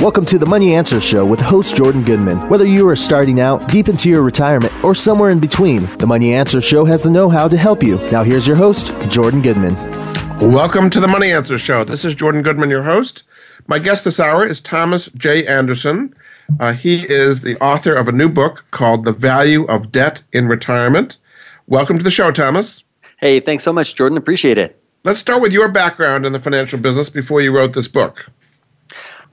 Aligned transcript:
Welcome 0.00 0.26
to 0.26 0.38
the 0.38 0.44
Money 0.44 0.74
Answer 0.74 1.00
Show 1.00 1.24
with 1.24 1.40
host 1.40 1.74
Jordan 1.74 2.04
Goodman. 2.04 2.36
Whether 2.50 2.66
you 2.66 2.86
are 2.86 2.94
starting 2.94 3.40
out, 3.40 3.66
deep 3.68 3.88
into 3.88 4.10
your 4.10 4.20
retirement, 4.20 4.72
or 4.84 4.94
somewhere 4.94 5.30
in 5.30 5.40
between, 5.40 5.86
the 5.96 6.06
Money 6.06 6.34
Answer 6.34 6.60
Show 6.60 6.84
has 6.84 7.02
the 7.02 7.08
know 7.08 7.30
how 7.30 7.48
to 7.48 7.56
help 7.56 7.82
you. 7.82 7.96
Now, 8.12 8.22
here's 8.22 8.46
your 8.46 8.56
host, 8.56 8.92
Jordan 9.10 9.40
Goodman. 9.40 9.74
Welcome 10.52 10.90
to 10.90 11.00
the 11.00 11.08
Money 11.08 11.32
Answer 11.32 11.58
Show. 11.58 11.82
This 11.82 12.04
is 12.04 12.14
Jordan 12.14 12.42
Goodman, 12.42 12.68
your 12.68 12.82
host. 12.82 13.22
My 13.66 13.78
guest 13.78 14.04
this 14.04 14.20
hour 14.20 14.46
is 14.46 14.60
Thomas 14.60 15.08
J. 15.16 15.46
Anderson. 15.46 16.14
Uh, 16.60 16.74
he 16.74 17.04
is 17.10 17.40
the 17.40 17.58
author 17.58 17.94
of 17.94 18.06
a 18.06 18.12
new 18.12 18.28
book 18.28 18.66
called 18.72 19.06
The 19.06 19.12
Value 19.12 19.64
of 19.64 19.92
Debt 19.92 20.22
in 20.30 20.46
Retirement. 20.46 21.16
Welcome 21.68 21.96
to 21.96 22.04
the 22.04 22.10
show, 22.10 22.30
Thomas. 22.30 22.84
Hey, 23.16 23.40
thanks 23.40 23.64
so 23.64 23.72
much, 23.72 23.94
Jordan. 23.94 24.18
Appreciate 24.18 24.58
it. 24.58 24.78
Let's 25.04 25.20
start 25.20 25.40
with 25.40 25.52
your 25.52 25.68
background 25.68 26.26
in 26.26 26.34
the 26.34 26.38
financial 26.40 26.78
business 26.78 27.08
before 27.08 27.40
you 27.40 27.50
wrote 27.50 27.72
this 27.72 27.88
book. 27.88 28.26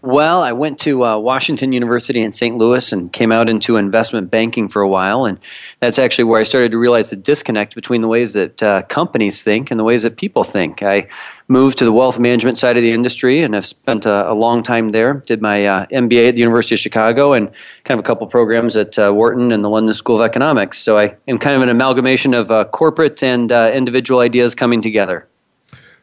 Well, 0.06 0.42
I 0.42 0.52
went 0.52 0.80
to 0.80 1.06
uh, 1.06 1.18
Washington 1.18 1.72
University 1.72 2.20
in 2.20 2.34
St. 2.34 2.58
Louis 2.58 2.92
and 2.92 3.14
came 3.14 3.32
out 3.32 3.48
into 3.48 3.78
investment 3.78 4.30
banking 4.30 4.68
for 4.68 4.82
a 4.82 4.88
while. 4.88 5.24
And 5.24 5.40
that's 5.80 5.98
actually 5.98 6.26
where 6.26 6.42
I 6.42 6.44
started 6.44 6.74
to 6.74 6.78
realize 6.78 7.10
the 7.10 7.16
disconnect 7.16 7.74
between 7.74 8.02
the 8.02 8.10
ways 8.10 8.34
that 8.34 8.62
uh, 8.62 8.82
companies 8.90 9.44
think 9.44 9.72
and 9.72 9.80
the 9.80 9.86
ways 9.86 10.04
that 10.04 10.18
people 10.18 10.44
think. 10.44 10.84
I 10.84 11.08
moved 11.48 11.78
to 11.78 11.86
the 11.86 11.94
wealth 11.94 12.20
management 12.20 12.58
side 12.58 12.76
of 12.76 12.84
the 12.84 12.92
industry 12.92 13.44
and 13.44 13.56
I've 13.56 13.66
spent 13.66 14.06
a, 14.06 14.30
a 14.30 14.34
long 14.34 14.62
time 14.62 14.90
there. 14.90 15.14
Did 15.26 15.42
my 15.42 15.66
uh, 15.66 15.86
MBA 15.86 16.28
at 16.28 16.36
the 16.36 16.42
University 16.42 16.76
of 16.76 16.80
Chicago 16.80 17.32
and 17.32 17.50
kind 17.86 17.98
of 17.98 18.04
a 18.04 18.06
couple 18.06 18.28
programs 18.28 18.76
at 18.76 19.00
uh, 19.00 19.14
Wharton 19.14 19.54
and 19.54 19.64
the 19.64 19.70
London 19.70 19.94
School 19.94 20.18
of 20.18 20.22
Economics. 20.22 20.80
So 20.80 20.98
I 20.98 21.16
am 21.30 21.38
kind 21.38 21.56
of 21.56 21.62
an 21.62 21.70
amalgamation 21.70 22.34
of 22.34 22.52
uh, 22.52 22.66
corporate 22.66 23.24
and 23.24 23.54
uh, 23.54 23.72
individual 23.74 24.20
ideas 24.20 24.54
coming 24.54 24.82
together. 24.82 25.30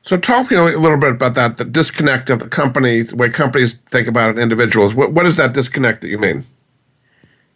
So, 0.02 0.16
talk 0.16 0.50
me 0.50 0.56
a 0.56 0.64
little 0.64 0.96
bit 0.96 1.10
about 1.10 1.34
that 1.34 1.58
the 1.58 1.64
disconnect 1.64 2.30
of 2.30 2.38
the 2.38 2.48
companies, 2.48 3.08
the 3.08 3.16
way 3.16 3.28
companies 3.28 3.74
think 3.90 4.08
about 4.08 4.30
it, 4.30 4.38
individuals. 4.38 4.94
What, 4.94 5.12
what 5.12 5.26
is 5.26 5.36
that 5.36 5.52
disconnect 5.52 6.00
that 6.00 6.08
you 6.08 6.18
mean? 6.18 6.44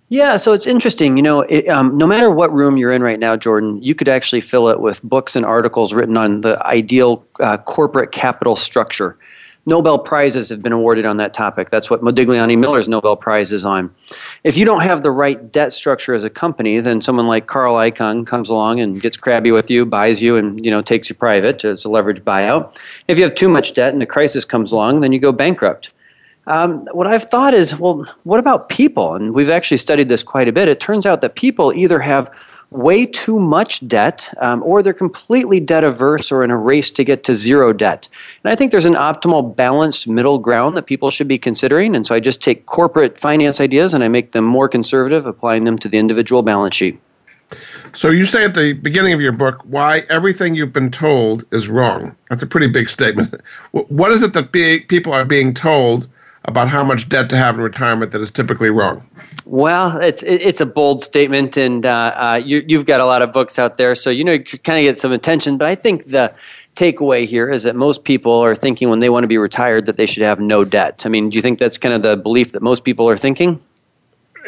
Yeah, 0.09 0.37
so 0.37 0.53
it's 0.53 0.67
interesting. 0.67 1.17
You 1.17 1.23
know, 1.23 1.41
it, 1.41 1.67
um, 1.69 1.97
no 1.97 2.07
matter 2.07 2.31
what 2.31 2.53
room 2.53 2.77
you're 2.77 2.93
in 2.93 3.03
right 3.03 3.19
now, 3.19 3.37
Jordan, 3.37 3.83
you 3.83 3.95
could 3.95 4.09
actually 4.09 4.43
fill 4.43 4.69
it 4.69 4.81
with 4.81 5.03
books 5.03 5.35
and 5.35 5.47
articles 5.47 5.95
written 5.95 6.17
on 6.17 6.43
the 6.43 6.65
ideal 6.67 7.25
uh, 7.41 7.57
corporate 7.57 8.13
capital 8.13 8.57
structure. 8.57 9.19
Nobel 9.67 9.99
Prizes 9.99 10.49
have 10.51 10.63
been 10.63 10.73
awarded 10.73 11.07
on 11.07 11.17
that 11.17 11.33
topic. 11.33 11.71
That's 11.71 11.89
what 11.89 12.03
Modigliani 12.03 12.59
Miller's 12.59 12.89
Nobel 12.89 13.17
Prize 13.17 13.53
is 13.53 13.65
on. 13.65 13.91
If 14.43 14.57
you 14.57 14.65
don't 14.65 14.83
have 14.83 15.03
the 15.03 15.11
right 15.11 15.51
debt 15.53 15.73
structure 15.73 16.15
as 16.15 16.23
a 16.23 16.31
company, 16.31 16.81
then 16.81 17.01
someone 17.01 17.27
like 17.27 17.47
Carl 17.47 17.77
Icahn 17.77 18.27
comes 18.27 18.51
along 18.51 18.81
and 18.81 19.01
gets 19.01 19.17
crabby 19.17 19.53
with 19.53 19.71
you, 19.71 19.87
buys 19.87 20.21
you, 20.21 20.37
and 20.37 20.63
you 20.65 20.71
know 20.71 20.83
takes 20.83 21.09
you 21.09 21.15
private 21.15 21.65
as 21.65 21.85
a 21.85 21.89
leverage 21.89 22.23
buyout. 22.23 22.79
If 23.09 23.17
you 23.17 23.25
have 23.25 23.35
too 23.35 23.49
much 23.49 23.75
debt 23.75 23.95
and 23.95 24.03
a 24.03 24.07
crisis 24.07 24.45
comes 24.45 24.71
along, 24.71 25.01
then 25.01 25.13
you 25.13 25.19
go 25.19 25.33
bankrupt. 25.33 25.91
Um, 26.47 26.87
what 26.93 27.07
I've 27.07 27.25
thought 27.25 27.55
is, 27.55 27.79
well, 27.79 28.05
what 28.25 28.39
about 28.39 28.69
people? 28.69 29.15
And 29.15 29.35
we've 29.35 29.49
actually 29.49 29.79
studied 29.79 30.09
this 30.09 30.23
quite 30.23 30.47
a 30.47 30.53
bit. 30.53 30.69
It 30.69 30.79
turns 30.79 31.07
out 31.07 31.23
that 31.23 31.37
people 31.37 31.73
either 31.73 31.99
have 32.01 32.31
way 32.75 33.07
too 33.07 33.39
much 33.39 33.87
debt, 33.87 34.29
um, 34.39 34.63
or 34.65 34.83
they're 34.83 34.93
completely 34.93 35.61
debt 35.61 35.85
averse 35.85 36.33
or 36.33 36.43
in 36.43 36.51
a 36.51 36.57
race 36.57 36.91
to 36.91 37.05
get 37.05 37.23
to 37.25 37.33
zero 37.33 37.73
debt. 37.73 38.09
And 38.43 38.53
I 38.53 38.57
think 38.57 38.73
there's 38.73 38.85
an 38.85 38.95
optimal 38.95 39.55
balanced 39.55 40.09
middle 40.09 40.39
ground 40.39 40.77
that 40.77 40.83
people 40.83 41.11
should 41.11 41.29
be 41.29 41.39
considering. 41.39 41.95
And 41.95 42.05
so 42.07 42.15
I 42.15 42.21
just 42.21 42.41
take 42.41 42.67
corporate 42.67 43.19
finance 43.19 43.61
ideas 43.61 43.95
and 43.95 44.03
I 44.03 44.09
make 44.09 44.33
them 44.33 44.45
more 44.45 44.69
conservative, 44.69 45.25
applying 45.25 45.65
them 45.65 45.79
to 45.79 45.89
the 45.89 45.99
individual 45.99 46.43
balance 46.43 46.75
sheet. 46.75 47.01
So 47.95 48.09
you 48.09 48.25
say 48.25 48.45
at 48.45 48.55
the 48.55 48.73
beginning 48.73 49.13
of 49.13 49.21
your 49.21 49.33
book 49.33 49.63
why 49.65 50.05
everything 50.09 50.57
you've 50.57 50.73
been 50.73 50.91
told 50.91 51.45
is 51.53 51.69
wrong. 51.69 52.17
That's 52.29 52.43
a 52.43 52.47
pretty 52.47 52.67
big 52.67 52.89
statement. 52.89 53.41
What 53.71 54.11
is 54.11 54.23
it 54.23 54.33
that 54.33 54.51
people 54.53 55.13
are 55.13 55.25
being 55.25 55.55
told 55.55 56.09
about 56.47 56.69
how 56.69 56.83
much 56.83 57.09
debt 57.09 57.31
to 57.31 57.37
have 57.37 57.55
in 57.55 57.61
retirement 57.61 58.11
that 58.13 58.21
is 58.21 58.33
typically 58.33 58.71
wrong? 58.71 59.09
Well, 59.47 59.99
it's 60.01 60.23
it's 60.23 60.61
a 60.63 60.67
bold 60.67 61.03
statement, 61.03 61.57
and 61.57 61.85
uh, 61.85 62.15
uh, 62.17 62.43
you, 62.43 62.79
have 62.79 62.87
got 62.87 63.01
a 63.01 63.05
lot 63.05 63.21
of 63.21 63.33
books 63.33 63.59
out 63.59 63.77
there, 63.77 63.95
so 63.95 64.09
you 64.09 64.25
know 64.25 64.33
you 64.33 64.45
kind 64.45 64.79
of 64.79 64.91
get 64.91 64.99
some 64.99 65.13
attention. 65.13 65.59
But 65.59 65.69
I 65.69 65.75
think 65.75 66.07
the 66.07 66.35
takeaway 66.77 67.27
here 67.27 67.51
is 67.51 67.63
that 67.65 67.77
most 67.77 68.05
people 68.05 68.33
are 68.33 68.55
thinking 68.55 68.89
when 68.89 69.01
they 69.01 69.11
want 69.11 69.25
to 69.25 69.29
be 69.29 69.39
retired 69.39 69.87
that 69.87 69.97
they 69.97 70.07
should 70.07 70.23
have 70.23 70.41
no 70.41 70.65
debt. 70.65 71.03
I 71.05 71.09
mean, 71.09 71.31
do 71.31 71.37
you 71.37 71.43
think 71.43 71.59
that's 71.59 71.77
kind 71.77 71.95
of 71.95 72.03
the 72.03 72.17
belief 72.17 72.53
that 72.53 72.63
most 72.63 72.85
people 72.85 73.09
are 73.09 73.19
thinking? 73.19 73.61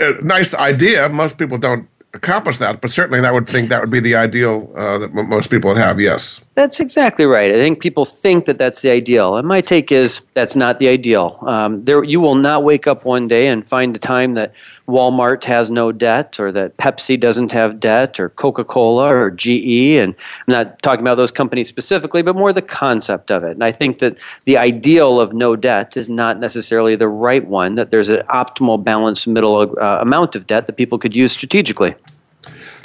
Uh, 0.00 0.12
nice 0.22 0.54
idea. 0.54 1.08
Most 1.10 1.36
people 1.36 1.58
don't 1.58 1.88
accomplish 2.14 2.58
that, 2.58 2.80
but 2.80 2.90
certainly 2.90 3.20
that 3.20 3.34
would 3.34 3.48
think 3.48 3.68
that 3.68 3.80
would 3.82 3.90
be 3.90 4.00
the 4.00 4.14
ideal 4.16 4.72
uh, 4.76 4.98
that 4.98 5.12
most 5.12 5.50
people 5.50 5.68
would 5.68 5.78
have. 5.78 6.00
Yes, 6.00 6.40
that's 6.56 6.80
exactly 6.80 7.26
right. 7.26 7.50
I 7.50 7.54
think 7.54 7.80
people 7.80 8.06
think 8.06 8.46
that 8.46 8.56
that's 8.56 8.80
the 8.80 8.90
ideal, 8.90 9.36
and 9.36 9.46
my 9.46 9.60
take 9.60 9.92
is 9.92 10.22
that's 10.32 10.56
not 10.56 10.78
the 10.78 10.88
ideal. 10.88 11.38
Um, 11.42 11.82
there, 11.82 12.02
you 12.02 12.18
will 12.18 12.34
not 12.34 12.64
wake 12.64 12.86
up 12.86 13.04
one 13.04 13.28
day 13.28 13.48
and 13.48 13.64
find 13.64 13.94
a 13.94 13.98
time 13.98 14.32
that 14.34 14.54
Walmart 14.88 15.44
has 15.44 15.70
no 15.70 15.92
debt, 15.92 16.40
or 16.40 16.50
that 16.52 16.78
Pepsi 16.78 17.20
doesn't 17.20 17.52
have 17.52 17.78
debt, 17.78 18.18
or 18.18 18.30
Coca 18.30 18.64
Cola, 18.64 19.14
or 19.14 19.30
GE. 19.30 19.98
And 19.98 20.14
I'm 20.48 20.52
not 20.54 20.80
talking 20.80 21.02
about 21.02 21.16
those 21.16 21.30
companies 21.30 21.68
specifically, 21.68 22.22
but 22.22 22.34
more 22.34 22.54
the 22.54 22.62
concept 22.62 23.30
of 23.30 23.44
it. 23.44 23.50
And 23.50 23.62
I 23.62 23.70
think 23.70 23.98
that 23.98 24.16
the 24.46 24.56
ideal 24.56 25.20
of 25.20 25.34
no 25.34 25.56
debt 25.56 25.94
is 25.94 26.08
not 26.08 26.40
necessarily 26.40 26.96
the 26.96 27.08
right 27.08 27.46
one. 27.46 27.74
That 27.74 27.90
there's 27.90 28.08
an 28.08 28.22
optimal 28.30 28.82
balanced 28.82 29.26
middle 29.26 29.78
uh, 29.78 29.98
amount 30.00 30.34
of 30.34 30.46
debt 30.46 30.66
that 30.68 30.78
people 30.78 30.98
could 30.98 31.14
use 31.14 31.32
strategically. 31.32 31.94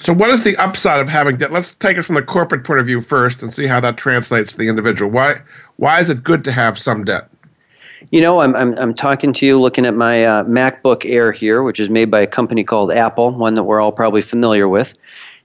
So, 0.02 0.14
what 0.14 0.32
is 0.32 0.44
the 0.44 0.58
upside 0.58 1.00
of 1.00 1.10
having 1.10 1.38
debt? 1.38 1.52
Let's 1.52 1.76
take 1.76 1.96
it 1.96 2.02
from 2.02 2.16
the 2.16 2.24
corporate 2.24 2.64
point 2.64 2.80
of 2.80 2.88
view 2.88 3.02
first 3.02 3.44
and 3.44 3.54
see 3.54 3.68
how 3.68 3.80
that 3.82 3.98
translates 3.98 4.54
to 4.54 4.58
the 4.58 4.68
individual. 4.68 5.12
Why, 5.12 5.42
why 5.76 6.00
is 6.00 6.10
it 6.10 6.24
good 6.24 6.44
to 6.46 6.52
have 6.52 6.80
some 6.80 7.04
debt? 7.06 7.30
You 8.10 8.20
know, 8.20 8.42
I'm, 8.42 8.56
I'm, 8.56 8.76
I'm 8.80 8.96
talking 8.96 9.32
to 9.34 9.46
you 9.46 9.60
looking 9.62 9.86
at 9.86 9.94
my 9.94 10.26
uh, 10.26 10.44
MacBook 10.46 11.08
Air 11.08 11.32
here, 11.32 11.62
which 11.62 11.80
is 11.80 11.88
made 11.88 12.10
by 12.10 12.22
a 12.22 12.26
company 12.26 12.64
called 12.64 12.92
Apple, 12.92 13.30
one 13.32 13.54
that 13.54 13.64
we're 13.64 13.80
all 13.80 13.92
probably 13.92 14.24
familiar 14.24 14.68
with. 14.68 14.96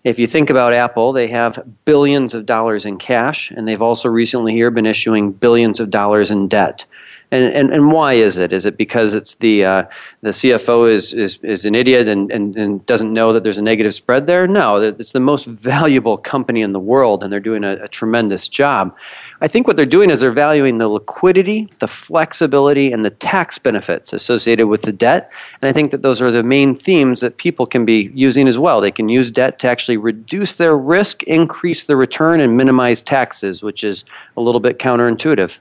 If 0.04 0.18
you 0.18 0.26
think 0.26 0.48
about 0.48 0.72
Apple, 0.72 1.12
they 1.12 1.28
have 1.28 1.62
billions 1.84 2.32
of 2.32 2.46
dollars 2.46 2.86
in 2.86 2.96
cash, 2.96 3.50
and 3.50 3.68
they've 3.68 3.82
also 3.82 4.08
recently 4.08 4.52
here 4.52 4.70
been 4.70 4.86
issuing 4.86 5.32
billions 5.32 5.80
of 5.80 5.90
dollars 5.90 6.30
in 6.30 6.48
debt. 6.48 6.86
And, 7.32 7.52
and, 7.52 7.72
and 7.72 7.90
why 7.90 8.12
is 8.12 8.38
it? 8.38 8.52
Is 8.52 8.66
it 8.66 8.76
because 8.76 9.12
it's 9.12 9.34
the, 9.36 9.64
uh, 9.64 9.84
the 10.22 10.30
CFO 10.30 10.92
is, 10.92 11.12
is, 11.12 11.38
is 11.42 11.66
an 11.66 11.74
idiot 11.74 12.08
and, 12.08 12.30
and, 12.30 12.56
and 12.56 12.86
doesn't 12.86 13.12
know 13.12 13.32
that 13.32 13.42
there's 13.42 13.58
a 13.58 13.62
negative 13.62 13.94
spread 13.94 14.28
there? 14.28 14.46
No, 14.46 14.76
it's 14.76 15.10
the 15.10 15.20
most 15.20 15.46
valuable 15.46 16.18
company 16.18 16.62
in 16.62 16.72
the 16.72 16.78
world, 16.78 17.24
and 17.24 17.32
they're 17.32 17.40
doing 17.40 17.64
a, 17.64 17.82
a 17.82 17.88
tremendous 17.88 18.46
job. 18.46 18.94
I 19.40 19.48
think 19.48 19.66
what 19.66 19.74
they're 19.74 19.84
doing 19.84 20.10
is 20.10 20.20
they're 20.20 20.30
valuing 20.30 20.78
the 20.78 20.88
liquidity, 20.88 21.68
the 21.80 21.88
flexibility, 21.88 22.92
and 22.92 23.04
the 23.04 23.10
tax 23.10 23.58
benefits 23.58 24.12
associated 24.12 24.68
with 24.68 24.82
the 24.82 24.92
debt. 24.92 25.32
And 25.60 25.68
I 25.68 25.72
think 25.72 25.90
that 25.90 26.02
those 26.02 26.22
are 26.22 26.30
the 26.30 26.44
main 26.44 26.76
themes 26.76 27.20
that 27.20 27.38
people 27.38 27.66
can 27.66 27.84
be 27.84 28.10
using 28.14 28.46
as 28.46 28.56
well. 28.56 28.80
They 28.80 28.92
can 28.92 29.08
use 29.08 29.32
debt 29.32 29.58
to 29.60 29.68
actually 29.68 29.96
reduce 29.96 30.52
their 30.52 30.76
risk, 30.76 31.24
increase 31.24 31.84
the 31.84 31.96
return, 31.96 32.40
and 32.40 32.56
minimize 32.56 33.02
taxes, 33.02 33.62
which 33.62 33.82
is 33.82 34.04
a 34.36 34.40
little 34.40 34.60
bit 34.60 34.78
counterintuitive. 34.78 35.58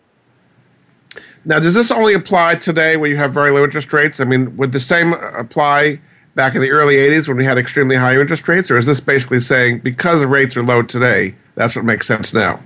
Now, 1.48 1.60
does 1.60 1.76
this 1.76 1.92
only 1.92 2.16
apply 2.16 2.56
today 2.56 2.98
where 2.98 3.10
you 3.10 3.18
have 3.18 3.32
very 3.32 3.52
low 3.52 3.64
interest 3.64 3.94
rates? 3.94 4.20
I 4.20 4.24
mean, 4.24 4.58
would 4.58 4.72
the 4.72 4.80
same 4.80 5.14
apply 5.14 6.02
back 6.34 6.56
in 6.56 6.62
the 6.62 6.72
early 6.72 6.96
80s 6.96 7.28
when 7.28 7.38
we 7.38 7.46
had 7.46 7.60
extremely 7.60 7.96
high 7.96 8.20
interest 8.20 8.48
rates? 8.48 8.72
Or 8.72 8.78
is 8.78 8.88
this 8.88 9.00
basically 9.00 9.42
saying 9.42 9.80
because 9.80 10.22
the 10.22 10.28
rates 10.28 10.58
are 10.58 10.64
low 10.64 10.82
today, 10.82 11.36
that's 11.54 11.76
what 11.76 11.86
makes 11.86 12.08
sense 12.08 12.34
now? 12.34 12.60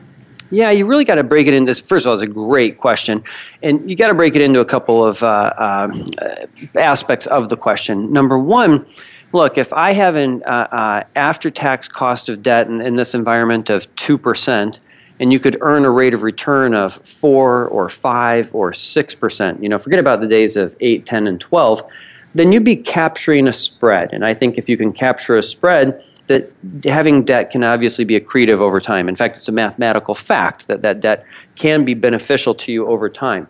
Yeah, 0.49 0.71
you 0.71 0.85
really 0.85 1.03
got 1.03 1.15
to 1.15 1.23
break 1.23 1.45
it 1.45 1.53
into. 1.53 1.75
First 1.75 2.05
of 2.05 2.09
all, 2.09 2.13
it's 2.13 2.23
a 2.23 2.27
great 2.27 2.79
question, 2.79 3.23
and 3.61 3.87
you 3.87 3.95
got 3.95 4.07
to 4.07 4.15
break 4.15 4.35
it 4.35 4.41
into 4.41 4.61
a 4.61 4.65
couple 4.65 5.05
of 5.05 5.21
uh, 5.21 5.53
uh, 5.57 5.91
aspects 6.75 7.27
of 7.27 7.49
the 7.49 7.57
question. 7.57 8.11
Number 8.11 8.39
one, 8.39 8.83
look, 9.31 9.59
if 9.59 9.71
I 9.73 9.91
have 9.91 10.15
an 10.15 10.41
uh, 10.45 10.67
uh 10.71 11.03
after-tax 11.15 11.87
cost 11.87 12.29
of 12.29 12.41
debt 12.41 12.67
in, 12.67 12.81
in 12.81 12.95
this 12.95 13.13
environment 13.13 13.69
of 13.69 13.93
two 13.95 14.17
percent, 14.17 14.79
and 15.19 15.33
you 15.33 15.39
could 15.39 15.57
earn 15.61 15.85
a 15.85 15.89
rate 15.89 16.13
of 16.13 16.23
return 16.23 16.73
of 16.73 16.93
four 17.05 17.67
or 17.67 17.89
five 17.89 18.53
or 18.53 18.73
six 18.73 19.13
percent. 19.13 19.61
You 19.61 19.69
know, 19.69 19.77
forget 19.77 19.99
about 19.99 20.21
the 20.21 20.27
days 20.27 20.55
of 20.57 20.75
eight, 20.79 21.05
ten, 21.05 21.27
and 21.27 21.39
twelve. 21.39 21.81
Then 22.35 22.51
you'd 22.51 22.63
be 22.63 22.75
capturing 22.75 23.47
a 23.47 23.53
spread, 23.53 24.13
and 24.13 24.23
I 24.23 24.33
think 24.33 24.57
if 24.57 24.69
you 24.69 24.77
can 24.77 24.93
capture 24.93 25.35
a 25.35 25.41
spread, 25.41 26.03
that 26.27 26.51
having 26.83 27.25
debt 27.25 27.49
can 27.49 27.63
obviously 27.63 28.05
be 28.05 28.19
accretive 28.19 28.59
over 28.59 28.79
time. 28.79 29.09
In 29.09 29.15
fact, 29.15 29.37
it's 29.37 29.47
a 29.47 29.51
mathematical 29.51 30.13
fact 30.13 30.67
that 30.67 30.83
that 30.83 30.99
debt 30.99 31.25
can 31.55 31.83
be 31.85 31.95
beneficial 31.95 32.53
to 32.53 32.71
you 32.71 32.87
over 32.87 33.09
time. 33.09 33.47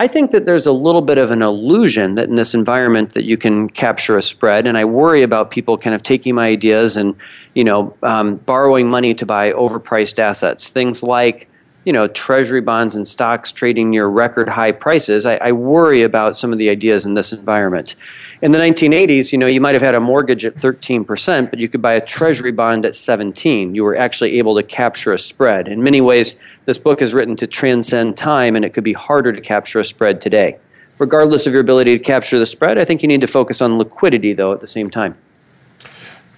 I 0.00 0.06
think 0.06 0.30
that 0.30 0.46
there's 0.46 0.64
a 0.64 0.72
little 0.72 1.02
bit 1.02 1.18
of 1.18 1.30
an 1.30 1.42
illusion 1.42 2.14
that 2.14 2.26
in 2.26 2.34
this 2.34 2.54
environment 2.54 3.12
that 3.12 3.24
you 3.24 3.36
can 3.36 3.68
capture 3.68 4.16
a 4.16 4.22
spread, 4.22 4.66
and 4.66 4.78
I 4.78 4.86
worry 4.86 5.22
about 5.22 5.50
people 5.50 5.76
kind 5.76 5.94
of 5.94 6.02
taking 6.02 6.34
my 6.34 6.46
ideas 6.46 6.96
and 6.96 7.14
you 7.52 7.64
know 7.64 7.94
um, 8.02 8.36
borrowing 8.36 8.88
money 8.88 9.12
to 9.12 9.26
buy 9.26 9.52
overpriced 9.52 10.18
assets, 10.18 10.70
things 10.70 11.02
like 11.02 11.49
you 11.84 11.92
know 11.92 12.06
treasury 12.08 12.60
bonds 12.60 12.94
and 12.94 13.06
stocks 13.06 13.50
trading 13.50 13.90
near 13.90 14.06
record 14.06 14.48
high 14.48 14.72
prices. 14.72 15.26
I, 15.26 15.36
I 15.36 15.52
worry 15.52 16.02
about 16.02 16.36
some 16.36 16.52
of 16.52 16.58
the 16.58 16.68
ideas 16.68 17.06
in 17.06 17.14
this 17.14 17.32
environment. 17.32 17.94
In 18.42 18.52
the 18.52 18.58
1980s, 18.58 19.32
you 19.32 19.38
know, 19.38 19.46
you 19.46 19.60
might 19.60 19.74
have 19.74 19.82
had 19.82 19.94
a 19.94 20.00
mortgage 20.00 20.46
at 20.46 20.54
13%, 20.54 21.50
but 21.50 21.58
you 21.58 21.68
could 21.68 21.82
buy 21.82 21.92
a 21.92 22.00
treasury 22.00 22.52
bond 22.52 22.86
at 22.86 22.96
17. 22.96 23.74
You 23.74 23.84
were 23.84 23.96
actually 23.96 24.38
able 24.38 24.54
to 24.56 24.62
capture 24.62 25.12
a 25.12 25.18
spread. 25.18 25.68
In 25.68 25.82
many 25.82 26.00
ways, 26.00 26.36
this 26.64 26.78
book 26.78 27.02
is 27.02 27.12
written 27.12 27.36
to 27.36 27.46
transcend 27.46 28.16
time, 28.16 28.56
and 28.56 28.64
it 28.64 28.72
could 28.72 28.84
be 28.84 28.94
harder 28.94 29.32
to 29.32 29.40
capture 29.42 29.80
a 29.80 29.84
spread 29.84 30.20
today. 30.20 30.58
regardless 30.98 31.46
of 31.46 31.52
your 31.54 31.62
ability 31.62 31.96
to 31.96 32.04
capture 32.04 32.38
the 32.38 32.44
spread, 32.44 32.76
I 32.76 32.84
think 32.84 33.00
you 33.00 33.08
need 33.08 33.22
to 33.22 33.26
focus 33.26 33.62
on 33.62 33.78
liquidity, 33.78 34.34
though, 34.34 34.52
at 34.52 34.60
the 34.60 34.66
same 34.66 34.90
time. 34.90 35.16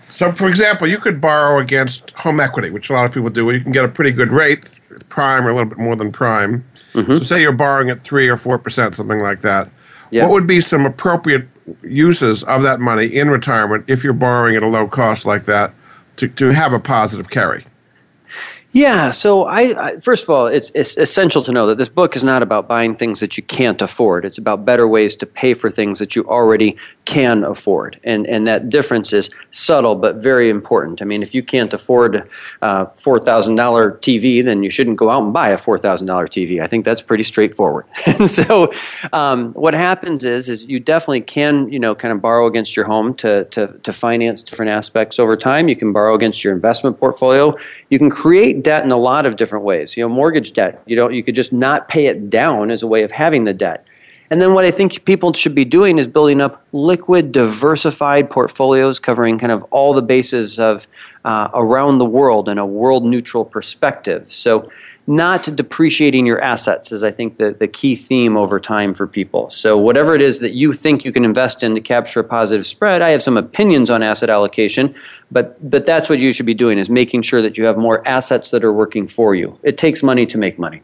So, 0.09 0.31
for 0.31 0.47
example, 0.47 0.87
you 0.87 0.99
could 0.99 1.21
borrow 1.21 1.59
against 1.59 2.13
home 2.13 2.39
equity, 2.39 2.71
which 2.71 2.89
a 2.89 2.93
lot 2.93 3.07
of 3.07 3.13
people 3.13 3.29
do. 3.29 3.51
You 3.51 3.61
can 3.61 3.73
get 3.73 3.85
a 3.85 3.89
pretty 3.89 4.13
good 4.13 4.31
rate, 4.31 4.79
prime 5.13 5.47
or 5.47 5.51
a 5.51 5.53
little 5.53 5.69
bit 5.69 5.79
more 5.79 5.95
than 5.95 6.11
prime. 6.11 6.65
Mm-hmm. 6.95 7.19
So, 7.19 7.23
say 7.23 7.43
you're 7.43 7.53
borrowing 7.53 7.91
at 7.91 8.03
three 8.03 8.29
or 8.29 8.39
four 8.39 8.59
percent, 8.59 8.95
something 8.95 9.21
like 9.21 9.43
that. 9.43 9.71
Yeah. 10.11 10.25
What 10.25 10.33
would 10.33 10.47
be 10.47 10.63
some 10.63 10.87
appropriate 10.87 11.47
uses 11.83 12.43
of 12.45 12.63
that 12.63 12.81
money 12.81 13.07
in 13.07 13.31
retirement 13.31 13.85
if 13.89 14.03
you're 14.03 14.15
borrowing 14.15 14.57
at 14.57 14.63
a 14.63 14.67
low 14.67 14.89
cost 14.89 15.27
like 15.27 15.45
that 15.45 15.75
to, 16.17 16.29
to 16.29 16.51
have 16.51 16.73
a 16.73 16.81
positive 16.81 17.29
carry? 17.29 17.67
Yeah. 18.73 19.11
So 19.11 19.45
I, 19.45 19.89
I, 19.89 19.97
first 20.01 20.25
of 20.25 20.31
all, 20.31 20.47
it's, 20.47 20.71
it's 20.75 20.97
essential 20.97 21.43
to 21.43 21.53
know 21.53 21.67
that 21.67 21.77
this 21.77 21.91
book 21.91 22.17
is 22.17 22.25
not 22.25 22.43
about 22.43 22.69
buying 22.69 22.95
things 22.95 23.21
that 23.21 23.37
you 23.37 23.43
can't 23.43 23.81
afford. 23.83 24.25
It's 24.25 24.39
about 24.39 24.65
better 24.65 24.89
ways 24.89 25.15
to 25.17 25.27
pay 25.27 25.53
for 25.53 25.71
things 25.71 25.99
that 25.99 26.17
you 26.17 26.25
already 26.25 26.77
can 27.05 27.43
afford, 27.45 27.99
and 28.05 28.27
and 28.27 28.47
that 28.47 28.71
difference 28.71 29.13
is 29.13 29.29
subtle 29.51 29.97
but 29.97 30.17
very 30.17 30.49
important. 30.49 31.03
I 31.03 31.05
mean, 31.05 31.23
if 31.23 31.35
you 31.35 31.43
can't 31.43 31.75
afford 31.75 32.15
a 32.17 32.27
uh, 32.65 32.87
four 32.91 33.19
thousand 33.19 33.57
dollar 33.57 33.93
TV, 33.93 34.45
then 34.45 34.63
you 34.63 34.71
shouldn't 34.71 34.97
go 34.97 35.11
out 35.11 35.23
and 35.23 35.33
buy 35.33 35.49
a 35.49 35.59
four 35.59 35.79
thousand 35.79 36.07
dollar 36.07 36.27
TV. 36.27 36.63
I 36.63 36.69
think 36.69 36.85
that's 36.85 37.03
pretty 37.03 37.25
straightforward. 37.25 37.87
and 38.07 38.31
so, 38.31 38.73
um, 39.13 39.53
what 39.55 39.75
happens 39.75 40.25
is 40.25 40.49
is 40.49 40.65
you 40.67 40.79
definitely 40.79 41.23
can 41.23 41.71
you 41.73 41.79
know 41.81 41.95
kind 41.95 42.13
of 42.13 42.21
borrow 42.21 42.47
against 42.47 42.77
your 42.77 42.85
home 42.85 43.15
to 43.15 43.45
to 43.47 43.67
to 43.83 43.93
finance 43.93 44.43
different 44.43 44.71
aspects 44.71 45.19
over 45.19 45.37
time. 45.37 45.69
You 45.69 45.77
can 45.77 45.93
borrow 45.93 46.15
against 46.15 46.45
your 46.45 46.55
investment 46.55 46.99
portfolio. 47.01 47.57
You 47.91 47.99
can 47.99 48.11
create 48.11 48.62
debt 48.63 48.85
in 48.85 48.91
a 48.91 48.97
lot 48.97 49.27
of 49.27 49.37
different 49.37 49.65
ways. 49.65 49.97
You 49.97 50.05
know, 50.05 50.09
mortgage 50.09 50.53
debt. 50.53 50.83
You 50.87 50.97
don't. 50.97 51.15
You 51.15 51.23
could 51.23 51.35
just 51.35 51.53
not 51.53 51.89
pay 51.89 52.07
it 52.07 52.31
down 52.31 52.71
as 52.71 52.83
a 52.83 52.87
way 52.87 53.03
of 53.03 53.11
having 53.11 53.45
the 53.45 53.55
debt. 53.55 53.87
And 54.33 54.41
then 54.41 54.55
what 54.55 54.65
I 54.65 54.71
think 54.71 55.05
people 55.05 55.35
should 55.35 55.55
be 55.55 55.67
doing 55.67 55.99
is 55.99 56.07
building 56.07 56.41
up 56.41 56.65
liquid, 56.73 57.33
diversified 57.33 58.31
portfolios 58.31 58.99
covering 58.99 59.39
kind 59.39 59.53
of 59.53 59.63
all 59.65 59.93
the 59.93 60.01
bases 60.01 60.59
of 60.59 60.87
uh, 61.27 61.49
around 61.53 61.99
the 61.99 62.07
world 62.07 62.49
in 62.49 62.57
a 62.57 62.65
world 62.65 63.05
neutral 63.05 63.45
perspective. 63.45 64.33
So 64.33 64.71
not 65.07 65.45
depreciating 65.57 66.27
your 66.27 66.41
assets 66.41 66.93
is, 66.93 67.03
I 67.03 67.11
think, 67.11 67.37
the, 67.37 67.53
the 67.53 67.67
key 67.67 67.97
theme 67.97 68.37
over 68.37 68.61
time 68.61 68.95
for 68.95 69.07
people. 69.07 69.51
So, 69.51 69.77
whatever 69.77 70.15
it 70.15 70.23
is 70.23 70.39
that 70.41 70.53
you 70.53 70.73
think 70.73 71.05
you 71.05 71.13
can 71.13 71.25
invest 71.25 71.63
in 71.63 71.75
to 71.75 71.81
capture 71.81 72.21
a 72.21 72.25
positive 72.25 72.67
spread, 72.67 73.03
I 73.03 73.11
have 73.11 73.23
some 73.23 73.37
opinions 73.37 73.91
on 73.91 74.03
asset 74.03 74.31
allocation, 74.31 74.95
but, 75.31 75.59
but 75.69 75.85
that's 75.85 76.09
what 76.09 76.21
you 76.21 76.33
should 76.33 76.47
be 76.47 76.55
doing 76.55 76.79
is 76.79 76.89
making 76.89 77.23
sure 77.23 77.43
that 77.43 77.59
you 77.59 77.65
have 77.65 77.77
more 77.77 78.07
assets 78.07 78.51
that 78.53 78.63
are 78.63 78.73
working 78.73 79.09
for 79.09 79.35
you. 79.35 79.59
It 79.63 79.77
takes 79.77 80.03
money 80.03 80.25
to 80.27 80.39
make 80.39 80.59
money. 80.59 80.83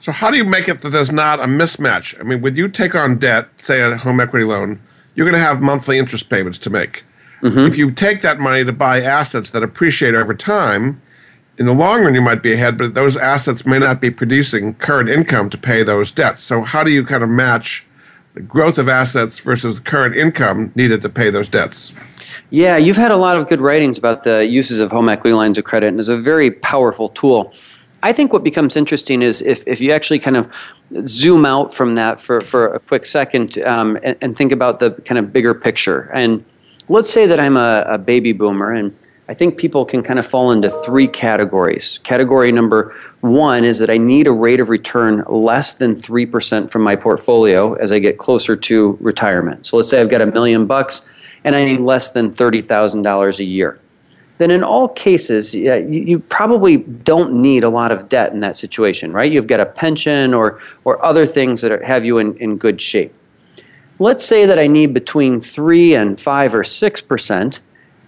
So, 0.00 0.12
how 0.12 0.30
do 0.30 0.38
you 0.38 0.44
make 0.44 0.66
it 0.68 0.80
that 0.80 0.90
there's 0.90 1.12
not 1.12 1.40
a 1.40 1.44
mismatch? 1.44 2.18
I 2.18 2.22
mean, 2.22 2.40
when 2.40 2.54
you 2.54 2.68
take 2.68 2.94
on 2.94 3.18
debt, 3.18 3.48
say 3.58 3.82
a 3.82 3.98
home 3.98 4.18
equity 4.18 4.46
loan, 4.46 4.80
you're 5.14 5.26
going 5.26 5.38
to 5.38 5.46
have 5.46 5.60
monthly 5.60 5.98
interest 5.98 6.30
payments 6.30 6.56
to 6.58 6.70
make. 6.70 7.04
Mm-hmm. 7.42 7.58
If 7.58 7.76
you 7.76 7.90
take 7.90 8.22
that 8.22 8.38
money 8.38 8.64
to 8.64 8.72
buy 8.72 9.02
assets 9.02 9.50
that 9.50 9.62
appreciate 9.62 10.14
over 10.14 10.32
time, 10.32 11.02
in 11.60 11.66
the 11.66 11.74
long 11.74 12.02
run 12.02 12.14
you 12.14 12.22
might 12.22 12.42
be 12.42 12.54
ahead, 12.54 12.78
but 12.78 12.94
those 12.94 13.18
assets 13.18 13.66
may 13.66 13.78
not 13.78 14.00
be 14.00 14.10
producing 14.10 14.72
current 14.74 15.10
income 15.10 15.50
to 15.50 15.58
pay 15.58 15.82
those 15.82 16.10
debts. 16.10 16.42
So 16.42 16.62
how 16.62 16.82
do 16.82 16.90
you 16.90 17.04
kind 17.04 17.22
of 17.22 17.28
match 17.28 17.84
the 18.32 18.40
growth 18.40 18.78
of 18.78 18.88
assets 18.88 19.40
versus 19.40 19.78
current 19.78 20.16
income 20.16 20.72
needed 20.74 21.02
to 21.02 21.10
pay 21.10 21.28
those 21.28 21.50
debts? 21.50 21.92
Yeah, 22.48 22.78
you've 22.78 22.96
had 22.96 23.10
a 23.10 23.16
lot 23.18 23.36
of 23.36 23.46
good 23.46 23.60
writings 23.60 23.98
about 23.98 24.24
the 24.24 24.48
uses 24.48 24.80
of 24.80 24.90
home 24.90 25.10
equity 25.10 25.34
lines 25.34 25.58
of 25.58 25.64
credit, 25.64 25.88
and 25.88 26.00
it's 26.00 26.08
a 26.08 26.16
very 26.16 26.50
powerful 26.50 27.10
tool. 27.10 27.52
I 28.02 28.14
think 28.14 28.32
what 28.32 28.42
becomes 28.42 28.74
interesting 28.74 29.20
is 29.20 29.42
if, 29.42 29.62
if 29.66 29.82
you 29.82 29.92
actually 29.92 30.18
kind 30.18 30.38
of 30.38 30.48
zoom 31.06 31.44
out 31.44 31.74
from 31.74 31.94
that 31.96 32.22
for, 32.22 32.40
for 32.40 32.72
a 32.72 32.80
quick 32.80 33.04
second 33.04 33.62
um, 33.66 33.98
and, 34.02 34.16
and, 34.22 34.34
think 34.34 34.50
about 34.50 34.80
the 34.80 34.92
kind 35.04 35.18
of 35.18 35.32
bigger 35.32 35.54
picture. 35.54 36.10
And 36.14 36.42
let's 36.88 37.10
say 37.10 37.26
that 37.26 37.38
I'm 37.38 37.58
a, 37.58 37.84
a 37.86 37.98
baby 37.98 38.32
boomer 38.32 38.72
and 38.72 38.96
I 39.30 39.34
think 39.34 39.58
people 39.58 39.84
can 39.84 40.02
kind 40.02 40.18
of 40.18 40.26
fall 40.26 40.50
into 40.50 40.68
three 40.68 41.06
categories. 41.06 42.00
Category 42.02 42.50
number 42.50 42.96
one 43.20 43.62
is 43.62 43.78
that 43.78 43.88
I 43.88 43.96
need 43.96 44.26
a 44.26 44.32
rate 44.32 44.58
of 44.58 44.70
return 44.70 45.22
less 45.28 45.74
than 45.74 45.94
3% 45.94 46.68
from 46.68 46.82
my 46.82 46.96
portfolio 46.96 47.74
as 47.74 47.92
I 47.92 48.00
get 48.00 48.18
closer 48.18 48.56
to 48.56 48.98
retirement. 49.00 49.66
So 49.66 49.76
let's 49.76 49.88
say 49.88 50.00
I've 50.00 50.10
got 50.10 50.20
a 50.20 50.26
million 50.26 50.66
bucks 50.66 51.06
and 51.44 51.54
I 51.54 51.64
need 51.64 51.78
less 51.78 52.10
than 52.10 52.30
$30,000 52.30 53.38
a 53.38 53.44
year. 53.44 53.78
Then, 54.38 54.50
in 54.50 54.64
all 54.64 54.88
cases, 54.88 55.54
you, 55.54 55.76
you 55.76 56.18
probably 56.18 56.78
don't 56.78 57.32
need 57.34 57.62
a 57.62 57.68
lot 57.68 57.92
of 57.92 58.08
debt 58.08 58.32
in 58.32 58.40
that 58.40 58.56
situation, 58.56 59.12
right? 59.12 59.30
You've 59.30 59.46
got 59.46 59.60
a 59.60 59.66
pension 59.66 60.34
or, 60.34 60.58
or 60.84 61.04
other 61.04 61.24
things 61.24 61.60
that 61.60 61.70
are, 61.70 61.84
have 61.84 62.04
you 62.04 62.18
in, 62.18 62.36
in 62.38 62.56
good 62.56 62.80
shape. 62.80 63.14
Let's 64.00 64.24
say 64.24 64.44
that 64.46 64.58
I 64.58 64.66
need 64.66 64.92
between 64.92 65.40
3 65.40 65.94
and 65.94 66.20
5 66.20 66.54
or 66.56 66.64
6% 66.64 67.58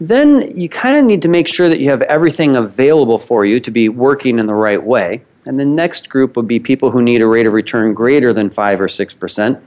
then 0.08 0.56
you 0.58 0.68
kind 0.68 0.98
of 0.98 1.04
need 1.04 1.22
to 1.22 1.28
make 1.28 1.48
sure 1.48 1.68
that 1.68 1.80
you 1.80 1.90
have 1.90 2.02
everything 2.02 2.54
available 2.56 3.18
for 3.18 3.44
you 3.44 3.60
to 3.60 3.70
be 3.70 3.88
working 3.88 4.38
in 4.38 4.46
the 4.46 4.54
right 4.54 4.82
way. 4.82 5.22
And 5.44 5.58
the 5.58 5.64
next 5.64 6.08
group 6.08 6.36
would 6.36 6.46
be 6.46 6.60
people 6.60 6.90
who 6.90 7.02
need 7.02 7.20
a 7.20 7.26
rate 7.26 7.46
of 7.46 7.52
return 7.52 7.94
greater 7.94 8.32
than 8.32 8.50
5 8.50 8.80
or 8.80 8.86
6%. 8.86 9.60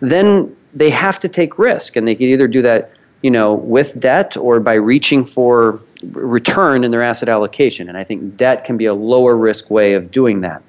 Then 0.00 0.56
they 0.74 0.90
have 0.90 1.20
to 1.20 1.28
take 1.28 1.58
risk, 1.58 1.96
and 1.96 2.06
they 2.06 2.14
can 2.14 2.26
either 2.26 2.48
do 2.48 2.62
that 2.62 2.92
you 3.22 3.30
know, 3.30 3.54
with 3.54 4.00
debt 4.00 4.36
or 4.36 4.60
by 4.60 4.74
reaching 4.74 5.24
for 5.24 5.80
return 6.12 6.84
in 6.84 6.90
their 6.90 7.02
asset 7.02 7.28
allocation. 7.28 7.88
And 7.88 7.98
I 7.98 8.04
think 8.04 8.36
debt 8.36 8.64
can 8.64 8.76
be 8.76 8.86
a 8.86 8.94
lower 8.94 9.36
risk 9.36 9.70
way 9.70 9.92
of 9.92 10.10
doing 10.10 10.40
that. 10.40 10.62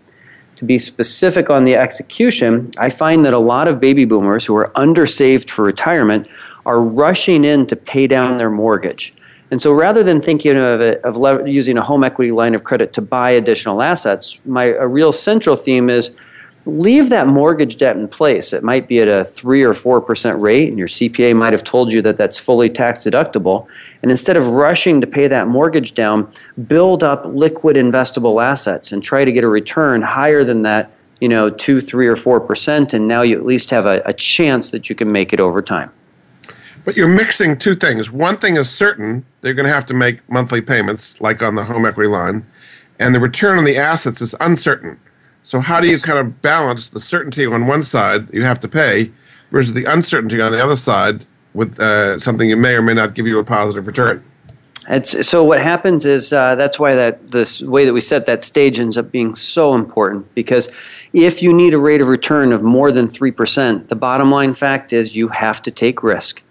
To 0.58 0.66
be 0.66 0.78
specific 0.78 1.50
on 1.50 1.64
the 1.64 1.76
execution, 1.76 2.70
I 2.78 2.90
find 2.90 3.26
that 3.26 3.34
a 3.34 3.40
lot 3.40 3.68
of 3.68 3.80
baby 3.80 4.06
boomers 4.06 4.46
who 4.46 4.56
are 4.58 4.68
undersaved 4.76 5.50
for 5.50 5.64
retirement 5.64 6.28
are 6.66 6.82
rushing 6.82 7.44
in 7.44 7.68
to 7.68 7.76
pay 7.76 8.08
down 8.08 8.38
their 8.38 8.50
mortgage. 8.50 9.14
And 9.52 9.62
so 9.62 9.74
rather 9.74 10.02
than 10.02 10.22
thinking 10.22 10.56
of, 10.56 10.80
it, 10.80 11.04
of 11.04 11.18
le- 11.18 11.48
using 11.48 11.78
a 11.78 11.82
home 11.82 12.04
equity 12.06 12.32
line 12.32 12.56
of 12.56 12.64
credit 12.64 12.94
to 12.94 13.02
buy 13.02 13.32
additional 13.32 13.82
assets, 13.82 14.40
my 14.46 14.66
a 14.66 14.88
real 14.88 15.12
central 15.12 15.58
theme 15.58 15.90
is 15.90 16.12
leave 16.66 17.10
that 17.10 17.28
mortgage 17.28 17.78
debt 17.78 17.98
in 17.98 18.08
place. 18.08 18.54
It 18.54 18.64
might 18.64 18.88
be 18.88 19.02
at 19.02 19.08
a 19.08 19.26
3 19.26 19.64
or 19.64 19.74
4% 19.74 20.40
rate, 20.40 20.70
and 20.70 20.78
your 20.78 20.88
CPA 20.88 21.36
might 21.36 21.54
have 21.54 21.64
told 21.64 21.92
you 21.92 22.02
that 22.04 22.18
that's 22.18 22.38
fully 22.38 22.70
tax 22.70 23.00
deductible. 23.00 23.68
And 24.02 24.12
instead 24.12 24.38
of 24.38 24.48
rushing 24.48 25.02
to 25.02 25.08
pay 25.08 25.28
that 25.28 25.48
mortgage 25.48 25.94
down, 25.94 26.32
build 26.68 27.04
up 27.04 27.26
liquid 27.26 27.76
investable 27.78 28.44
assets 28.44 28.92
and 28.92 29.04
try 29.04 29.26
to 29.26 29.32
get 29.32 29.44
a 29.44 29.48
return 29.48 30.02
higher 30.02 30.44
than 30.44 30.62
that, 30.62 30.92
you 31.20 31.28
know, 31.28 31.50
2, 31.50 31.82
3, 31.82 32.08
or 32.08 32.16
4%. 32.16 32.94
And 32.94 33.08
now 33.08 33.22
you 33.22 33.38
at 33.38 33.46
least 33.46 33.70
have 33.72 33.86
a, 33.86 34.02
a 34.06 34.14
chance 34.14 34.72
that 34.72 34.90
you 34.90 34.96
can 34.96 35.12
make 35.12 35.34
it 35.34 35.40
over 35.40 35.62
time. 35.62 35.92
But 36.84 36.98
you're 36.98 37.08
mixing 37.08 37.58
two 37.58 37.76
things. 37.76 38.10
One 38.10 38.38
thing 38.38 38.56
is 38.56 38.70
certain, 38.70 39.26
they're 39.42 39.54
going 39.54 39.68
to 39.68 39.74
have 39.74 39.86
to 39.88 39.94
make 39.94 40.28
monthly 40.30 40.62
payments, 40.62 41.20
like 41.22 41.42
on 41.42 41.56
the 41.56 41.64
home 41.64 41.86
equity 41.86 42.10
line, 42.10 42.46
and 43.00 43.14
the 43.14 43.20
return 43.20 43.58
on 43.58 43.66
the 43.66 43.78
assets 43.78 44.22
is 44.22 44.36
uncertain. 44.40 45.00
So, 45.44 45.60
how 45.60 45.80
do 45.80 45.88
you 45.88 45.98
kind 46.00 46.20
of 46.20 46.42
balance 46.42 46.90
the 46.90 47.00
certainty 47.00 47.46
on 47.46 47.68
one 47.68 47.84
side 47.84 48.32
you 48.34 48.44
have 48.44 48.60
to 48.62 48.68
pay 48.68 49.12
versus 49.52 49.74
the 49.74 49.86
uncertainty 49.86 50.40
on 50.40 50.52
the 50.52 50.64
other 50.64 50.76
side 50.76 51.26
with 51.54 51.80
uh, 51.80 52.20
something 52.20 52.50
you 52.50 52.58
may 52.58 52.76
or 52.76 52.82
may 52.82 52.94
not 52.94 53.16
give 53.16 53.28
you 53.28 53.40
a 53.40 53.44
positive 53.44 53.88
return? 53.88 54.24
It's, 54.90 55.28
so 55.28 55.44
what 55.44 55.62
happens 55.62 56.06
is 56.06 56.34
uh, 56.34 56.56
that's 56.56 56.80
why 56.80 56.96
that 56.96 57.32
this 57.32 57.62
way 57.62 57.86
that 57.86 57.94
we 57.94 58.02
set 58.02 58.26
that 58.26 58.42
stage 58.44 58.80
ends 58.80 58.98
up 58.98 59.12
being 59.12 59.36
so 59.36 59.76
important 59.76 60.34
because 60.34 60.70
if 61.14 61.44
you 61.44 61.54
need 61.54 61.74
a 61.76 61.78
rate 61.78 62.02
of 62.02 62.08
return 62.08 62.52
of 62.52 62.64
more 62.64 62.92
than 62.92 63.08
3%, 63.08 63.88
the 63.90 63.96
bottom 63.96 64.32
line 64.32 64.56
fact 64.56 64.92
is 64.92 65.16
you 65.16 65.28
have 65.28 65.62
to 65.64 65.72
take 65.72 66.02
risk. 66.02 66.42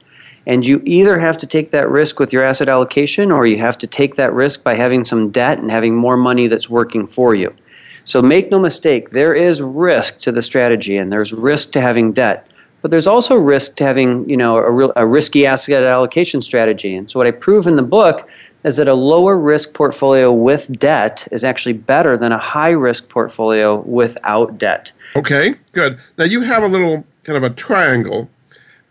And 0.51 0.67
you 0.67 0.83
either 0.85 1.17
have 1.17 1.39
to 1.39 1.47
take 1.47 1.71
that 1.71 1.89
risk 1.89 2.19
with 2.19 2.33
your 2.33 2.43
asset 2.43 2.69
allocation 2.69 3.31
or 3.31 3.47
you 3.47 3.59
have 3.59 3.79
to 3.79 3.87
take 3.87 4.17
that 4.17 4.33
risk 4.33 4.65
by 4.65 4.75
having 4.75 5.05
some 5.05 5.31
debt 5.31 5.61
and 5.61 5.71
having 5.71 5.95
more 5.95 6.17
money 6.17 6.49
that's 6.49 6.69
working 6.69 7.07
for 7.07 7.37
you. 7.37 7.55
So 8.03 8.21
make 8.21 8.51
no 8.51 8.59
mistake, 8.59 9.11
there 9.11 9.33
is 9.33 9.63
risk 9.63 10.19
to 10.23 10.33
the 10.33 10.43
strategy 10.43 10.97
and 10.97 11.13
there's 11.13 11.33
risk 11.33 11.71
to 11.71 11.81
having 11.81 12.11
debt. 12.13 12.49
But 12.83 12.91
there's 12.91 13.07
also 13.07 13.37
risk 13.37 13.77
to 13.77 13.85
having, 13.85 14.29
you 14.29 14.37
know, 14.37 14.57
a, 14.57 14.73
real, 14.73 14.93
a 14.97 15.07
risky 15.07 15.47
asset 15.47 15.85
allocation 15.85 16.43
strategy. 16.43 16.97
And 16.97 17.09
so 17.09 17.21
what 17.21 17.29
I 17.29 17.31
prove 17.31 17.69
in 17.69 17.77
the 17.77 17.83
book 17.83 18.29
is 18.65 18.77
that 18.79 18.89
a 18.89 18.95
lower 18.95 19.39
risk 19.39 19.73
portfolio 19.73 20.33
with 20.33 20.81
debt 20.81 21.29
is 21.31 21.45
actually 21.45 21.75
better 21.75 22.17
than 22.17 22.33
a 22.33 22.39
high 22.39 22.71
risk 22.71 23.09
portfolio 23.09 23.83
without 23.83 24.59
debt. 24.59 24.91
Okay, 25.15 25.55
good. 25.71 25.97
Now 26.19 26.25
you 26.25 26.41
have 26.41 26.65
a 26.65 26.69
little 26.69 27.05
kind 27.23 27.37
of 27.37 27.45
a 27.45 27.55
triangle 27.55 28.29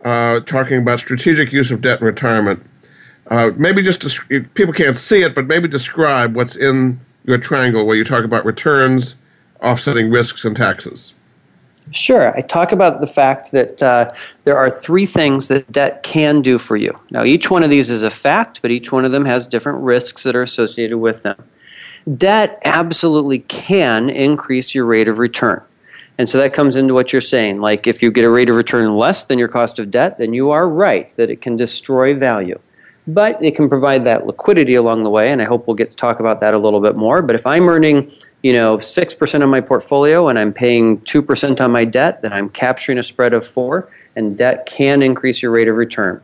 uh, 0.03 0.39
talking 0.41 0.77
about 0.77 1.00
strategic 1.00 1.51
use 1.51 1.72
of 1.72 1.82
debt 1.82 2.00
in 2.00 2.06
retirement. 2.06 2.65
Uh, 3.27 3.51
maybe 3.56 3.84
just 3.84 4.01
people 4.53 4.74
can't 4.74 4.98
see 4.98 5.22
it, 5.22 5.36
but 5.36 5.46
maybe 5.46 5.68
describe 5.68 6.36
what's 6.36 6.56
in 6.56 7.00
your 7.25 7.38
triangle 7.38 7.86
where 7.86 7.96
you 7.96 8.03
talk 8.03 8.24
about 8.24 8.44
returns, 8.44 9.15
offsetting 9.62 10.10
risks, 10.10 10.46
and 10.46 10.56
taxes. 10.56 11.13
Sure. 11.91 12.36
I 12.36 12.41
talk 12.41 12.72
about 12.72 13.01
the 13.01 13.08
fact 13.08 13.51
that 13.51 13.82
uh, 13.82 14.13
there 14.44 14.58
are 14.58 14.70
three 14.70 15.06
things 15.06 15.48
that 15.48 15.72
debt 15.72 16.03
can 16.03 16.41
do 16.41 16.58
for 16.60 16.77
you. 16.77 16.98
Now, 17.10 17.24
each 17.24 17.50
one 17.50 17.63
of 17.63 17.70
these 17.70 17.89
is 17.89 18.03
a 18.03 18.12
fact, 18.12 18.62
but 18.62 18.72
each 18.72 18.91
one 18.91 19.06
of 19.06 19.12
them 19.12 19.25
has 19.25 19.48
different 19.48 19.79
risks 19.79 20.24
that 20.24 20.36
are 20.36 20.44
associated 20.44 20.98
with 20.98 21.24
them. 21.24 21.36
Debt 22.18 22.60
absolutely 22.63 23.39
can 23.39 24.10
increase 24.10 24.74
your 24.75 24.86
rate 24.86 25.08
of 25.08 25.20
return. 25.20 25.62
And 26.19 26.27
so 26.27 26.38
that 26.38 26.53
comes 26.53 26.75
into 26.75 26.93
what 26.93 27.13
you're 27.13 27.21
saying. 27.21 27.61
Like 27.61 27.88
if 27.88 28.03
you 28.03 28.11
get 28.11 28.25
a 28.25 28.29
rate 28.29 28.49
of 28.49 28.57
return 28.57 28.97
less 28.97 29.23
than 29.23 29.39
your 29.39 29.47
cost 29.47 29.79
of 29.79 29.89
debt, 29.89 30.17
then 30.17 30.33
you 30.33 30.51
are 30.51 30.67
right 30.67 31.15
that 31.15 31.29
it 31.29 31.41
can 31.41 31.55
destroy 31.55 32.13
value. 32.13 32.59
But 33.07 33.41
it 33.41 33.55
can 33.55 33.69
provide 33.69 34.03
that 34.03 34.27
liquidity 34.27 34.75
along 34.75 35.03
the 35.03 35.09
way, 35.09 35.31
and 35.31 35.41
I 35.41 35.45
hope 35.45 35.65
we'll 35.65 35.77
get 35.77 35.89
to 35.91 35.95
talk 35.95 36.19
about 36.19 36.41
that 36.41 36.53
a 36.53 36.57
little 36.57 36.81
bit 36.81 36.97
more. 36.97 37.21
But 37.21 37.35
if 37.35 37.47
I'm 37.47 37.69
earning, 37.69 38.11
you 38.43 38.51
know, 38.51 38.79
six 38.79 39.13
percent 39.15 39.43
on 39.43 39.49
my 39.49 39.61
portfolio 39.61 40.27
and 40.27 40.38
I'm 40.38 40.53
paying 40.53 40.99
two 41.01 41.21
percent 41.21 41.61
on 41.61 41.71
my 41.71 41.85
debt, 41.85 42.21
then 42.21 42.33
I'm 42.33 42.49
capturing 42.49 42.99
a 42.99 43.03
spread 43.03 43.33
of 43.33 43.47
four, 43.47 43.89
and 44.15 44.38
debt 44.38 44.67
can 44.67 45.01
increase 45.01 45.41
your 45.41 45.51
rate 45.51 45.69
of 45.69 45.77
return. 45.77 46.21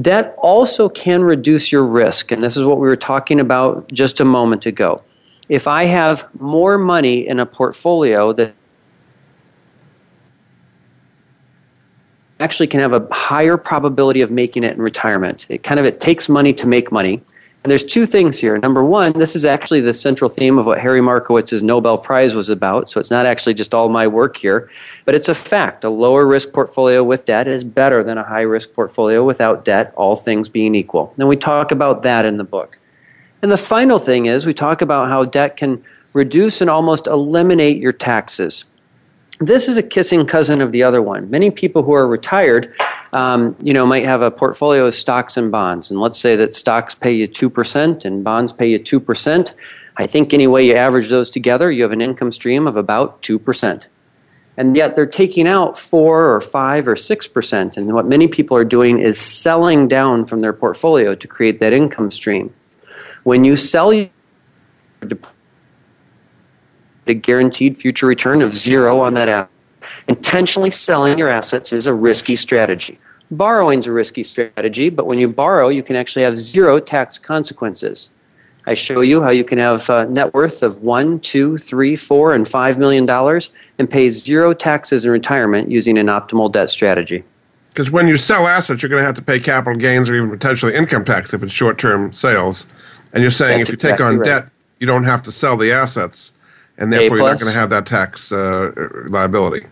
Debt 0.00 0.34
also 0.38 0.88
can 0.88 1.22
reduce 1.22 1.70
your 1.72 1.84
risk, 1.84 2.30
and 2.30 2.40
this 2.40 2.56
is 2.56 2.64
what 2.64 2.78
we 2.78 2.86
were 2.86 2.96
talking 2.96 3.40
about 3.40 3.88
just 3.92 4.20
a 4.20 4.24
moment 4.24 4.64
ago. 4.64 5.02
If 5.48 5.66
I 5.66 5.84
have 5.84 6.26
more 6.40 6.78
money 6.78 7.26
in 7.26 7.40
a 7.40 7.44
portfolio 7.44 8.32
that 8.32 8.54
actually 12.44 12.66
can 12.66 12.80
have 12.80 12.92
a 12.92 13.06
higher 13.10 13.56
probability 13.56 14.20
of 14.20 14.30
making 14.30 14.64
it 14.64 14.74
in 14.74 14.82
retirement. 14.82 15.46
It 15.48 15.62
kind 15.62 15.80
of 15.80 15.86
it 15.86 15.98
takes 15.98 16.28
money 16.28 16.52
to 16.52 16.66
make 16.68 16.92
money. 16.92 17.22
And 17.64 17.70
there's 17.70 17.84
two 17.84 18.04
things 18.04 18.38
here. 18.38 18.58
Number 18.58 18.84
one, 18.84 19.14
this 19.14 19.34
is 19.34 19.46
actually 19.46 19.80
the 19.80 19.94
central 19.94 20.28
theme 20.28 20.58
of 20.58 20.66
what 20.66 20.78
Harry 20.78 21.00
Markowitz's 21.00 21.62
Nobel 21.62 21.96
Prize 21.96 22.34
was 22.34 22.50
about. 22.50 22.90
So 22.90 23.00
it's 23.00 23.10
not 23.10 23.24
actually 23.24 23.54
just 23.54 23.72
all 23.72 23.88
my 23.88 24.06
work 24.06 24.36
here, 24.36 24.70
but 25.06 25.14
it's 25.14 25.30
a 25.30 25.34
fact. 25.34 25.82
A 25.82 25.88
lower 25.88 26.26
risk 26.26 26.52
portfolio 26.52 27.02
with 27.02 27.24
debt 27.24 27.48
is 27.48 27.64
better 27.64 28.04
than 28.04 28.18
a 28.18 28.22
high 28.22 28.42
risk 28.42 28.74
portfolio 28.74 29.24
without 29.24 29.64
debt, 29.64 29.94
all 29.96 30.14
things 30.14 30.50
being 30.50 30.74
equal. 30.74 31.14
And 31.16 31.26
we 31.26 31.36
talk 31.36 31.72
about 31.72 32.02
that 32.02 32.26
in 32.26 32.36
the 32.36 32.44
book. 32.44 32.76
And 33.40 33.50
the 33.50 33.56
final 33.56 33.98
thing 33.98 34.26
is 34.26 34.44
we 34.44 34.52
talk 34.52 34.82
about 34.82 35.08
how 35.08 35.24
debt 35.24 35.56
can 35.56 35.82
reduce 36.12 36.60
and 36.60 36.68
almost 36.68 37.06
eliminate 37.06 37.78
your 37.78 37.92
taxes 37.94 38.64
this 39.40 39.68
is 39.68 39.76
a 39.76 39.82
kissing 39.82 40.26
cousin 40.26 40.60
of 40.60 40.72
the 40.72 40.82
other 40.82 41.02
one. 41.02 41.28
Many 41.28 41.50
people 41.50 41.82
who 41.82 41.92
are 41.92 42.06
retired, 42.06 42.72
um, 43.12 43.56
you 43.60 43.72
know, 43.72 43.84
might 43.84 44.04
have 44.04 44.22
a 44.22 44.30
portfolio 44.30 44.86
of 44.86 44.94
stocks 44.94 45.36
and 45.36 45.50
bonds, 45.50 45.90
and 45.90 46.00
let's 46.00 46.18
say 46.18 46.36
that 46.36 46.54
stocks 46.54 46.94
pay 46.94 47.12
you 47.12 47.26
two 47.26 47.50
percent 47.50 48.04
and 48.04 48.22
bonds 48.22 48.52
pay 48.52 48.68
you 48.68 48.78
two 48.78 49.00
percent. 49.00 49.54
I 49.96 50.06
think 50.06 50.34
any 50.34 50.46
way 50.46 50.66
you 50.66 50.74
average 50.74 51.08
those 51.08 51.30
together, 51.30 51.70
you 51.70 51.82
have 51.82 51.92
an 51.92 52.00
income 52.00 52.32
stream 52.32 52.66
of 52.66 52.76
about 52.76 53.22
two 53.22 53.38
percent, 53.38 53.88
and 54.56 54.76
yet 54.76 54.94
they're 54.94 55.06
taking 55.06 55.46
out 55.48 55.76
four 55.76 56.34
or 56.34 56.40
five 56.40 56.86
or 56.86 56.96
six 56.96 57.26
percent. 57.26 57.76
And 57.76 57.92
what 57.92 58.06
many 58.06 58.28
people 58.28 58.56
are 58.56 58.64
doing 58.64 58.98
is 58.98 59.20
selling 59.20 59.88
down 59.88 60.26
from 60.26 60.40
their 60.40 60.52
portfolio 60.52 61.14
to 61.14 61.28
create 61.28 61.60
that 61.60 61.72
income 61.72 62.10
stream. 62.10 62.52
When 63.24 63.44
you 63.44 63.56
sell 63.56 63.92
a 67.06 67.14
guaranteed 67.14 67.76
future 67.76 68.06
return 68.06 68.42
of 68.42 68.54
zero 68.54 69.00
on 69.00 69.14
that 69.14 69.28
asset. 69.28 69.50
Intentionally 70.08 70.70
selling 70.70 71.18
your 71.18 71.28
assets 71.28 71.72
is 71.72 71.86
a 71.86 71.94
risky 71.94 72.36
strategy. 72.36 72.98
Borrowing 73.30 73.78
is 73.78 73.86
a 73.86 73.92
risky 73.92 74.22
strategy, 74.22 74.90
but 74.90 75.06
when 75.06 75.18
you 75.18 75.28
borrow, 75.28 75.68
you 75.68 75.82
can 75.82 75.96
actually 75.96 76.22
have 76.22 76.36
zero 76.36 76.78
tax 76.78 77.18
consequences. 77.18 78.10
I 78.66 78.74
show 78.74 79.02
you 79.02 79.22
how 79.22 79.30
you 79.30 79.44
can 79.44 79.58
have 79.58 79.88
a 79.90 80.06
net 80.06 80.32
worth 80.32 80.62
of 80.62 80.82
one, 80.82 81.20
two, 81.20 81.58
three, 81.58 81.96
four, 81.96 82.34
and 82.34 82.48
five 82.48 82.78
million 82.78 83.04
dollars 83.04 83.52
and 83.78 83.90
pay 83.90 84.08
zero 84.08 84.54
taxes 84.54 85.04
in 85.04 85.10
retirement 85.10 85.70
using 85.70 85.98
an 85.98 86.06
optimal 86.06 86.50
debt 86.50 86.70
strategy. 86.70 87.24
Because 87.70 87.90
when 87.90 88.08
you 88.08 88.16
sell 88.16 88.46
assets, 88.46 88.82
you're 88.82 88.88
going 88.88 89.02
to 89.02 89.06
have 89.06 89.16
to 89.16 89.22
pay 89.22 89.40
capital 89.40 89.78
gains 89.78 90.08
or 90.08 90.14
even 90.14 90.30
potentially 90.30 90.74
income 90.74 91.04
tax 91.04 91.34
if 91.34 91.42
it's 91.42 91.52
short-term 91.52 92.12
sales. 92.12 92.66
And 93.12 93.22
you're 93.22 93.32
saying 93.32 93.58
That's 93.58 93.68
if 93.68 93.72
you 93.72 93.74
exactly 93.74 93.98
take 93.98 94.06
on 94.06 94.18
right. 94.18 94.24
debt, 94.24 94.48
you 94.78 94.86
don't 94.86 95.04
have 95.04 95.22
to 95.22 95.32
sell 95.32 95.56
the 95.56 95.72
assets 95.72 96.32
and 96.78 96.92
therefore 96.92 97.18
you're 97.18 97.30
not 97.30 97.40
going 97.40 97.52
to 97.52 97.58
have 97.58 97.70
that 97.70 97.86
tax 97.86 98.32
uh, 98.32 98.72
liability. 99.08 99.66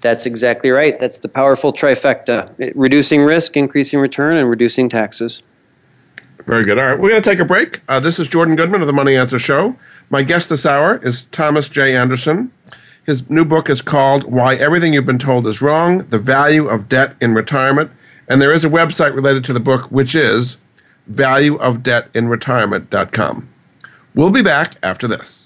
That's 0.00 0.26
exactly 0.26 0.70
right. 0.70 0.98
That's 1.00 1.18
the 1.18 1.28
powerful 1.28 1.72
trifecta 1.72 2.72
reducing 2.74 3.22
risk, 3.22 3.56
increasing 3.56 3.98
return, 3.98 4.36
and 4.36 4.48
reducing 4.48 4.88
taxes. 4.88 5.42
Very 6.46 6.64
good. 6.64 6.78
All 6.78 6.86
right, 6.86 6.98
we're 6.98 7.10
going 7.10 7.22
to 7.22 7.28
take 7.28 7.40
a 7.40 7.44
break. 7.44 7.80
Uh, 7.88 7.98
this 7.98 8.20
is 8.20 8.28
Jordan 8.28 8.54
Goodman 8.54 8.80
of 8.80 8.86
the 8.86 8.92
Money 8.92 9.16
Answer 9.16 9.38
Show. 9.38 9.74
My 10.10 10.22
guest 10.22 10.48
this 10.48 10.64
hour 10.64 11.04
is 11.04 11.22
Thomas 11.32 11.68
J. 11.68 11.96
Anderson. 11.96 12.52
His 13.04 13.28
new 13.28 13.44
book 13.44 13.68
is 13.68 13.82
called 13.82 14.24
Why 14.24 14.54
Everything 14.54 14.92
You've 14.92 15.06
Been 15.06 15.18
Told 15.18 15.46
Is 15.46 15.60
Wrong 15.60 16.06
The 16.08 16.18
Value 16.18 16.68
of 16.68 16.88
Debt 16.88 17.16
in 17.20 17.34
Retirement. 17.34 17.90
And 18.28 18.42
there 18.42 18.52
is 18.52 18.64
a 18.64 18.68
website 18.68 19.14
related 19.14 19.44
to 19.44 19.52
the 19.52 19.60
book, 19.60 19.90
which 19.90 20.14
is 20.14 20.56
valueofdebtinretirement.com. 21.10 23.48
We'll 24.14 24.30
be 24.30 24.42
back 24.42 24.76
after 24.82 25.08
this. 25.08 25.45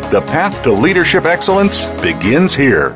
The 0.11 0.19
path 0.23 0.61
to 0.63 0.73
leadership 0.73 1.23
excellence 1.23 1.85
begins 2.01 2.53
here. 2.53 2.93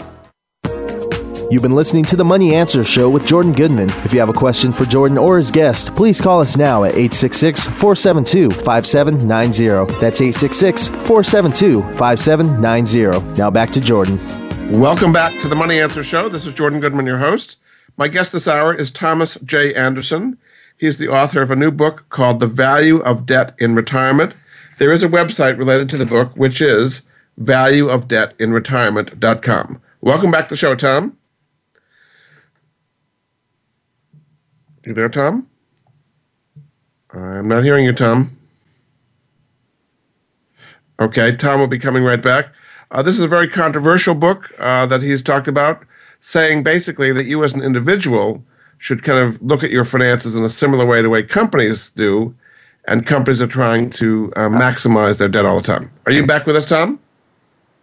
You've 1.50 1.62
been 1.62 1.74
listening 1.74 2.04
to 2.06 2.18
the 2.18 2.26
Money 2.26 2.54
Answer 2.54 2.84
Show 2.84 3.10
with 3.10 3.26
Jordan 3.26 3.54
Goodman. 3.54 3.90
If 4.04 4.14
you 4.14 4.20
have 4.20 4.28
a 4.28 4.34
question 4.34 4.74
for 4.74 4.84
Jordan 4.84 5.18
or 5.18 5.38
his 5.38 5.50
guest, 5.50 5.96
please 5.96 6.20
call 6.20 6.42
us 6.42 6.58
now 6.58 6.84
at 6.84 6.90
866 6.90 7.68
472 7.68 8.52
5790. 8.52 9.94
That's 10.02 10.20
866 10.20 10.90
472 10.90 11.84
5790. 11.98 13.40
Now 13.40 13.50
back 13.50 13.70
to 13.70 13.80
Jordan. 13.80 14.20
Welcome 14.78 15.14
back 15.14 15.32
to 15.42 15.48
the 15.48 15.56
Money 15.56 15.80
Answer 15.80 16.04
Show. 16.04 16.28
This 16.28 16.46
is 16.46 16.54
Jordan 16.54 16.82
Goodman, 16.82 17.06
your 17.06 17.20
host. 17.20 17.56
My 17.96 18.10
guest 18.10 18.34
this 18.34 18.46
hour 18.46 18.74
is 18.74 18.92
Thomas 18.92 19.36
J. 19.36 19.74
Anderson. 19.74 20.38
He 20.78 20.86
is 20.86 20.98
the 20.98 21.08
author 21.08 21.42
of 21.42 21.50
a 21.50 21.56
new 21.56 21.72
book 21.72 22.10
called 22.10 22.42
The 22.42 22.48
Value 22.48 22.98
of 22.98 23.26
Debt 23.26 23.56
in 23.58 23.74
Retirement. 23.74 24.34
There 24.78 24.92
is 24.92 25.04
a 25.04 25.08
website 25.08 25.58
related 25.58 25.88
to 25.90 25.98
the 25.98 26.06
book, 26.06 26.34
which 26.36 26.62
is 26.62 27.04
valueofdebtinretirement.com. 27.40 29.82
Welcome 30.02 30.32
back 30.32 30.50
to 30.50 30.54
the 30.54 30.58
show, 30.58 30.76
Tom. 30.76 31.18
You 34.84 34.94
there, 34.94 35.08
Tom? 35.10 35.48
I'm 37.12 37.48
not 37.48 37.64
hearing 37.64 37.86
you, 37.86 37.94
Tom. 37.94 38.38
Okay, 41.00 41.34
Tom 41.36 41.62
will 41.62 41.68
be 41.68 41.80
coming 41.80 42.04
right 42.04 42.22
back. 42.22 42.54
Uh, 42.92 43.02
this 43.02 43.16
is 43.16 43.22
a 43.22 43.28
very 43.28 43.48
controversial 43.48 44.14
book 44.14 44.52
uh, 44.60 44.86
that 44.88 45.02
he's 45.02 45.24
talked 45.24 45.48
about, 45.48 45.86
saying 46.20 46.64
basically 46.64 47.14
that 47.14 47.26
you 47.26 47.42
as 47.44 47.54
an 47.54 47.62
individual 47.62 48.44
should 48.78 49.04
kind 49.04 49.20
of 49.20 49.42
look 49.42 49.64
at 49.64 49.72
your 49.72 49.86
finances 49.86 50.36
in 50.36 50.44
a 50.44 50.50
similar 50.50 50.86
way 50.86 50.98
to 50.98 51.04
the 51.04 51.10
way 51.10 51.24
companies 51.24 51.92
do, 51.92 52.36
and 52.88 53.06
companies 53.06 53.42
are 53.42 53.48
trying 53.48 53.90
to 53.92 54.32
uh, 54.36 54.48
maximize 54.50 55.18
their 55.18 55.28
debt 55.28 55.46
all 55.46 55.58
the 55.58 55.68
time. 55.68 55.92
Are 56.06 56.12
you 56.12 56.26
back 56.26 56.46
with 56.46 56.56
us, 56.56 56.66
Tom? 56.66 57.00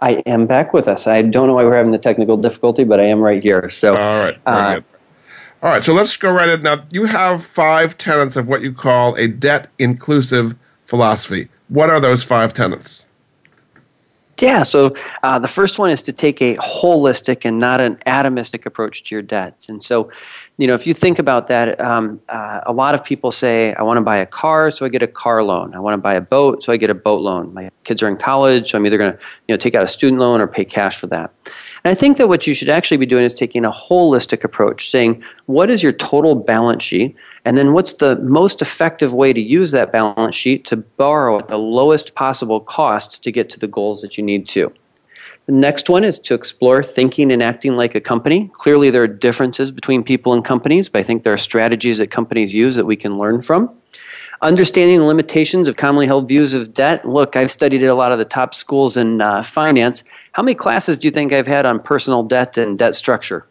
I 0.00 0.14
am 0.26 0.46
back 0.46 0.72
with 0.72 0.88
us. 0.88 1.06
I 1.06 1.22
don't 1.22 1.46
know 1.46 1.54
why 1.54 1.64
we're 1.64 1.76
having 1.76 1.92
the 1.92 1.98
technical 1.98 2.36
difficulty, 2.36 2.82
but 2.82 2.98
I 2.98 3.04
am 3.04 3.20
right 3.20 3.42
here. 3.42 3.70
So, 3.70 3.96
all 3.96 4.18
right, 4.18 4.38
uh. 4.46 4.80
All 5.62 5.70
right, 5.70 5.84
so 5.84 5.92
let's 5.92 6.16
go 6.16 6.32
right 6.32 6.48
in. 6.48 6.62
Now, 6.62 6.84
you 6.90 7.04
have 7.04 7.46
five 7.46 7.96
tenets 7.96 8.34
of 8.34 8.48
what 8.48 8.62
you 8.62 8.72
call 8.72 9.14
a 9.14 9.28
debt 9.28 9.70
inclusive 9.78 10.56
philosophy. 10.86 11.48
What 11.68 11.88
are 11.88 12.00
those 12.00 12.24
five 12.24 12.52
tenets? 12.52 13.04
Yeah, 14.40 14.64
so 14.64 14.92
uh, 15.22 15.38
the 15.38 15.46
first 15.46 15.78
one 15.78 15.90
is 15.90 16.02
to 16.02 16.12
take 16.12 16.42
a 16.42 16.56
holistic 16.56 17.44
and 17.44 17.60
not 17.60 17.80
an 17.80 17.94
atomistic 18.08 18.66
approach 18.66 19.04
to 19.04 19.14
your 19.14 19.22
debt. 19.22 19.66
And 19.68 19.80
so, 19.80 20.10
you 20.58 20.66
know, 20.66 20.74
if 20.74 20.86
you 20.86 20.92
think 20.92 21.18
about 21.18 21.46
that, 21.46 21.80
um, 21.80 22.20
uh, 22.28 22.60
a 22.66 22.72
lot 22.72 22.94
of 22.94 23.02
people 23.02 23.30
say, 23.30 23.74
I 23.74 23.82
want 23.82 23.96
to 23.96 24.02
buy 24.02 24.18
a 24.18 24.26
car, 24.26 24.70
so 24.70 24.84
I 24.84 24.90
get 24.90 25.02
a 25.02 25.06
car 25.06 25.42
loan. 25.42 25.74
I 25.74 25.80
want 25.80 25.94
to 25.94 25.98
buy 25.98 26.14
a 26.14 26.20
boat, 26.20 26.62
so 26.62 26.72
I 26.72 26.76
get 26.76 26.90
a 26.90 26.94
boat 26.94 27.22
loan. 27.22 27.54
My 27.54 27.70
kids 27.84 28.02
are 28.02 28.08
in 28.08 28.18
college, 28.18 28.70
so 28.70 28.78
I'm 28.78 28.84
either 28.84 28.98
going 28.98 29.12
to, 29.12 29.18
you 29.48 29.54
know, 29.54 29.56
take 29.56 29.74
out 29.74 29.82
a 29.82 29.88
student 29.88 30.20
loan 30.20 30.40
or 30.40 30.46
pay 30.46 30.64
cash 30.64 30.98
for 30.98 31.06
that. 31.08 31.32
And 31.84 31.90
I 31.90 31.94
think 31.94 32.16
that 32.18 32.28
what 32.28 32.46
you 32.46 32.54
should 32.54 32.68
actually 32.68 32.98
be 32.98 33.06
doing 33.06 33.24
is 33.24 33.34
taking 33.34 33.64
a 33.64 33.70
holistic 33.70 34.44
approach, 34.44 34.90
saying, 34.90 35.24
what 35.46 35.70
is 35.70 35.82
your 35.82 35.92
total 35.92 36.34
balance 36.34 36.82
sheet? 36.82 37.16
And 37.44 37.58
then 37.58 37.72
what's 37.72 37.94
the 37.94 38.16
most 38.20 38.62
effective 38.62 39.14
way 39.14 39.32
to 39.32 39.40
use 39.40 39.72
that 39.72 39.90
balance 39.90 40.36
sheet 40.36 40.64
to 40.66 40.76
borrow 40.76 41.38
at 41.38 41.48
the 41.48 41.58
lowest 41.58 42.14
possible 42.14 42.60
cost 42.60 43.24
to 43.24 43.32
get 43.32 43.50
to 43.50 43.58
the 43.58 43.66
goals 43.66 44.00
that 44.02 44.16
you 44.16 44.22
need 44.22 44.46
to? 44.48 44.72
The 45.46 45.52
next 45.52 45.88
one 45.88 46.04
is 46.04 46.20
to 46.20 46.34
explore 46.34 46.84
thinking 46.84 47.32
and 47.32 47.42
acting 47.42 47.74
like 47.74 47.96
a 47.96 48.00
company. 48.00 48.50
Clearly, 48.58 48.90
there 48.90 49.02
are 49.02 49.08
differences 49.08 49.72
between 49.72 50.04
people 50.04 50.32
and 50.32 50.44
companies, 50.44 50.88
but 50.88 51.00
I 51.00 51.02
think 51.02 51.24
there 51.24 51.32
are 51.32 51.38
strategies 51.38 51.98
that 51.98 52.12
companies 52.12 52.54
use 52.54 52.76
that 52.76 52.84
we 52.84 52.94
can 52.94 53.18
learn 53.18 53.42
from. 53.42 53.70
Understanding 54.40 54.98
the 54.98 55.04
limitations 55.04 55.66
of 55.66 55.76
commonly 55.76 56.06
held 56.06 56.28
views 56.28 56.54
of 56.54 56.74
debt. 56.74 57.04
Look, 57.04 57.36
I've 57.36 57.50
studied 57.50 57.82
at 57.82 57.88
a 57.88 57.94
lot 57.94 58.12
of 58.12 58.18
the 58.18 58.24
top 58.24 58.54
schools 58.54 58.96
in 58.96 59.20
uh, 59.20 59.42
finance. 59.42 60.04
How 60.32 60.42
many 60.42 60.54
classes 60.54 60.98
do 60.98 61.08
you 61.08 61.12
think 61.12 61.32
I've 61.32 61.46
had 61.46 61.66
on 61.66 61.80
personal 61.80 62.22
debt 62.22 62.56
and 62.56 62.78
debt 62.78 62.94
structure? 62.94 63.46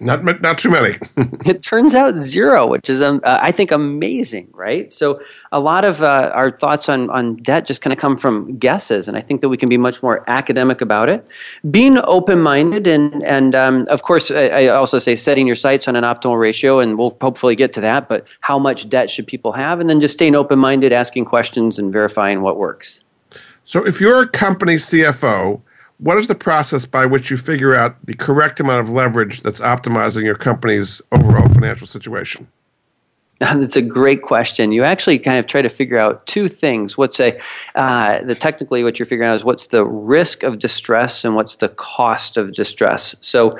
Not 0.00 0.24
not 0.42 0.58
too 0.58 0.70
many. 0.70 0.98
it 1.46 1.62
turns 1.62 1.94
out 1.94 2.20
zero, 2.20 2.66
which 2.66 2.90
is 2.90 3.00
um, 3.00 3.20
uh, 3.22 3.38
I 3.40 3.52
think 3.52 3.70
amazing, 3.70 4.48
right? 4.52 4.90
So 4.90 5.20
a 5.52 5.60
lot 5.60 5.84
of 5.84 6.02
uh, 6.02 6.32
our 6.34 6.50
thoughts 6.50 6.88
on 6.88 7.08
on 7.10 7.36
debt 7.36 7.64
just 7.64 7.80
kind 7.80 7.92
of 7.92 7.98
come 7.98 8.16
from 8.16 8.58
guesses, 8.58 9.06
and 9.06 9.16
I 9.16 9.20
think 9.20 9.40
that 9.40 9.48
we 9.48 9.56
can 9.56 9.68
be 9.68 9.76
much 9.78 10.02
more 10.02 10.28
academic 10.28 10.80
about 10.80 11.08
it. 11.08 11.24
Being 11.70 11.98
open 11.98 12.40
minded, 12.40 12.88
and 12.88 13.22
and 13.22 13.54
um, 13.54 13.86
of 13.88 14.02
course, 14.02 14.32
I, 14.32 14.48
I, 14.48 14.66
also 14.66 14.98
say 14.98 15.14
setting 15.14 15.46
your 15.46 15.54
sights 15.54 15.86
on 15.86 15.94
an 15.94 16.02
optimal 16.02 16.40
ratio, 16.40 16.80
and 16.80 16.98
we'll 16.98 17.16
hopefully 17.20 17.54
get 17.54 17.72
to 17.74 17.80
that. 17.82 18.08
But 18.08 18.26
how 18.40 18.58
much 18.58 18.88
debt 18.88 19.10
should 19.10 19.28
people 19.28 19.52
have, 19.52 19.78
and 19.78 19.88
then 19.88 20.00
just 20.00 20.14
staying 20.14 20.34
open 20.34 20.58
minded, 20.58 20.92
asking 20.92 21.26
questions, 21.26 21.78
and 21.78 21.92
verifying 21.92 22.42
what 22.42 22.56
works. 22.56 23.04
So 23.64 23.86
if 23.86 24.00
you're 24.00 24.22
a 24.22 24.28
company 24.28 24.74
CFO 24.74 25.62
what 26.04 26.18
is 26.18 26.26
the 26.26 26.34
process 26.34 26.84
by 26.84 27.06
which 27.06 27.30
you 27.30 27.38
figure 27.38 27.74
out 27.74 27.96
the 28.04 28.12
correct 28.12 28.60
amount 28.60 28.86
of 28.86 28.92
leverage 28.92 29.40
that's 29.40 29.58
optimizing 29.60 30.22
your 30.22 30.34
company's 30.34 31.00
overall 31.10 31.48
financial 31.48 31.86
situation? 31.86 32.46
That's 33.40 33.74
a 33.74 33.82
great 33.82 34.20
question. 34.22 34.70
You 34.70 34.84
actually 34.84 35.18
kind 35.18 35.38
of 35.38 35.46
try 35.46 35.62
to 35.62 35.70
figure 35.70 35.96
out 35.96 36.24
two 36.26 36.46
things. 36.46 36.98
What's 36.98 37.18
a 37.20 37.40
uh, 37.74 38.22
the 38.22 38.34
technically 38.34 38.84
what 38.84 38.98
you're 38.98 39.06
figuring 39.06 39.30
out 39.30 39.34
is 39.34 39.44
what's 39.44 39.68
the 39.68 39.84
risk 39.84 40.42
of 40.42 40.58
distress 40.58 41.24
and 41.24 41.34
what's 41.34 41.56
the 41.56 41.70
cost 41.70 42.36
of 42.36 42.52
distress. 42.52 43.16
So 43.20 43.58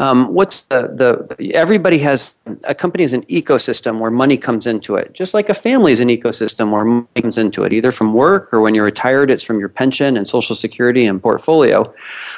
um, 0.00 0.32
what's 0.32 0.62
the, 0.62 1.26
the 1.38 1.54
everybody 1.54 1.98
has 1.98 2.34
a 2.64 2.74
company 2.74 3.04
is 3.04 3.12
an 3.12 3.22
ecosystem 3.24 4.00
where 4.00 4.10
money 4.10 4.36
comes 4.36 4.66
into 4.66 4.96
it 4.96 5.12
just 5.12 5.34
like 5.34 5.48
a 5.48 5.54
family 5.54 5.92
is 5.92 6.00
an 6.00 6.08
ecosystem 6.08 6.72
where 6.72 6.84
money 6.84 7.06
comes 7.22 7.38
into 7.38 7.62
it 7.62 7.72
either 7.72 7.92
from 7.92 8.14
work 8.14 8.52
or 8.52 8.60
when 8.60 8.74
you're 8.74 8.84
retired 8.84 9.30
it's 9.30 9.42
from 9.42 9.60
your 9.60 9.68
pension 9.68 10.16
and 10.16 10.26
social 10.26 10.56
security 10.56 11.04
and 11.04 11.22
portfolio 11.22 11.94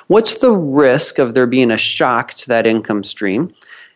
what's 0.08 0.38
the 0.38 0.52
risk 0.52 1.18
of 1.18 1.34
there 1.34 1.46
being 1.46 1.70
a 1.70 1.78
shock 1.78 2.34
to 2.34 2.48
that 2.48 2.66
income 2.66 3.02
stream 3.02 3.54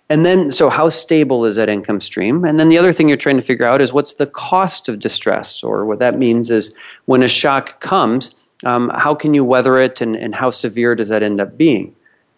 and 0.09 0.25
then, 0.25 0.53
so 0.53 0.71
how 0.71 0.89
stable 0.89 1.45
is 1.45 1.57
that 1.57 1.69
income 1.69 2.01
stream? 2.01 2.45
And 2.45 2.61
then 2.61 2.69
the 2.69 2.79
other 2.79 2.93
thing 2.93 3.09
you're 3.09 3.17
trying 3.17 3.37
to 3.37 3.43
figure 3.43 3.67
out 3.67 3.81
is 3.81 3.93
what's 3.93 4.15
the 4.15 4.27
cost 4.27 4.89
of 4.89 5.01
distress, 5.01 5.65
or 5.65 5.85
what 5.85 5.99
that 5.99 6.17
means 6.17 6.49
is 6.49 6.73
when 7.07 7.25
a 7.25 7.29
shock 7.29 7.81
comes, 7.81 8.31
um, 8.65 8.91
how 8.95 9.17
can 9.17 9.35
you 9.35 9.45
weather 9.45 9.79
it 9.79 10.01
and, 10.01 10.15
and 10.15 10.33
how 10.35 10.51
severe 10.51 10.95
does 10.95 11.09
that 11.09 11.25
end 11.25 11.41
up 11.41 11.59
being? 11.59 11.96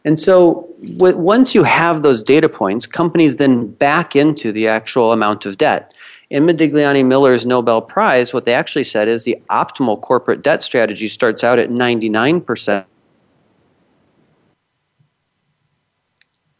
And 0.08 0.18
so 0.18 0.66
once 1.00 1.54
you 1.54 1.64
have 1.64 2.02
those 2.02 2.22
data 2.22 2.48
points, 2.48 2.86
companies 2.86 3.36
then 3.36 3.66
back 3.66 4.16
into 4.16 4.52
the 4.52 4.66
actual 4.66 5.12
amount 5.12 5.44
of 5.44 5.58
debt. 5.58 5.92
In 6.30 6.44
Modigliani 6.44 7.04
Miller's 7.04 7.44
Nobel 7.44 7.82
Prize, 7.82 8.32
what 8.32 8.46
they 8.46 8.54
actually 8.54 8.84
said 8.84 9.06
is 9.06 9.24
the 9.24 9.36
optimal 9.50 10.00
corporate 10.00 10.40
debt 10.40 10.62
strategy 10.62 11.08
starts 11.08 11.44
out 11.44 11.58
at 11.58 11.68
99%. 11.68 12.86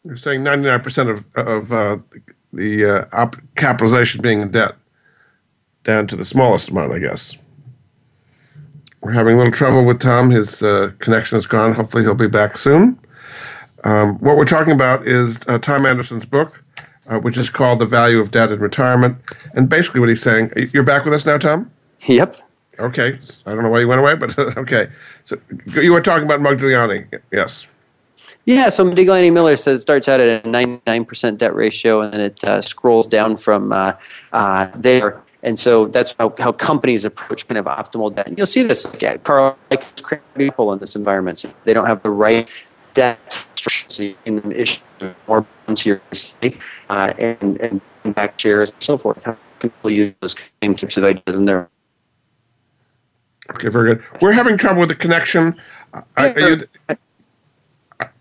You're 0.05 0.15
saying 0.15 0.41
99% 0.41 1.09
of, 1.09 1.25
of 1.47 1.73
uh, 1.73 1.97
the 2.53 2.85
uh, 2.85 3.05
op- 3.13 3.41
capitalization 3.55 4.21
being 4.21 4.41
in 4.41 4.51
debt, 4.51 4.75
down 5.83 6.05
to 6.05 6.15
the 6.15 6.23
smallest 6.23 6.69
amount, 6.69 6.93
I 6.93 6.99
guess. 6.99 7.35
We're 9.01 9.13
having 9.13 9.33
a 9.33 9.37
little 9.39 9.53
trouble 9.53 9.85
with 9.85 9.99
Tom. 9.99 10.29
His 10.29 10.61
uh, 10.61 10.91
connection 10.99 11.39
is 11.39 11.47
gone. 11.47 11.73
Hopefully, 11.73 12.03
he'll 12.03 12.13
be 12.13 12.27
back 12.27 12.55
soon. 12.55 12.99
Um, 13.83 14.17
what 14.19 14.37
we're 14.37 14.45
talking 14.45 14.73
about 14.73 15.07
is 15.07 15.39
uh, 15.47 15.57
Tom 15.59 15.85
Anderson's 15.85 16.25
book, 16.25 16.61
uh, 17.07 17.19
which 17.19 17.37
is 17.37 17.49
called 17.49 17.79
The 17.79 17.85
Value 17.85 18.19
of 18.19 18.31
Debt 18.31 18.51
in 18.51 18.59
Retirement. 18.59 19.17
And 19.53 19.69
basically, 19.69 19.99
what 19.99 20.09
he's 20.09 20.21
saying, 20.21 20.51
you're 20.73 20.83
back 20.83 21.05
with 21.05 21.13
us 21.13 21.25
now, 21.25 21.37
Tom? 21.37 21.71
Yep. 22.05 22.37
Okay. 22.79 23.19
I 23.45 23.53
don't 23.53 23.63
know 23.63 23.69
why 23.69 23.81
you 23.81 23.87
went 23.87 23.99
away, 23.99 24.15
but 24.15 24.37
okay. 24.57 24.89
So 25.25 25.37
you 25.75 25.91
were 25.91 26.01
talking 26.01 26.25
about 26.25 26.39
Modigliani. 26.39 27.19
Yes. 27.31 27.67
Yeah, 28.45 28.69
so 28.69 28.85
Modigliani 28.85 29.31
Miller 29.33 29.55
says 29.55 29.81
starts 29.81 30.07
out 30.07 30.19
at 30.19 30.45
a 30.45 30.47
99% 30.47 31.37
debt 31.37 31.53
ratio 31.53 32.01
and 32.01 32.13
then 32.13 32.21
it 32.21 32.43
uh, 32.43 32.61
scrolls 32.61 33.07
down 33.07 33.37
from 33.37 33.71
uh, 33.71 33.93
uh, 34.31 34.69
there. 34.75 35.21
And 35.41 35.57
so 35.57 35.87
that's 35.87 36.15
how, 36.19 36.33
how 36.37 36.51
companies 36.51 37.05
approach 37.05 37.47
kind 37.47 37.57
of 37.57 37.65
optimal 37.65 38.13
debt. 38.13 38.27
And 38.27 38.37
you'll 38.37 38.47
see 38.47 38.63
this 38.63 38.85
like, 38.85 39.23
Carl 39.23 39.57
like 39.71 39.83
people 40.35 40.73
in 40.73 40.79
this 40.79 40.95
environment. 40.95 41.39
So 41.39 41.51
they 41.63 41.73
don't 41.73 41.85
have 41.85 42.03
the 42.03 42.09
right 42.09 42.49
debt 42.93 43.28
in 43.99 44.51
issue 44.51 44.81
more 45.27 45.45
seriously 45.73 46.59
uh, 46.89 47.13
and, 47.17 47.81
and 48.03 48.15
back 48.15 48.39
shares 48.39 48.71
and 48.71 48.83
so 48.83 48.97
forth. 48.97 49.23
How 49.23 49.37
can 49.59 49.69
people 49.69 49.89
use 49.89 50.13
those 50.19 50.35
same 50.61 50.75
types 50.75 50.97
of 50.97 51.03
ideas 51.03 51.35
in 51.35 51.45
there? 51.45 51.69
Okay, 53.51 53.69
very 53.69 53.95
good. 53.95 54.03
We're 54.21 54.31
having 54.31 54.57
trouble 54.57 54.81
with 54.81 54.89
the 54.89 54.95
connection. 54.95 55.59
I, 56.17 56.33
you, 56.35 56.65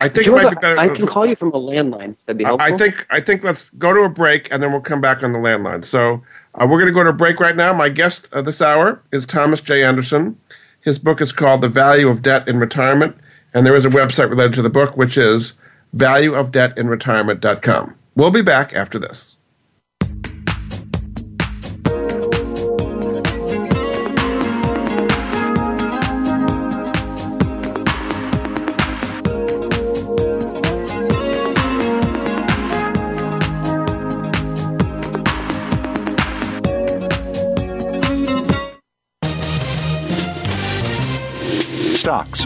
I 0.01 0.09
think 0.09 0.27
it 0.27 0.31
might 0.33 0.51
be 0.51 0.57
better. 0.57 0.79
I 0.79 0.89
can 0.89 1.07
call 1.07 1.27
you 1.27 1.37
from 1.37 1.49
a 1.49 1.61
landline. 1.61 2.17
That'd 2.25 2.39
be 2.39 2.45
helpful. 2.45 2.75
I 2.75 2.77
think 2.77 3.07
I 3.11 3.21
think 3.21 3.45
let's 3.45 3.71
go 3.71 3.93
to 3.93 4.01
a 4.03 4.09
break 4.09 4.49
and 4.51 4.63
then 4.63 4.73
we'll 4.73 4.81
come 4.81 5.01
back 5.01 5.23
on 5.23 5.33
the 5.33 5.39
landline. 5.39 5.85
So 5.85 6.23
uh, 6.55 6.67
we're 6.69 6.79
going 6.79 6.87
to 6.87 6.93
go 6.93 7.05
to 7.05 7.11
a 7.11 7.15
break 7.15 7.41
right 7.41 7.55
now. 7.55 7.73
My 7.73 7.89
guest 7.89 8.29
uh, 8.33 8.43
this 8.43 8.63
hour 8.63 9.03
is 9.13 9.27
Thomas 9.27 9.61
J. 9.61 9.85
Anderson. 9.85 10.41
His 10.81 10.99
book 10.99 11.21
is 11.21 11.33
called 11.33 11.61
The 11.61 11.69
Value 11.69 12.09
of 12.09 12.23
Debt 12.23 12.49
in 12.49 12.59
Retirement. 12.59 13.17
And 13.59 13.67
there 13.67 13.75
is 13.75 13.85
a 13.85 13.89
website 13.89 14.31
related 14.31 14.55
to 14.55 14.63
the 14.63 14.71
book, 14.71 14.97
which 14.97 15.19
is 15.19 15.55
valueofdebtinretirement.com. 15.97 17.95
We'll 18.15 18.31
be 18.31 18.41
back 18.41 18.73
after 18.73 19.01
this. 19.01 19.35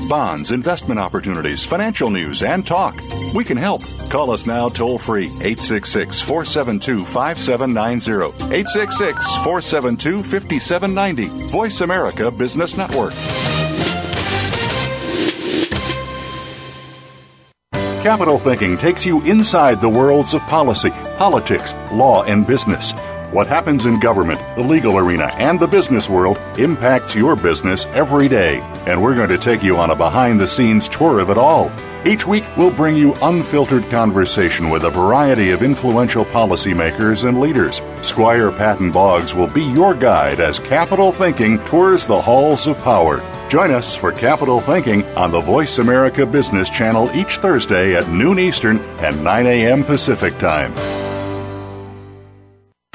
Bonds, 0.09 0.53
investment 0.53 1.01
opportunities, 1.01 1.65
financial 1.65 2.11
news, 2.11 2.43
and 2.43 2.67
talk. 2.67 3.01
We 3.35 3.45
can 3.45 3.57
help. 3.57 3.83
Call 4.11 4.31
us 4.31 4.47
now 4.47 4.69
toll 4.69 4.99
free 4.99 5.27
866 5.27 6.21
472 6.21 7.05
5790. 7.05 8.55
866 8.55 9.33
472 9.45 10.23
5790. 10.23 11.49
Voice 11.49 11.81
America 11.81 12.31
Business 12.31 12.77
Network. 12.77 13.13
Capital 18.03 18.37
Thinking 18.37 18.77
takes 18.77 19.07
you 19.07 19.23
inside 19.23 19.81
the 19.81 19.89
worlds 19.89 20.35
of 20.35 20.41
policy, 20.43 20.91
politics, 21.19 21.75
law, 21.93 22.25
and 22.25 22.45
business. 22.45 22.93
What 23.33 23.47
happens 23.47 23.87
in 23.87 23.99
government, 23.99 24.43
the 24.57 24.63
legal 24.63 24.99
arena, 24.99 25.33
and 25.39 25.59
the 25.59 25.67
business 25.67 26.07
world 26.07 26.37
impacts 26.59 27.15
your 27.15 27.35
business 27.35 27.87
every 27.87 28.29
day. 28.29 28.61
And 28.87 29.01
we're 29.01 29.15
going 29.15 29.31
to 29.31 29.39
take 29.39 29.63
you 29.63 29.79
on 29.79 29.91
a 29.91 29.97
behind 29.97 30.39
the 30.39 30.47
scenes 30.47 30.87
tour 30.87 31.19
of 31.19 31.31
it 31.31 31.39
all. 31.39 31.73
Each 32.05 32.27
week, 32.27 32.45
we'll 32.59 32.71
bring 32.71 32.95
you 32.95 33.15
unfiltered 33.23 33.89
conversation 33.89 34.69
with 34.69 34.85
a 34.85 34.91
variety 34.91 35.51
of 35.51 35.63
influential 35.63 36.27
policymakers 36.27 37.27
and 37.27 37.41
leaders. 37.41 37.81
Squire 38.03 38.53
Patton 38.53 38.93
Boggs 38.93 39.35
will 39.35 39.47
be 39.47 39.65
your 39.65 39.95
guide 39.95 40.39
as 40.39 40.59
Capital 40.59 41.11
Thinking 41.11 41.59
tours 41.65 42.07
the 42.07 42.21
halls 42.21 42.67
of 42.67 42.77
power. 42.83 43.23
Join 43.49 43.71
us 43.71 43.97
for 43.97 44.13
Capital 44.13 44.61
Thinking 44.61 45.07
on 45.17 45.31
the 45.31 45.41
Voice 45.41 45.79
America 45.79 46.27
Business 46.27 46.69
Channel 46.69 47.11
each 47.13 47.39
Thursday 47.39 47.97
at 47.97 48.11
noon 48.11 48.39
Eastern 48.39 48.81
and 49.01 49.25
9 49.25 49.47
a.m. 49.47 49.85
Pacific 49.85 50.37
Time. 50.37 50.75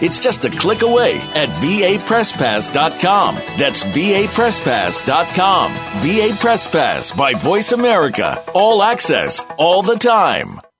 It's 0.00 0.18
just 0.18 0.44
a 0.44 0.50
click 0.50 0.82
away 0.82 1.16
at 1.34 1.48
vapresspass.com. 1.48 3.34
That's 3.34 3.84
vapresspass.com. 3.84 5.72
VA 5.74 6.36
Press 6.40 6.68
Pass 6.68 7.12
by 7.12 7.34
Voice 7.34 7.72
America. 7.72 8.42
All 8.54 8.82
access, 8.82 9.46
all 9.58 9.82
the 9.82 9.96
time. 9.96 10.60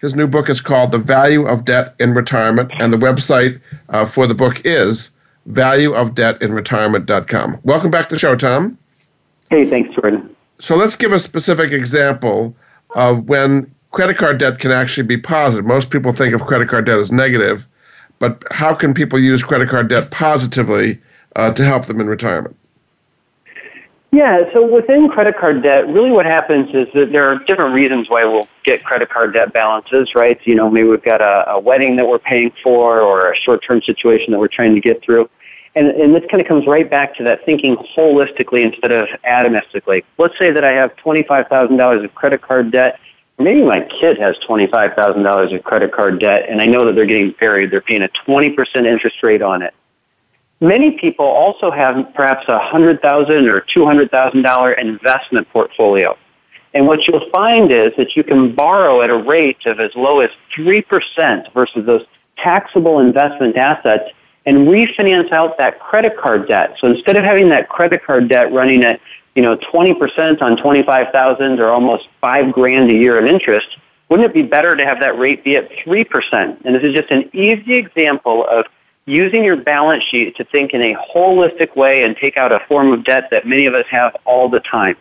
His 0.00 0.14
new 0.14 0.28
book 0.28 0.48
is 0.48 0.60
called 0.60 0.92
The 0.92 0.98
Value 0.98 1.44
of 1.46 1.64
Debt 1.64 1.96
in 1.98 2.14
Retirement, 2.14 2.70
and 2.74 2.92
the 2.92 2.96
website 2.96 3.60
uh, 3.88 4.06
for 4.06 4.28
the 4.28 4.34
book 4.34 4.62
is 4.64 5.10
valueofdebtinretirement.com. 5.50 7.58
Welcome 7.64 7.90
back 7.90 8.08
to 8.08 8.14
the 8.14 8.18
show, 8.18 8.36
Tom. 8.36 8.78
Hey, 9.50 9.68
thanks, 9.68 9.92
Jordan. 9.94 10.34
So 10.60 10.76
let's 10.76 10.94
give 10.94 11.12
a 11.12 11.18
specific 11.18 11.72
example 11.72 12.54
of 12.94 13.28
when 13.28 13.74
credit 13.90 14.18
card 14.18 14.38
debt 14.38 14.60
can 14.60 14.70
actually 14.70 15.06
be 15.06 15.16
positive. 15.16 15.64
Most 15.64 15.90
people 15.90 16.12
think 16.12 16.32
of 16.32 16.42
credit 16.42 16.68
card 16.68 16.86
debt 16.86 16.98
as 16.98 17.10
negative, 17.10 17.66
but 18.20 18.44
how 18.52 18.74
can 18.74 18.94
people 18.94 19.18
use 19.18 19.42
credit 19.42 19.68
card 19.68 19.88
debt 19.88 20.12
positively 20.12 21.00
uh, 21.34 21.52
to 21.54 21.64
help 21.64 21.86
them 21.86 22.00
in 22.00 22.06
retirement? 22.06 22.54
Yeah, 24.10 24.50
so 24.54 24.66
within 24.66 25.08
credit 25.10 25.36
card 25.36 25.62
debt, 25.62 25.86
really 25.86 26.10
what 26.10 26.24
happens 26.24 26.74
is 26.74 26.88
that 26.94 27.12
there 27.12 27.28
are 27.28 27.38
different 27.40 27.74
reasons 27.74 28.08
why 28.08 28.24
we'll 28.24 28.48
get 28.64 28.82
credit 28.82 29.10
card 29.10 29.34
debt 29.34 29.52
balances, 29.52 30.14
right? 30.14 30.40
You 30.46 30.54
know, 30.54 30.70
maybe 30.70 30.88
we've 30.88 31.02
got 31.02 31.20
a, 31.20 31.50
a 31.50 31.60
wedding 31.60 31.96
that 31.96 32.08
we're 32.08 32.18
paying 32.18 32.50
for 32.62 33.00
or 33.02 33.30
a 33.30 33.36
short 33.36 33.62
term 33.62 33.82
situation 33.82 34.32
that 34.32 34.38
we're 34.38 34.48
trying 34.48 34.74
to 34.74 34.80
get 34.80 35.02
through. 35.02 35.28
And, 35.74 35.88
and 35.88 36.14
this 36.14 36.24
kind 36.30 36.40
of 36.40 36.48
comes 36.48 36.66
right 36.66 36.88
back 36.88 37.14
to 37.16 37.24
that 37.24 37.44
thinking 37.44 37.76
holistically 37.76 38.64
instead 38.64 38.92
of 38.92 39.08
atomistically. 39.26 40.04
Let's 40.16 40.36
say 40.38 40.50
that 40.52 40.64
I 40.64 40.72
have 40.72 40.96
$25,000 40.96 42.04
of 42.04 42.14
credit 42.14 42.40
card 42.40 42.72
debt. 42.72 42.98
Maybe 43.38 43.62
my 43.62 43.82
kid 43.82 44.18
has 44.18 44.36
$25,000 44.38 45.54
of 45.54 45.64
credit 45.64 45.92
card 45.92 46.18
debt, 46.18 46.46
and 46.48 46.60
I 46.60 46.66
know 46.66 46.86
that 46.86 46.94
they're 46.94 47.06
getting 47.06 47.32
buried. 47.38 47.70
They're 47.70 47.82
paying 47.82 48.02
a 48.02 48.08
20% 48.26 48.86
interest 48.86 49.22
rate 49.22 49.42
on 49.42 49.62
it. 49.62 49.74
Many 50.60 50.92
people 50.92 51.24
also 51.24 51.70
have 51.70 52.12
perhaps 52.14 52.46
a 52.48 52.52
100,000 52.52 53.48
or 53.48 53.60
$200,000 53.60 54.78
investment 54.78 55.48
portfolio. 55.50 56.16
And 56.74 56.86
what 56.86 57.06
you'll 57.06 57.30
find 57.30 57.70
is 57.70 57.92
that 57.96 58.16
you 58.16 58.24
can 58.24 58.54
borrow 58.54 59.00
at 59.02 59.10
a 59.10 59.16
rate 59.16 59.64
of 59.66 59.80
as 59.80 59.90
low 59.94 60.20
as 60.20 60.30
3% 60.56 61.52
versus 61.54 61.86
those 61.86 62.04
taxable 62.36 62.98
investment 62.98 63.56
assets 63.56 64.10
and 64.46 64.68
refinance 64.68 65.30
out 65.32 65.58
that 65.58 65.78
credit 65.78 66.16
card 66.16 66.48
debt. 66.48 66.76
So 66.80 66.88
instead 66.88 67.16
of 67.16 67.24
having 67.24 67.48
that 67.50 67.68
credit 67.68 68.04
card 68.04 68.28
debt 68.28 68.52
running 68.52 68.82
at, 68.82 69.00
you 69.34 69.42
know, 69.42 69.56
20% 69.56 70.42
on 70.42 70.56
25,000 70.56 71.60
or 71.60 71.68
almost 71.70 72.08
5 72.20 72.52
grand 72.52 72.90
a 72.90 72.94
year 72.94 73.18
in 73.18 73.26
interest, 73.26 73.68
wouldn't 74.08 74.28
it 74.28 74.34
be 74.34 74.42
better 74.42 74.74
to 74.74 74.84
have 74.84 75.00
that 75.00 75.18
rate 75.18 75.44
be 75.44 75.56
at 75.56 75.70
3%? 75.70 76.64
And 76.64 76.74
this 76.74 76.82
is 76.82 76.94
just 76.94 77.10
an 77.10 77.30
easy 77.34 77.74
example 77.74 78.46
of 78.50 78.66
using 79.08 79.42
your 79.42 79.56
balance 79.56 80.04
sheet 80.04 80.36
to 80.36 80.44
think 80.44 80.74
in 80.74 80.82
a 80.82 80.94
holistic 80.94 81.74
way 81.74 82.02
and 82.02 82.16
take 82.16 82.36
out 82.36 82.52
a 82.52 82.60
form 82.68 82.92
of 82.92 83.04
debt 83.04 83.28
that 83.30 83.46
many 83.46 83.66
of 83.66 83.74
us 83.74 83.86
have 83.90 84.14
all 84.24 84.48
the 84.48 84.60
time. 84.60 84.96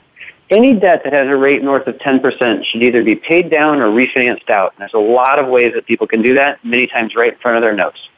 Any 0.49 0.73
debt 0.73 1.01
that 1.03 1.11
has 1.11 1.27
a 1.27 1.35
rate 1.35 1.61
north 1.61 1.87
of 1.87 1.95
10% 1.97 2.65
should 2.65 2.81
either 2.81 3.03
be 3.03 3.15
paid 3.15 3.51
down 3.51 3.81
or 3.81 3.87
refinanced 3.89 4.49
out. 4.49 4.73
And 4.73 4.81
there's 4.81 4.93
a 4.93 4.97
lot 4.97 5.39
of 5.39 5.47
ways 5.47 5.73
that 5.75 5.85
people 5.85 6.07
can 6.07 6.21
do 6.21 6.33
that, 6.35 6.63
many 6.63 6.87
times 6.87 7.15
right 7.15 7.33
in 7.33 7.39
front 7.39 7.57
of 7.57 7.63
their 7.63 7.75
nose. 7.75 8.09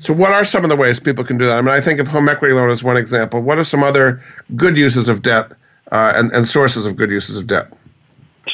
So, 0.00 0.12
what 0.12 0.32
are 0.32 0.44
some 0.44 0.64
of 0.64 0.70
the 0.70 0.76
ways 0.76 0.98
people 0.98 1.24
can 1.24 1.36
do 1.38 1.46
that? 1.46 1.58
I 1.58 1.60
mean, 1.60 1.70
I 1.70 1.80
think 1.80 2.00
of 2.00 2.08
home 2.08 2.28
equity 2.28 2.54
loan 2.54 2.70
as 2.70 2.82
one 2.82 2.96
example. 2.96 3.40
What 3.40 3.58
are 3.58 3.64
some 3.64 3.82
other 3.82 4.22
good 4.56 4.76
uses 4.76 5.08
of 5.08 5.20
debt 5.20 5.52
uh, 5.92 6.12
and, 6.16 6.32
and 6.32 6.48
sources 6.48 6.86
of 6.86 6.96
good 6.96 7.10
uses 7.10 7.36
of 7.36 7.46
debt? 7.46 7.70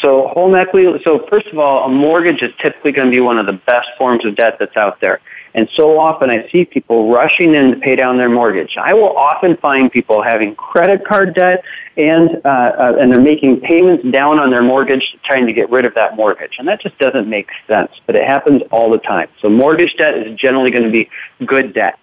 So, 0.00 0.28
home 0.28 0.56
equity. 0.56 1.00
So, 1.04 1.26
first 1.28 1.46
of 1.48 1.59
all, 1.59 1.85
a 1.85 1.88
mortgage 1.88 2.42
is 2.42 2.52
typically 2.61 2.92
going 2.92 3.09
to 3.09 3.12
be 3.12 3.20
one 3.20 3.38
of 3.38 3.46
the 3.46 3.52
best 3.52 3.88
forms 3.96 4.24
of 4.24 4.35
debt 4.35 4.56
that's 4.59 4.76
out 4.76 5.00
there. 5.00 5.20
And 5.54 5.68
so 5.74 5.98
often 5.98 6.30
I 6.30 6.48
see 6.50 6.64
people 6.64 7.12
rushing 7.12 7.54
in 7.54 7.72
to 7.72 7.76
pay 7.76 7.96
down 7.96 8.18
their 8.18 8.28
mortgage. 8.28 8.76
I 8.76 8.94
will 8.94 9.16
often 9.16 9.56
find 9.56 9.90
people 9.90 10.22
having 10.22 10.54
credit 10.54 11.04
card 11.04 11.34
debt 11.34 11.64
and 11.96 12.40
uh, 12.44 12.48
uh, 12.48 12.96
and 13.00 13.12
they're 13.12 13.20
making 13.20 13.60
payments 13.60 14.04
down 14.10 14.38
on 14.38 14.50
their 14.50 14.62
mortgage, 14.62 15.16
trying 15.24 15.46
to 15.46 15.52
get 15.52 15.70
rid 15.70 15.84
of 15.84 15.94
that 15.94 16.16
mortgage, 16.16 16.56
and 16.58 16.68
that 16.68 16.80
just 16.80 16.96
doesn't 16.98 17.28
make 17.28 17.48
sense. 17.66 17.90
But 18.06 18.16
it 18.16 18.26
happens 18.26 18.62
all 18.70 18.90
the 18.90 18.98
time. 18.98 19.28
So 19.40 19.48
mortgage 19.48 19.94
debt 19.96 20.16
is 20.16 20.38
generally 20.38 20.70
going 20.70 20.84
to 20.84 20.90
be 20.90 21.10
good 21.44 21.74
debt. 21.74 21.98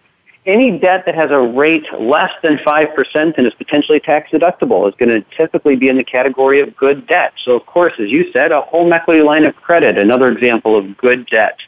Any 0.45 0.79
debt 0.79 1.03
that 1.05 1.15
has 1.15 1.29
a 1.29 1.39
rate 1.39 1.85
less 1.99 2.31
than 2.41 2.57
5% 2.59 3.37
and 3.37 3.45
is 3.45 3.53
potentially 3.55 3.99
tax 3.99 4.31
deductible 4.31 4.87
is 4.87 4.95
going 4.95 5.09
to 5.09 5.21
typically 5.35 5.75
be 5.75 5.89
in 5.89 5.97
the 5.97 6.05
category 6.05 6.61
of 6.61 6.73
good 6.77 7.05
debt. 7.05 7.33
So, 7.43 7.57
of 7.57 7.65
course, 7.65 7.91
as 7.99 8.09
you 8.09 8.31
said, 8.31 8.53
a 8.53 8.61
home 8.61 8.93
equity 8.93 9.21
line 9.21 9.43
of 9.43 9.57
credit, 9.57 9.97
another 9.97 10.29
example 10.31 10.77
of 10.77 10.95
good 10.95 11.27
debt. 11.27 11.59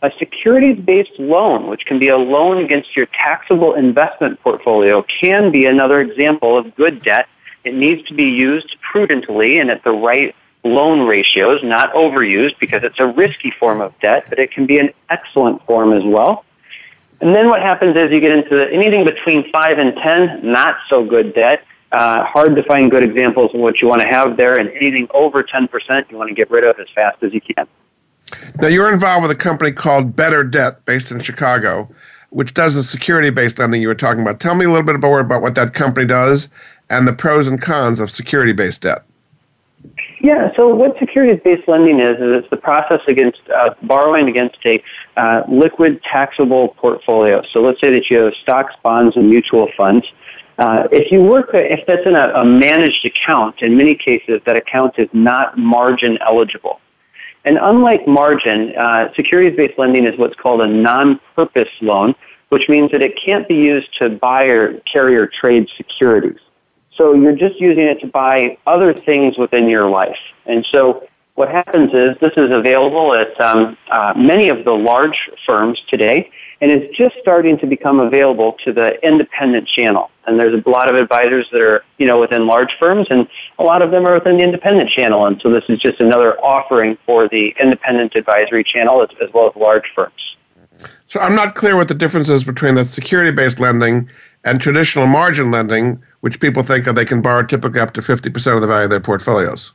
A 0.00 0.12
securities-based 0.18 1.18
loan, 1.18 1.66
which 1.66 1.84
can 1.84 1.98
be 1.98 2.08
a 2.08 2.16
loan 2.16 2.58
against 2.64 2.96
your 2.96 3.06
taxable 3.06 3.74
investment 3.74 4.40
portfolio, 4.40 5.04
can 5.20 5.50
be 5.50 5.66
another 5.66 6.00
example 6.00 6.56
of 6.56 6.74
good 6.76 7.02
debt. 7.02 7.28
It 7.64 7.74
needs 7.74 8.06
to 8.08 8.14
be 8.14 8.24
used 8.24 8.76
prudently 8.80 9.58
and 9.58 9.70
at 9.70 9.82
the 9.82 9.90
right 9.90 10.34
loan 10.62 11.06
ratios, 11.06 11.62
not 11.64 11.92
overused 11.94 12.58
because 12.60 12.84
it's 12.84 13.00
a 13.00 13.06
risky 13.06 13.50
form 13.58 13.80
of 13.80 13.92
debt, 14.00 14.26
but 14.28 14.38
it 14.38 14.52
can 14.52 14.66
be 14.66 14.78
an 14.78 14.90
excellent 15.10 15.64
form 15.66 15.92
as 15.92 16.04
well. 16.04 16.44
And 17.20 17.34
then 17.34 17.48
what 17.48 17.60
happens 17.60 17.96
is 17.96 18.12
you 18.12 18.20
get 18.20 18.30
into 18.30 18.72
anything 18.72 19.04
between 19.04 19.50
5 19.50 19.78
and 19.78 19.96
10, 19.96 20.40
not 20.42 20.76
so 20.88 21.04
good 21.04 21.34
debt. 21.34 21.64
Uh, 21.90 22.24
hard 22.24 22.54
to 22.54 22.62
find 22.64 22.90
good 22.90 23.02
examples 23.02 23.52
of 23.54 23.60
what 23.60 23.80
you 23.80 23.88
want 23.88 24.00
to 24.02 24.06
have 24.06 24.36
there, 24.36 24.58
and 24.58 24.68
anything 24.70 25.08
over 25.12 25.42
10% 25.42 26.10
you 26.10 26.16
want 26.16 26.28
to 26.28 26.34
get 26.34 26.50
rid 26.50 26.62
of 26.62 26.78
as 26.78 26.86
fast 26.94 27.22
as 27.22 27.32
you 27.32 27.40
can. 27.40 27.66
Now, 28.60 28.68
you're 28.68 28.92
involved 28.92 29.22
with 29.22 29.30
a 29.30 29.40
company 29.40 29.72
called 29.72 30.16
Better 30.16 30.44
Debt 30.44 30.84
based 30.84 31.10
in 31.10 31.20
Chicago, 31.20 31.88
which 32.30 32.54
does 32.54 32.74
the 32.74 32.84
security 32.84 33.30
based 33.30 33.58
lending 33.58 33.82
you 33.82 33.88
were 33.88 33.94
talking 33.94 34.22
about. 34.22 34.40
Tell 34.40 34.54
me 34.54 34.64
a 34.64 34.68
little 34.68 34.86
bit 34.86 35.00
more 35.00 35.20
about 35.20 35.42
what 35.42 35.54
that 35.54 35.74
company 35.74 36.06
does 36.06 36.48
and 36.90 37.06
the 37.06 37.12
pros 37.12 37.46
and 37.46 37.60
cons 37.60 38.00
of 38.00 38.10
security 38.10 38.52
based 38.52 38.82
debt. 38.82 39.04
Yeah, 40.20 40.52
so 40.56 40.74
what 40.74 40.98
securities-based 40.98 41.68
lending 41.68 42.00
is, 42.00 42.16
is 42.16 42.42
it's 42.42 42.50
the 42.50 42.56
process 42.56 43.00
against 43.06 43.40
uh, 43.54 43.74
borrowing 43.82 44.28
against 44.28 44.58
a 44.64 44.82
uh, 45.16 45.44
liquid 45.48 46.02
taxable 46.02 46.68
portfolio. 46.76 47.42
So 47.52 47.60
let's 47.60 47.80
say 47.80 47.92
that 47.92 48.10
you 48.10 48.18
have 48.18 48.34
stocks, 48.42 48.74
bonds, 48.82 49.16
and 49.16 49.30
mutual 49.30 49.68
funds. 49.76 50.04
Uh, 50.58 50.88
if 50.90 51.12
you 51.12 51.22
work, 51.22 51.50
if 51.52 51.86
that's 51.86 52.04
in 52.04 52.16
a, 52.16 52.30
a 52.30 52.44
managed 52.44 53.04
account, 53.04 53.62
in 53.62 53.76
many 53.76 53.94
cases 53.94 54.40
that 54.44 54.56
account 54.56 54.98
is 54.98 55.08
not 55.12 55.56
margin 55.56 56.18
eligible. 56.20 56.80
And 57.44 57.58
unlike 57.60 58.06
margin, 58.06 58.74
uh, 58.76 59.12
securities-based 59.14 59.78
lending 59.78 60.06
is 60.06 60.18
what's 60.18 60.36
called 60.36 60.60
a 60.60 60.66
non-purpose 60.66 61.68
loan, 61.80 62.14
which 62.48 62.68
means 62.68 62.90
that 62.92 63.02
it 63.02 63.18
can't 63.24 63.46
be 63.46 63.54
used 63.54 63.92
to 63.98 64.10
buy 64.10 64.44
or 64.44 64.80
carry 64.80 65.16
or 65.16 65.26
trade 65.26 65.68
securities. 65.76 66.40
So 66.96 67.14
you're 67.14 67.36
just 67.36 67.60
using 67.60 67.84
it 67.84 68.00
to 68.00 68.08
buy 68.08 68.58
other 68.66 68.92
things 68.92 69.38
within 69.38 69.68
your 69.68 69.88
life. 69.88 70.18
And 70.46 70.66
so 70.72 71.06
what 71.34 71.48
happens 71.48 71.94
is 71.94 72.16
this 72.20 72.32
is 72.36 72.50
available 72.50 73.14
at 73.14 73.40
um, 73.40 73.76
uh, 73.90 74.12
many 74.16 74.48
of 74.48 74.64
the 74.64 74.72
large 74.72 75.30
firms 75.46 75.80
today, 75.88 76.30
and 76.60 76.70
it's 76.70 76.96
just 76.96 77.16
starting 77.20 77.58
to 77.58 77.66
become 77.66 78.00
available 78.00 78.56
to 78.64 78.72
the 78.72 79.04
independent 79.06 79.68
channel. 79.68 80.10
And 80.26 80.38
there's 80.38 80.62
a 80.64 80.68
lot 80.68 80.90
of 80.90 80.96
advisors 80.96 81.46
that 81.52 81.60
are, 81.60 81.84
you 81.98 82.06
know, 82.06 82.20
within 82.20 82.46
large 82.46 82.76
firms, 82.78 83.06
and 83.10 83.28
a 83.58 83.62
lot 83.62 83.80
of 83.80 83.90
them 83.90 84.06
are 84.06 84.14
within 84.14 84.36
the 84.36 84.42
independent 84.42 84.90
channel. 84.90 85.26
And 85.26 85.40
so 85.40 85.50
this 85.50 85.64
is 85.68 85.78
just 85.78 86.00
another 86.00 86.38
offering 86.40 86.98
for 87.06 87.28
the 87.28 87.54
independent 87.60 88.14
advisory 88.16 88.64
channel 88.64 89.02
as, 89.02 89.08
as 89.22 89.32
well 89.32 89.48
as 89.48 89.56
large 89.56 89.84
firms. 89.94 90.36
So 91.06 91.20
I'm 91.20 91.34
not 91.34 91.54
clear 91.54 91.76
what 91.76 91.88
the 91.88 91.94
difference 91.94 92.28
is 92.28 92.44
between 92.44 92.74
the 92.74 92.84
security-based 92.84 93.58
lending 93.58 94.10
and 94.44 94.60
traditional 94.60 95.06
margin 95.06 95.50
lending, 95.50 96.02
which 96.20 96.40
people 96.40 96.62
think 96.62 96.84
they 96.84 97.04
can 97.04 97.22
borrow 97.22 97.44
typically 97.44 97.80
up 97.80 97.94
to 97.94 98.00
50% 98.00 98.54
of 98.54 98.60
the 98.60 98.66
value 98.66 98.84
of 98.84 98.90
their 98.90 99.00
portfolios? 99.00 99.72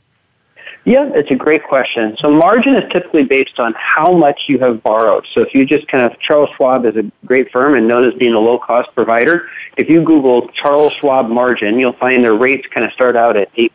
Yeah, 0.86 1.10
it's 1.13 1.32
a 1.32 1.36
great 1.36 1.63
question. 1.63 2.17
So 2.19 2.30
margin 2.30 2.76
is 2.76 2.84
typically 2.91 3.24
based 3.24 3.58
on 3.58 3.74
how 3.78 4.12
much 4.12 4.41
you 4.48 4.60
have 4.60 4.84
borrowed. 4.84 5.26
So 5.34 5.39
if 5.41 5.56
you 5.56 5.65
just 5.65 5.88
kind 5.88 6.04
of, 6.04 6.19
Charles 6.19 6.50
Schwab 6.58 6.86
is 6.86 6.98
a 6.98 7.10
great 7.26 7.52
firm 7.52 7.76
and 7.76 7.88
known 7.88 8.04
as 8.04 8.13
being 8.15 8.34
a 8.34 8.39
low 8.39 8.60
cost 8.60 8.89
provider. 8.93 9.48
If 9.78 9.88
you 9.88 10.04
Google 10.04 10.50
Charles 10.50 10.91
Schwab 11.00 11.30
margin, 11.30 11.80
you'll 11.80 11.93
find 11.93 12.22
their 12.22 12.36
rates 12.36 12.67
kind 12.74 12.86
of 12.86 12.91
start 12.91 13.15
out 13.15 13.38
at 13.38 13.54
8%. 13.56 13.69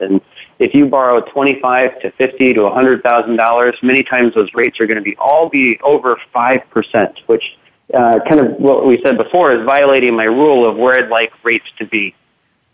And 0.00 0.20
if 0.58 0.74
you 0.74 0.84
borrow 0.84 1.22
25 1.22 2.00
to 2.00 2.10
50 2.10 2.52
to 2.52 2.60
$100,000, 2.60 3.82
many 3.82 4.02
times 4.02 4.34
those 4.34 4.52
rates 4.52 4.78
are 4.78 4.86
going 4.86 4.98
to 4.98 5.02
be 5.02 5.16
all 5.16 5.48
be 5.48 5.80
over 5.82 6.20
5%, 6.34 7.16
which 7.26 7.56
uh, 7.94 8.20
kind 8.28 8.40
of 8.40 8.52
what 8.58 8.86
we 8.86 9.00
said 9.02 9.16
before 9.16 9.52
is 9.52 9.64
violating 9.64 10.14
my 10.14 10.24
rule 10.24 10.68
of 10.68 10.76
where 10.76 11.02
I'd 11.02 11.08
like 11.08 11.32
rates 11.44 11.66
to 11.78 11.86
be. 11.86 12.14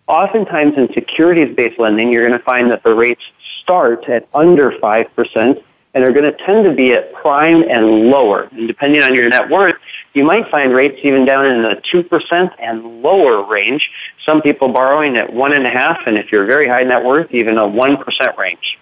Oftentimes 0.09 0.77
in 0.77 0.93
securities-based 0.95 1.79
lending, 1.79 2.11
you're 2.11 2.27
going 2.27 2.39
to 2.39 2.45
find 2.45 2.71
that 2.71 2.83
the 2.83 2.95
rates 2.95 3.23
start 3.69 4.09
at 4.09 4.27
under 4.33 4.73
5% 4.73 5.63
and 5.95 6.05
are 6.05 6.13
going 6.13 6.25
to 6.25 6.37
tend 6.45 6.65
to 6.65 6.73
be 6.73 6.93
at 6.93 7.13
prime 7.13 7.63
and 7.69 8.09
lower. 8.11 8.45
And 8.45 8.67
depending 8.67 9.03
on 9.03 9.15
your 9.15 9.29
net 9.29 9.51
worth, 9.51 9.77
you 10.15 10.25
might 10.25 10.51
find 10.51 10.73
rates 10.73 10.99
even 11.03 11.27
down 11.27 11.45
in 11.45 11.63
the 11.63 11.83
2% 11.93 12.51
and 12.59 13.03
lower 13.03 13.47
range. 13.47 13.91
Some 14.25 14.41
people 14.41 14.69
borrowing 14.71 15.19
at 15.19 15.29
1.5, 15.29 16.07
and 16.07 16.17
if 16.17 16.33
you're 16.33 16.47
very 16.47 16.67
high 16.67 16.83
net 16.83 17.05
worth, 17.05 17.33
even 17.35 17.59
a 17.59 17.63
1% 17.63 18.37
range. 18.39 18.79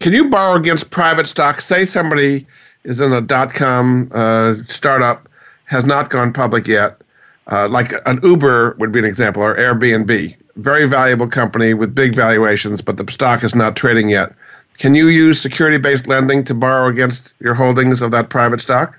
Can 0.00 0.12
you 0.12 0.28
borrow 0.28 0.56
against 0.56 0.90
private 0.90 1.28
stock? 1.28 1.60
Say 1.60 1.84
somebody 1.84 2.46
is 2.82 2.98
in 2.98 3.12
a 3.12 3.20
dot 3.20 3.54
com 3.54 4.10
uh, 4.12 4.54
startup, 4.68 5.28
has 5.66 5.84
not 5.84 6.10
gone 6.10 6.32
public 6.32 6.66
yet. 6.66 7.00
Uh, 7.46 7.68
like 7.68 7.92
an 8.06 8.20
Uber 8.22 8.76
would 8.78 8.92
be 8.92 8.98
an 8.98 9.04
example, 9.04 9.42
or 9.42 9.56
Airbnb. 9.56 10.36
Very 10.58 10.86
valuable 10.86 11.28
company 11.28 11.72
with 11.72 11.94
big 11.94 12.14
valuations, 12.14 12.82
but 12.82 12.96
the 12.96 13.10
stock 13.10 13.42
is 13.42 13.54
not 13.54 13.76
trading 13.76 14.08
yet. 14.08 14.34
Can 14.76 14.94
you 14.94 15.08
use 15.08 15.40
security 15.40 15.78
based 15.78 16.06
lending 16.06 16.44
to 16.44 16.54
borrow 16.54 16.88
against 16.88 17.34
your 17.40 17.54
holdings 17.54 18.02
of 18.02 18.10
that 18.10 18.28
private 18.28 18.60
stock? 18.60 18.96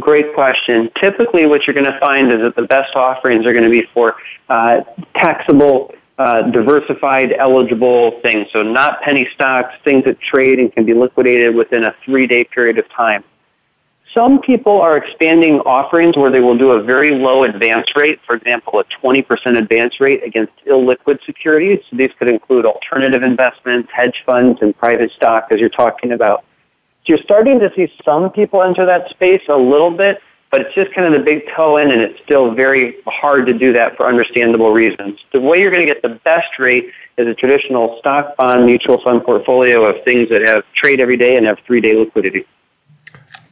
Great 0.00 0.34
question. 0.34 0.90
Typically, 0.98 1.46
what 1.46 1.66
you're 1.66 1.74
going 1.74 1.90
to 1.90 1.98
find 2.00 2.32
is 2.32 2.40
that 2.40 2.56
the 2.56 2.66
best 2.66 2.94
offerings 2.94 3.44
are 3.44 3.52
going 3.52 3.64
to 3.64 3.70
be 3.70 3.82
for 3.92 4.14
uh, 4.48 4.80
taxable 5.14 5.94
uh, 6.18 6.42
diversified 6.50 7.32
eligible 7.32 8.20
things. 8.20 8.46
So 8.52 8.62
not 8.62 9.02
penny 9.02 9.28
stocks, 9.34 9.74
things 9.82 10.04
that 10.04 10.20
trade 10.20 10.58
and 10.58 10.72
can 10.72 10.84
be 10.84 10.94
liquidated 10.94 11.54
within 11.54 11.84
a 11.84 11.94
three 12.04 12.26
day 12.26 12.44
period 12.44 12.78
of 12.78 12.88
time. 12.90 13.24
Some 14.14 14.42
people 14.42 14.78
are 14.78 14.98
expanding 14.98 15.60
offerings 15.60 16.18
where 16.18 16.30
they 16.30 16.40
will 16.40 16.56
do 16.56 16.72
a 16.72 16.82
very 16.82 17.12
low 17.12 17.44
advance 17.44 17.88
rate, 17.96 18.20
for 18.26 18.36
example, 18.36 18.78
a 18.78 18.84
20% 19.02 19.56
advance 19.56 20.00
rate 20.00 20.22
against 20.22 20.52
illiquid 20.66 21.24
securities. 21.24 21.78
So 21.88 21.96
these 21.96 22.10
could 22.18 22.28
include 22.28 22.66
alternative 22.66 23.22
investments, 23.22 23.90
hedge 23.90 24.22
funds, 24.26 24.60
and 24.60 24.76
private 24.76 25.12
stock, 25.12 25.48
as 25.50 25.60
you're 25.60 25.70
talking 25.70 26.12
about. 26.12 26.44
So 27.04 27.14
you're 27.14 27.22
starting 27.22 27.58
to 27.60 27.72
see 27.74 27.90
some 28.04 28.30
people 28.30 28.62
enter 28.62 28.84
that 28.84 29.08
space 29.08 29.42
a 29.48 29.56
little 29.56 29.90
bit, 29.90 30.20
but 30.50 30.60
it's 30.60 30.74
just 30.74 30.92
kind 30.92 31.06
of 31.06 31.18
the 31.18 31.24
big 31.24 31.44
toe 31.56 31.78
in, 31.78 31.90
and 31.90 32.02
it's 32.02 32.22
still 32.22 32.54
very 32.54 32.96
hard 33.06 33.46
to 33.46 33.54
do 33.54 33.72
that 33.72 33.96
for 33.96 34.06
understandable 34.06 34.72
reasons. 34.72 35.18
The 35.32 35.40
way 35.40 35.58
you're 35.58 35.72
going 35.72 35.86
to 35.88 35.92
get 35.92 36.02
the 36.02 36.20
best 36.22 36.58
rate 36.58 36.90
is 37.16 37.26
a 37.26 37.34
traditional 37.34 37.96
stock, 37.98 38.36
bond, 38.36 38.66
mutual 38.66 39.00
fund 39.02 39.24
portfolio 39.24 39.86
of 39.86 40.04
things 40.04 40.28
that 40.28 40.46
have 40.46 40.64
trade 40.74 41.00
every 41.00 41.16
day 41.16 41.36
and 41.38 41.46
have 41.46 41.58
three 41.66 41.80
day 41.80 41.96
liquidity. 41.96 42.44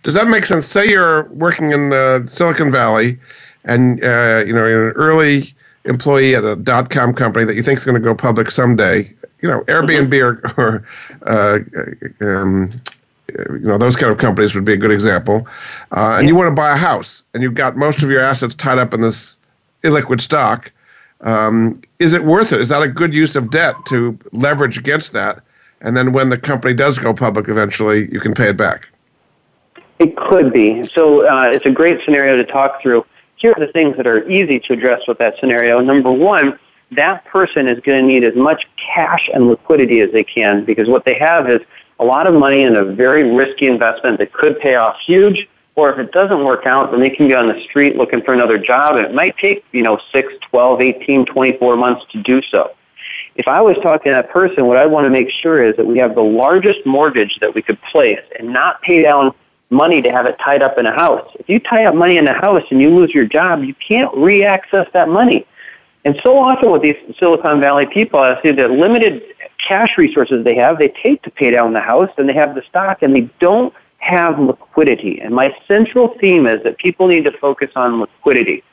Does 0.02 0.14
that 0.14 0.28
make 0.28 0.46
sense? 0.46 0.66
Say 0.66 0.88
you're 0.88 1.24
working 1.24 1.72
in 1.72 1.90
the 1.90 2.24
Silicon 2.26 2.70
Valley, 2.70 3.18
and 3.64 4.02
uh, 4.02 4.44
you 4.46 4.52
know 4.52 4.66
you're 4.66 4.90
an 4.90 4.96
early 4.96 5.54
employee 5.84 6.34
at 6.34 6.44
a 6.44 6.56
dot 6.56 6.90
com 6.90 7.14
company 7.14 7.44
that 7.44 7.54
you 7.54 7.62
think 7.62 7.78
is 7.78 7.84
going 7.84 7.94
to 7.94 8.00
go 8.00 8.14
public 8.14 8.50
someday. 8.50 9.12
You 9.42 9.48
know, 9.48 9.60
Airbnb 9.62 10.12
or, 10.22 10.52
or 10.56 10.86
uh, 11.26 12.24
um, 12.24 12.80
you 13.38 13.60
know 13.60 13.78
those 13.78 13.96
kind 13.96 14.12
of 14.12 14.18
companies 14.18 14.54
would 14.54 14.64
be 14.64 14.72
a 14.72 14.76
good 14.76 14.90
example 14.90 15.46
uh, 15.92 16.16
and 16.18 16.26
yeah. 16.26 16.32
you 16.32 16.36
want 16.36 16.48
to 16.48 16.54
buy 16.54 16.72
a 16.72 16.76
house 16.76 17.24
and 17.34 17.42
you've 17.42 17.54
got 17.54 17.76
most 17.76 18.02
of 18.02 18.10
your 18.10 18.20
assets 18.20 18.54
tied 18.54 18.78
up 18.78 18.92
in 18.92 19.00
this 19.00 19.36
illiquid 19.82 20.20
stock 20.20 20.72
um, 21.22 21.80
is 21.98 22.12
it 22.12 22.24
worth 22.24 22.52
it 22.52 22.60
is 22.60 22.68
that 22.68 22.82
a 22.82 22.88
good 22.88 23.14
use 23.14 23.36
of 23.36 23.50
debt 23.50 23.74
to 23.86 24.18
leverage 24.32 24.78
against 24.78 25.12
that 25.12 25.40
and 25.80 25.96
then 25.96 26.12
when 26.12 26.28
the 26.28 26.38
company 26.38 26.74
does 26.74 26.98
go 26.98 27.12
public 27.14 27.48
eventually 27.48 28.10
you 28.12 28.20
can 28.20 28.34
pay 28.34 28.48
it 28.48 28.56
back 28.56 28.88
it 30.00 30.16
could 30.16 30.52
be. 30.52 30.82
So 30.82 31.28
uh, 31.28 31.50
it's 31.52 31.66
a 31.66 31.70
great 31.70 32.00
scenario 32.04 32.36
to 32.36 32.44
talk 32.44 32.82
through. 32.82 33.04
Here 33.36 33.52
are 33.56 33.64
the 33.64 33.72
things 33.72 33.96
that 33.98 34.06
are 34.06 34.28
easy 34.28 34.58
to 34.60 34.72
address 34.72 35.02
with 35.06 35.18
that 35.18 35.34
scenario. 35.38 35.80
Number 35.80 36.10
one 36.10 36.58
that 36.92 37.24
person 37.26 37.68
is 37.68 37.78
going 37.80 38.00
to 38.00 38.06
need 38.06 38.24
as 38.24 38.34
much 38.34 38.66
cash 38.94 39.30
and 39.32 39.48
liquidity 39.48 40.00
as 40.00 40.10
they 40.10 40.24
can 40.24 40.64
because 40.64 40.88
what 40.88 41.04
they 41.04 41.14
have 41.14 41.48
is 41.48 41.60
a 42.00 42.04
lot 42.04 42.26
of 42.26 42.34
money 42.34 42.62
in 42.62 42.74
a 42.74 42.84
very 42.84 43.32
risky 43.32 43.68
investment 43.68 44.18
that 44.18 44.32
could 44.32 44.58
pay 44.58 44.74
off 44.74 44.96
huge, 45.06 45.48
or 45.76 45.92
if 45.92 45.98
it 45.98 46.10
doesn't 46.12 46.44
work 46.44 46.66
out, 46.66 46.90
then 46.90 47.00
they 47.00 47.10
can 47.10 47.28
be 47.28 47.34
on 47.34 47.46
the 47.46 47.62
street 47.64 47.94
looking 47.94 48.22
for 48.22 48.34
another 48.34 48.58
job, 48.58 48.96
and 48.96 49.06
it 49.06 49.14
might 49.14 49.36
take, 49.38 49.64
you 49.70 49.82
know, 49.82 50.00
6, 50.12 50.32
12, 50.50 50.80
18, 50.80 51.26
24 51.26 51.76
months 51.76 52.04
to 52.10 52.22
do 52.22 52.42
so. 52.50 52.72
If 53.36 53.46
I 53.46 53.60
was 53.60 53.76
talking 53.82 54.10
to 54.10 54.16
that 54.16 54.30
person, 54.30 54.66
what 54.66 54.78
I 54.78 54.86
want 54.86 55.04
to 55.04 55.10
make 55.10 55.30
sure 55.30 55.62
is 55.62 55.76
that 55.76 55.86
we 55.86 55.98
have 55.98 56.14
the 56.14 56.22
largest 56.22 56.84
mortgage 56.84 57.38
that 57.40 57.54
we 57.54 57.62
could 57.62 57.80
place 57.92 58.20
and 58.38 58.52
not 58.52 58.82
pay 58.82 59.02
down 59.02 59.32
money 59.70 60.02
to 60.02 60.11
have 60.11 60.26
it 60.26 60.37
tied 60.44 60.62
up 60.62 60.78
in 60.78 60.87
a 60.87 60.92
house. 60.92 61.28
If 61.37 61.48
you 61.48 61.61
tie 61.61 61.85
up 61.85 61.94
money 61.94 62.18
in 62.18 62.26
a 62.26 62.35
house 62.35 62.64
and 62.70 62.80
you 62.80 62.90
lose 62.90 63.14
your 63.14 63.24
job, 63.24 63.62
you 63.62 63.74
can't 63.74 64.14
re-access 64.16 64.87
that 64.92 65.09
money. 65.09 65.46
And 66.04 66.18
so 66.22 66.38
often 66.38 66.70
with 66.70 66.83
these 66.83 66.96
Silicon 67.18 67.61
Valley 67.61 67.87
people, 67.87 68.20
I 68.20 68.40
see 68.42 68.52
the 68.52 68.68
limited 68.68 69.22
cash 69.66 69.96
resources 69.96 70.44
they 70.44 70.56
have, 70.56 70.78
they 70.78 70.88
take 70.88 71.22
to 71.22 71.30
pay 71.30 71.50
down 71.50 71.72
the 71.72 71.80
house 71.80 72.11
and 72.18 72.28
they 72.28 72.35
have 72.35 72.54
the 72.54 72.62
stock 72.68 73.02
and 73.02 73.14
they 73.14 73.28
don't 73.38 73.72
have 73.98 74.38
liquidity. 74.38 75.20
And 75.20 75.35
my 75.35 75.54
central 75.68 76.16
theme 76.20 76.46
is 76.46 76.62
that 76.64 76.78
people 76.78 77.06
need 77.06 77.24
to 77.24 77.33
focus 77.38 77.70
on 77.76 78.00
liquidity. 78.00 78.64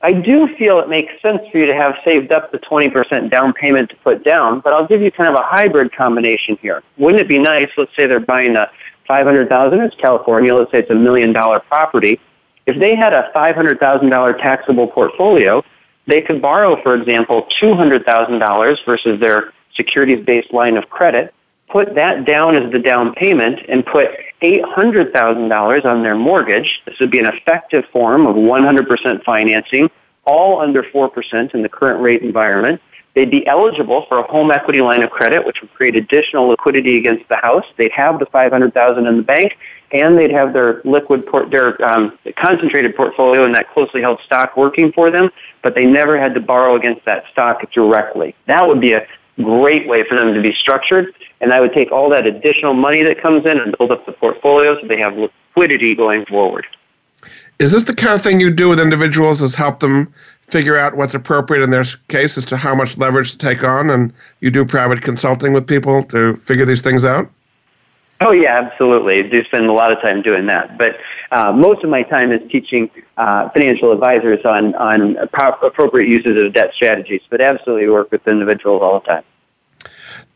I 0.00 0.12
do 0.12 0.54
feel 0.56 0.78
it 0.80 0.88
makes 0.88 1.12
sense 1.22 1.40
for 1.50 1.58
you 1.58 1.66
to 1.66 1.74
have 1.74 1.96
saved 2.04 2.30
up 2.30 2.52
the 2.52 2.58
20% 2.58 3.30
down 3.30 3.52
payment 3.54 3.90
to 3.90 3.96
put 3.96 4.22
down, 4.22 4.60
but 4.60 4.72
I'll 4.72 4.86
give 4.86 5.00
you 5.00 5.10
kind 5.10 5.34
of 5.34 5.40
a 5.40 5.42
hybrid 5.42 5.92
combination 5.96 6.58
here. 6.60 6.82
Wouldn't 6.98 7.22
it 7.22 7.28
be 7.28 7.38
nice, 7.38 7.70
let's 7.76 7.94
say 7.96 8.06
they're 8.06 8.20
buying 8.20 8.54
a 8.54 8.70
500,000, 9.06 9.80
it's 9.80 9.94
California, 9.96 10.54
let's 10.54 10.70
say 10.70 10.78
it's 10.78 10.90
a 10.90 10.94
million 10.94 11.32
dollar 11.32 11.60
property. 11.60 12.20
If 12.66 12.80
they 12.80 12.96
had 12.96 13.12
a 13.12 13.30
$500,000 13.34 14.38
taxable 14.40 14.86
portfolio, 14.86 15.62
they 16.06 16.22
could 16.22 16.40
borrow, 16.40 16.82
for 16.82 16.94
example, 16.94 17.46
$200,000 17.60 18.76
versus 18.86 19.20
their 19.20 19.52
securities-based 19.74 20.52
line 20.52 20.76
of 20.76 20.88
credit, 20.88 21.34
put 21.68 21.94
that 21.94 22.24
down 22.24 22.56
as 22.56 22.70
the 22.72 22.78
down 22.78 23.14
payment, 23.14 23.60
and 23.68 23.84
put 23.84 24.08
$800,000 24.42 25.84
on 25.84 26.02
their 26.02 26.14
mortgage. 26.14 26.80
This 26.86 26.98
would 27.00 27.10
be 27.10 27.18
an 27.18 27.26
effective 27.26 27.84
form 27.92 28.26
of 28.26 28.36
100% 28.36 29.24
financing, 29.24 29.90
all 30.24 30.60
under 30.60 30.82
4% 30.82 31.54
in 31.54 31.62
the 31.62 31.68
current 31.68 32.00
rate 32.00 32.22
environment. 32.22 32.80
They'd 33.14 33.30
be 33.30 33.46
eligible 33.46 34.06
for 34.08 34.18
a 34.18 34.22
home 34.24 34.50
equity 34.50 34.80
line 34.80 35.02
of 35.02 35.10
credit, 35.10 35.46
which 35.46 35.60
would 35.60 35.72
create 35.72 35.94
additional 35.94 36.48
liquidity 36.48 36.98
against 36.98 37.28
the 37.28 37.36
house. 37.36 37.64
They'd 37.76 37.92
have 37.92 38.18
the 38.18 38.26
500,000 38.26 39.06
in 39.06 39.16
the 39.16 39.22
bank, 39.22 39.56
and 39.92 40.18
they'd 40.18 40.32
have 40.32 40.52
their 40.52 40.82
liquid, 40.84 41.24
port, 41.26 41.50
their 41.50 41.80
um, 41.84 42.18
concentrated 42.36 42.96
portfolio 42.96 43.44
and 43.44 43.54
that 43.54 43.72
closely 43.72 44.00
held 44.00 44.20
stock 44.26 44.56
working 44.56 44.90
for 44.90 45.10
them. 45.10 45.30
But 45.62 45.76
they 45.76 45.84
never 45.84 46.18
had 46.18 46.34
to 46.34 46.40
borrow 46.40 46.74
against 46.74 47.04
that 47.04 47.24
stock 47.30 47.70
directly. 47.70 48.34
That 48.46 48.66
would 48.66 48.80
be 48.80 48.94
a 48.94 49.06
great 49.36 49.86
way 49.86 50.04
for 50.08 50.16
them 50.16 50.34
to 50.34 50.42
be 50.42 50.52
structured. 50.52 51.14
And 51.40 51.52
I 51.52 51.60
would 51.60 51.72
take 51.72 51.92
all 51.92 52.10
that 52.10 52.26
additional 52.26 52.74
money 52.74 53.04
that 53.04 53.20
comes 53.20 53.46
in 53.46 53.58
and 53.58 53.76
build 53.78 53.92
up 53.92 54.06
the 54.06 54.12
portfolio 54.12 54.80
so 54.80 54.88
they 54.88 54.98
have 54.98 55.16
liquidity 55.16 55.94
going 55.94 56.26
forward. 56.26 56.66
Is 57.58 57.72
this 57.72 57.84
the 57.84 57.94
kind 57.94 58.14
of 58.14 58.22
thing 58.22 58.40
you 58.40 58.50
do 58.50 58.68
with 58.68 58.80
individuals? 58.80 59.40
Is 59.40 59.54
help 59.54 59.80
them 59.80 60.12
figure 60.48 60.76
out 60.76 60.96
what's 60.96 61.14
appropriate 61.14 61.62
in 61.62 61.70
their 61.70 61.84
case 62.08 62.36
as 62.38 62.44
to 62.46 62.56
how 62.56 62.74
much 62.74 62.98
leverage 62.98 63.32
to 63.32 63.38
take 63.38 63.64
on, 63.64 63.90
and 63.90 64.12
you 64.40 64.50
do 64.50 64.64
private 64.64 65.02
consulting 65.02 65.52
with 65.52 65.66
people 65.66 66.02
to 66.04 66.36
figure 66.36 66.64
these 66.64 66.82
things 66.82 67.04
out? 67.04 67.30
Oh 68.20 68.30
yeah, 68.30 68.56
absolutely. 68.56 69.18
I 69.18 69.22
do 69.22 69.44
spend 69.44 69.66
a 69.66 69.72
lot 69.72 69.92
of 69.92 70.00
time 70.00 70.22
doing 70.22 70.46
that, 70.46 70.78
but 70.78 70.96
uh, 71.32 71.52
most 71.52 71.82
of 71.82 71.90
my 71.90 72.04
time 72.04 72.30
is 72.30 72.40
teaching 72.50 72.88
uh, 73.16 73.48
financial 73.50 73.92
advisors 73.92 74.44
on 74.44 74.74
on 74.76 75.16
appropriate 75.16 76.08
uses 76.08 76.42
of 76.42 76.52
debt 76.52 76.72
strategies. 76.74 77.22
But 77.28 77.40
absolutely 77.40 77.88
work 77.88 78.12
with 78.12 78.26
individuals 78.28 78.82
all 78.82 79.00
the 79.00 79.06
time. 79.06 79.24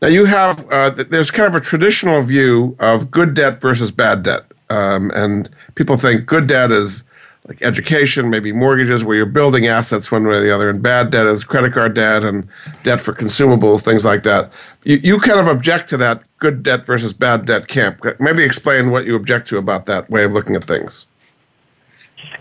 Now 0.01 0.09
you 0.09 0.25
have 0.25 0.69
uh, 0.69 0.89
there's 0.89 1.31
kind 1.31 1.47
of 1.47 1.55
a 1.55 1.63
traditional 1.63 2.21
view 2.21 2.75
of 2.79 3.09
good 3.09 3.33
debt 3.33 3.61
versus 3.61 3.91
bad 3.91 4.23
debt, 4.23 4.45
um, 4.69 5.09
and 5.15 5.49
people 5.75 5.97
think 5.97 6.25
good 6.25 6.47
debt 6.47 6.71
is 6.71 7.03
like 7.49 7.63
education, 7.63 8.29
maybe 8.29 8.51
mortgages, 8.51 9.03
where 9.03 9.17
you're 9.17 9.25
building 9.25 9.65
assets 9.65 10.11
one 10.11 10.25
way 10.25 10.35
or 10.35 10.39
the 10.39 10.53
other, 10.53 10.69
and 10.69 10.83
bad 10.83 11.09
debt 11.09 11.25
is 11.25 11.43
credit 11.43 11.73
card 11.73 11.95
debt 11.95 12.23
and 12.23 12.47
debt 12.83 13.01
for 13.01 13.11
consumables, 13.11 13.81
things 13.83 14.05
like 14.05 14.21
that. 14.21 14.51
You, 14.83 14.97
you 14.97 15.19
kind 15.19 15.39
of 15.39 15.47
object 15.47 15.89
to 15.89 15.97
that 15.97 16.21
good 16.37 16.61
debt 16.61 16.85
versus 16.85 17.11
bad 17.11 17.45
debt 17.45 17.67
camp. 17.67 18.05
Maybe 18.19 18.43
explain 18.43 18.91
what 18.91 19.05
you 19.05 19.15
object 19.15 19.47
to 19.49 19.57
about 19.57 19.87
that 19.87 20.07
way 20.11 20.25
of 20.25 20.31
looking 20.31 20.55
at 20.55 20.65
things. 20.65 21.05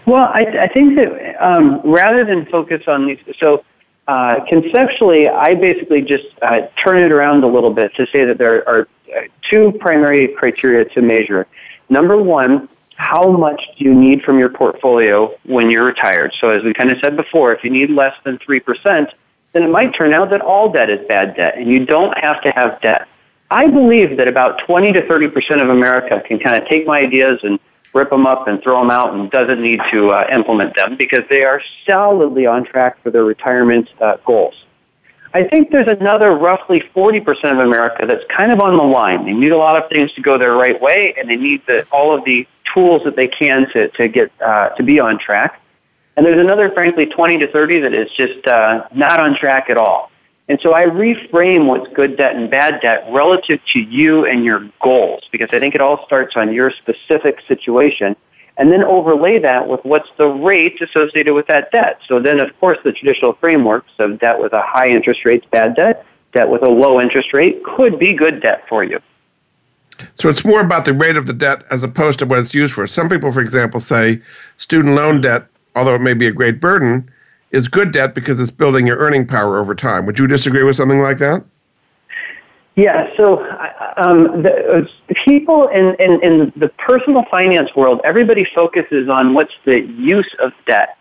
Well, 0.07 0.31
I, 0.33 0.45
I 0.61 0.69
think 0.69 0.97
that 0.97 1.37
um, 1.43 1.81
rather 1.85 2.23
than 2.23 2.45
focus 2.45 2.83
on 2.87 3.07
these, 3.07 3.19
so 3.41 3.65
uh, 4.09 4.45
conceptually, 4.47 5.27
I 5.27 5.55
basically 5.55 6.03
just 6.03 6.27
uh, 6.43 6.67
turn 6.85 6.99
it 6.99 7.13
around 7.13 7.45
a 7.45 7.49
little 7.49 7.73
bit 7.73 7.95
to 7.95 8.07
say 8.09 8.27
that 8.27 8.37
there 8.37 8.69
are 8.69 8.87
uh, 9.17 9.23
two 9.51 9.73
primary 9.81 10.29
criteria 10.29 10.85
to 10.85 11.01
measure. 11.01 11.47
Number 11.89 12.19
one, 12.19 12.69
how 12.99 13.31
much 13.31 13.63
do 13.79 13.85
you 13.85 13.95
need 13.95 14.23
from 14.23 14.39
your 14.41 14.49
portfolio 14.49 15.33
when 15.45 15.71
you're 15.71 15.85
retired? 15.85 16.35
So 16.41 16.51
as 16.51 16.65
we 16.65 16.75
kind 16.75 16.91
of 16.91 16.99
said 16.99 17.17
before, 17.17 17.53
if 17.53 17.63
you 17.63 17.71
need 17.71 17.91
less 17.91 18.15
than 18.25 18.39
3%, 18.39 19.13
then 19.53 19.63
it 19.63 19.71
might 19.71 19.95
turn 19.95 20.13
out 20.13 20.31
that 20.31 20.41
all 20.41 20.71
debt 20.71 20.91
is 20.91 21.07
bad 21.07 21.37
debt 21.37 21.57
and 21.57 21.71
you 21.71 21.87
don't 21.87 22.17
have 22.19 22.43
to 22.43 22.51
have 22.51 22.81
debt. 22.81 23.07
I 23.53 23.69
believe 23.69 24.17
that 24.17 24.27
about 24.27 24.59
20 24.67 24.93
to 24.93 25.03
30% 25.03 25.63
of 25.63 25.71
America 25.71 26.21
can 26.27 26.41
kind 26.41 26.61
of 26.61 26.69
take 26.69 26.87
my 26.87 26.99
ideas 26.99 27.39
and 27.45 27.61
rip 27.95 28.11
them 28.11 28.27
up 28.27 28.49
and 28.49 28.61
throw 28.63 28.81
them 28.81 28.91
out 28.91 29.15
and 29.15 29.31
doesn't 29.31 29.63
need 29.63 29.81
to 29.93 30.11
uh, 30.11 30.27
implement 30.33 30.75
them 30.75 30.97
because 30.97 31.23
they 31.31 31.45
are 31.45 31.63
solidly 31.87 32.47
on 32.47 32.65
track 32.65 33.01
for 33.03 33.11
their 33.11 33.25
retirement 33.25 33.89
uh, 34.01 34.17
goals. 34.27 34.65
I 35.35 35.45
think 35.45 35.71
there's 35.71 35.89
another 35.89 36.31
roughly 36.31 36.83
40% 36.95 37.53
of 37.53 37.59
America 37.59 38.07
that's 38.07 38.25
kind 38.35 38.51
of 38.51 38.61
on 38.61 38.77
the 38.77 38.83
line. 38.83 39.27
They 39.27 39.33
need 39.33 39.53
a 39.53 39.59
lot 39.59 39.83
of 39.83 39.91
things 39.91 40.13
to 40.15 40.23
go 40.23 40.39
their 40.39 40.55
right 40.55 40.81
way, 40.81 41.15
and 41.19 41.29
they 41.29 41.37
need 41.37 41.63
the, 41.67 41.87
all 41.93 42.17
of 42.17 42.25
the 42.25 42.47
tools 42.73 43.03
that 43.05 43.17
they 43.17 43.29
can 43.29 43.69
to, 43.73 43.89
to 43.89 44.09
get 44.09 44.33
uh, 44.41 44.71
to 44.71 44.83
be 44.83 45.01
on 45.01 45.19
track. 45.19 45.61
And 46.17 46.27
there's 46.27 46.41
another, 46.41 46.71
frankly, 46.73 47.07
20 47.07 47.39
to 47.39 47.53
30 47.53 47.81
that 47.81 47.95
is 47.95 48.11
just 48.17 48.47
uh, 48.47 48.89
not 48.95 49.21
on 49.21 49.37
track 49.37 49.71
at 49.71 49.77
all. 49.77 50.11
And 50.49 50.59
so 50.63 50.75
I 50.75 50.85
reframe 50.85 51.67
what's 51.67 51.93
good 51.93 52.17
debt 52.17 52.35
and 52.35 52.51
bad 52.51 52.81
debt 52.81 53.07
relative 53.11 53.61
to 53.75 53.79
you 53.79 54.25
and 54.25 54.45
your 54.45 54.69
goals 54.83 55.29
because 55.31 55.51
I 55.53 55.59
think 55.59 55.75
it 55.75 55.83
all 55.83 56.05
starts 56.07 56.37
on 56.37 56.55
your 56.55 56.71
specific 56.71 57.43
situation 57.47 58.17
and 58.59 58.73
then 58.73 58.83
overlay 58.83 59.39
that 59.39 59.69
with 59.69 59.81
what's 59.85 60.09
the 60.19 60.27
rate 60.27 60.83
associated 60.83 61.33
with 61.33 61.47
that 61.47 61.71
debt. 61.71 62.01
So 62.09 62.21
then, 62.21 62.41
of 62.41 62.59
course, 62.59 62.79
the 62.85 62.93
traditional 62.93 63.35
frameworks 63.35 63.93
of 64.01 64.19
debt 64.19 64.41
with 64.41 64.53
a 64.53 64.63
high 64.63 64.89
interest 64.89 65.25
rate 65.25 65.45
is 65.45 65.51
bad 65.51 65.77
debt, 65.77 66.05
debt 66.33 66.49
with 66.49 66.63
a 66.63 66.69
low 66.69 67.01
interest 67.01 67.33
rate 67.33 67.63
could 67.63 67.99
be 67.99 68.13
good 68.13 68.43
debt 68.43 68.65
for 68.69 68.83
you. 68.83 69.01
So 70.19 70.29
it's 70.29 70.45
more 70.45 70.61
about 70.61 70.85
the 70.85 70.93
rate 70.93 71.17
of 71.17 71.27
the 71.27 71.33
debt 71.33 71.63
as 71.71 71.83
opposed 71.83 72.19
to 72.19 72.27
what 72.27 72.41
it's 72.41 72.55
used 72.55 72.75
for. 72.75 72.87
Some 72.87 73.09
people, 73.09 73.33
for 73.33 73.41
example, 73.41 73.81
say 73.81 74.21
student 74.57 74.95
loan 74.95 75.21
debt, 75.21 75.47
although 75.75 75.95
it 75.95 76.01
may 76.01 76.15
be 76.15 76.27
a 76.27 76.33
great 76.33 76.61
burden, 76.61 77.11
is 77.51 77.69
good 77.69 77.93
debt 77.93 78.15
because 78.15 78.39
it's 78.41 78.51
building 78.51 78.87
your 78.87 78.99
earning 78.99 79.27
power 79.27 79.59
over 79.59 79.75
time. 79.75 80.05
Would 80.07 80.19
you 80.19 80.27
disagree 80.27 80.65
with 80.65 80.77
something 80.77 81.01
like 81.01 81.19
that? 81.19 81.45
Yeah, 82.79 83.09
so 83.17 83.41
um, 83.97 84.45
the, 84.45 84.87
uh, 84.87 85.15
people 85.25 85.67
in, 85.67 85.97
in, 85.99 86.23
in 86.23 86.53
the 86.55 86.69
personal 86.79 87.25
finance 87.29 87.75
world, 87.75 88.01
everybody 88.05 88.47
focuses 88.55 89.09
on 89.09 89.35
what's 89.35 89.55
the 89.65 89.81
use 89.81 90.33
of 90.39 90.53
debt. 90.65 90.97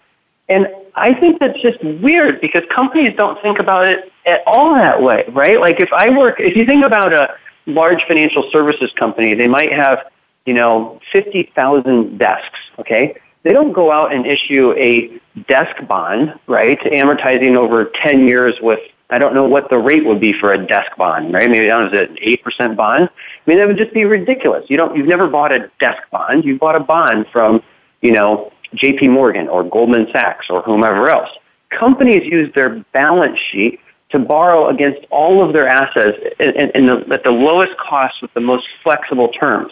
And 0.49 0.65
I 0.95 1.13
think 1.13 1.39
that's 1.39 1.61
just 1.61 1.77
weird 1.83 2.41
because 2.41 2.63
companies 2.73 3.13
don't 3.15 3.39
think 3.43 3.59
about 3.59 3.85
it 3.85 4.11
at 4.25 4.41
all 4.47 4.73
that 4.73 5.03
way, 5.03 5.25
right? 5.27 5.59
Like 5.59 5.79
if 5.79 5.93
I 5.93 6.09
work, 6.09 6.39
if 6.39 6.57
you 6.57 6.65
think 6.65 6.83
about 6.83 7.13
a 7.13 7.35
large 7.67 8.03
financial 8.07 8.49
services 8.51 8.91
company, 8.97 9.35
they 9.35 9.47
might 9.47 9.71
have, 9.71 9.99
you 10.47 10.55
know, 10.55 10.99
50,000 11.11 12.17
desks, 12.17 12.57
okay? 12.79 13.15
They 13.43 13.53
don't 13.53 13.71
go 13.71 13.91
out 13.91 14.11
and 14.11 14.25
issue 14.25 14.73
a 14.75 15.11
desk 15.47 15.75
bond, 15.87 16.39
right, 16.47 16.79
amortizing 16.79 17.55
over 17.55 17.91
10 18.03 18.27
years 18.27 18.55
with 18.63 18.79
I 19.09 19.17
don't 19.17 19.33
know 19.33 19.45
what 19.45 19.69
the 19.69 19.77
rate 19.77 20.05
would 20.05 20.19
be 20.19 20.33
for 20.33 20.51
a 20.51 20.57
desk 20.57 20.91
bond, 20.97 21.33
right? 21.33 21.49
Maybe 21.49 21.71
I 21.71 21.77
don't 21.77 21.87
is 21.87 21.93
it 21.93 22.09
an 22.09 22.17
eight 22.21 22.43
percent 22.43 22.75
bond? 22.75 23.09
I 23.09 23.49
mean, 23.49 23.57
that 23.57 23.67
would 23.67 23.77
just 23.77 23.93
be 23.93 24.03
ridiculous. 24.03 24.65
You 24.69 24.75
don't, 24.75 24.97
you've 24.97 25.07
never 25.07 25.27
bought 25.27 25.53
a 25.53 25.71
desk 25.79 26.03
bond. 26.11 26.43
You've 26.43 26.59
bought 26.59 26.75
a 26.75 26.81
bond 26.81 27.25
from, 27.31 27.63
you 28.01 28.11
know, 28.11 28.51
J.P. 28.75 29.07
Morgan 29.07 29.47
or 29.47 29.63
Goldman 29.63 30.07
Sachs 30.11 30.47
or 30.49 30.61
whomever 30.61 31.09
else. 31.09 31.29
Companies 31.69 32.23
use 32.25 32.53
their 32.53 32.83
balance 32.91 33.39
sheet 33.51 33.79
to 34.09 34.19
borrow 34.19 34.69
against 34.69 35.05
all 35.09 35.45
of 35.45 35.53
their 35.53 35.67
assets 35.67 36.17
in, 36.39 36.71
in 36.75 36.85
the, 36.87 37.05
at 37.11 37.23
the 37.23 37.31
lowest 37.31 37.77
cost 37.77 38.21
with 38.21 38.33
the 38.33 38.39
most 38.41 38.67
flexible 38.83 39.29
terms. 39.29 39.71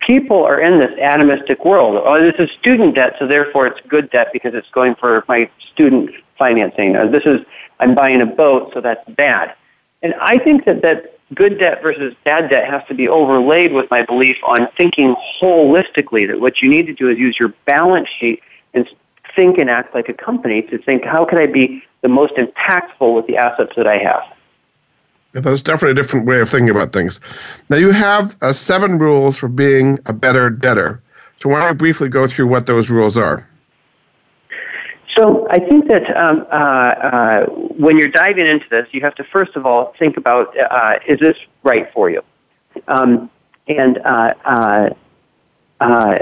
People 0.00 0.44
are 0.44 0.60
in 0.60 0.80
this 0.80 0.90
atomistic 0.98 1.64
world. 1.64 2.00
Oh, 2.04 2.20
this 2.20 2.34
is 2.38 2.50
student 2.58 2.96
debt, 2.96 3.14
so 3.18 3.26
therefore 3.26 3.68
it's 3.68 3.80
good 3.88 4.10
debt 4.10 4.28
because 4.32 4.54
it's 4.54 4.68
going 4.70 4.96
for 4.96 5.24
my 5.28 5.48
student 5.72 6.10
financing. 6.36 6.96
Or 6.96 7.08
this 7.08 7.24
is 7.24 7.40
I'm 7.80 7.94
buying 7.94 8.20
a 8.20 8.26
boat, 8.26 8.70
so 8.74 8.80
that's 8.80 9.08
bad. 9.10 9.54
And 10.02 10.14
I 10.20 10.38
think 10.38 10.64
that 10.64 10.82
that 10.82 11.18
good 11.34 11.58
debt 11.58 11.82
versus 11.82 12.14
bad 12.24 12.50
debt 12.50 12.68
has 12.68 12.82
to 12.88 12.94
be 12.94 13.08
overlaid 13.08 13.72
with 13.72 13.90
my 13.90 14.02
belief 14.02 14.36
on 14.44 14.68
thinking 14.76 15.14
holistically 15.40 16.26
that 16.28 16.40
what 16.40 16.60
you 16.60 16.68
need 16.68 16.86
to 16.86 16.94
do 16.94 17.08
is 17.08 17.18
use 17.18 17.36
your 17.38 17.54
balance 17.64 18.08
sheet 18.18 18.40
and 18.74 18.88
think 19.34 19.58
and 19.58 19.70
act 19.70 19.94
like 19.94 20.08
a 20.08 20.14
company 20.14 20.62
to 20.62 20.78
think 20.78 21.04
how 21.04 21.24
can 21.24 21.38
I 21.38 21.46
be 21.46 21.82
the 22.02 22.08
most 22.08 22.34
impactful 22.34 23.14
with 23.14 23.26
the 23.26 23.36
assets 23.36 23.72
that 23.76 23.86
I 23.86 23.98
have. 23.98 24.22
Yeah, 25.34 25.40
that's 25.40 25.62
definitely 25.62 25.92
a 25.92 26.02
different 26.02 26.26
way 26.26 26.40
of 26.40 26.50
thinking 26.50 26.68
about 26.68 26.92
things. 26.92 27.20
Now 27.70 27.76
you 27.76 27.92
have 27.92 28.36
uh, 28.42 28.52
seven 28.52 28.98
rules 28.98 29.38
for 29.38 29.48
being 29.48 29.98
a 30.04 30.12
better 30.12 30.50
debtor. 30.50 31.00
So 31.40 31.48
why 31.48 31.60
don't 31.60 31.70
we 31.72 31.78
briefly 31.78 32.08
go 32.08 32.26
through 32.26 32.48
what 32.48 32.66
those 32.66 32.90
rules 32.90 33.16
are? 33.16 33.48
So 35.16 35.46
I 35.50 35.58
think 35.58 35.88
that 35.88 36.16
um, 36.16 36.46
uh, 36.50 36.54
uh, 36.54 37.46
when 37.46 37.98
you're 37.98 38.08
diving 38.08 38.46
into 38.46 38.66
this, 38.70 38.86
you 38.92 39.02
have 39.02 39.14
to 39.16 39.24
first 39.24 39.56
of 39.56 39.66
all 39.66 39.94
think 39.98 40.16
about 40.16 40.56
uh, 40.58 40.94
is 41.06 41.18
this 41.18 41.36
right 41.62 41.92
for 41.92 42.08
you? 42.08 42.22
Um, 42.88 43.30
and 43.68 43.98
uh, 43.98 44.34
uh, 44.44 44.90
uh, 45.80 46.18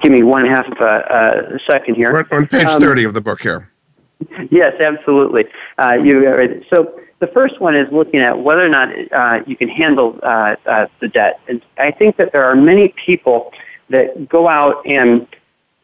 give 0.00 0.12
me 0.12 0.22
one 0.22 0.46
half 0.46 0.66
of 0.66 0.78
a, 0.78 1.56
a 1.56 1.58
second 1.66 1.96
here. 1.96 2.12
We're 2.12 2.26
on 2.30 2.46
page 2.46 2.68
um, 2.68 2.80
30 2.80 3.04
of 3.04 3.14
the 3.14 3.20
book 3.20 3.42
here. 3.42 3.70
Yes, 4.50 4.80
absolutely. 4.80 5.44
you, 6.02 6.64
so 6.70 6.98
the 7.18 7.26
first 7.26 7.60
one 7.60 7.76
is 7.76 7.86
looking 7.92 8.20
at 8.20 8.38
whether 8.38 8.64
or 8.64 8.68
not 8.68 9.46
you 9.46 9.56
can 9.56 9.68
handle 9.68 10.12
the 10.12 11.10
debt. 11.12 11.40
And 11.48 11.62
I 11.76 11.90
think 11.90 12.16
that 12.16 12.32
there 12.32 12.44
are 12.44 12.56
many 12.56 12.94
people 13.04 13.52
that 13.90 14.28
go 14.28 14.48
out 14.48 14.86
and 14.86 15.26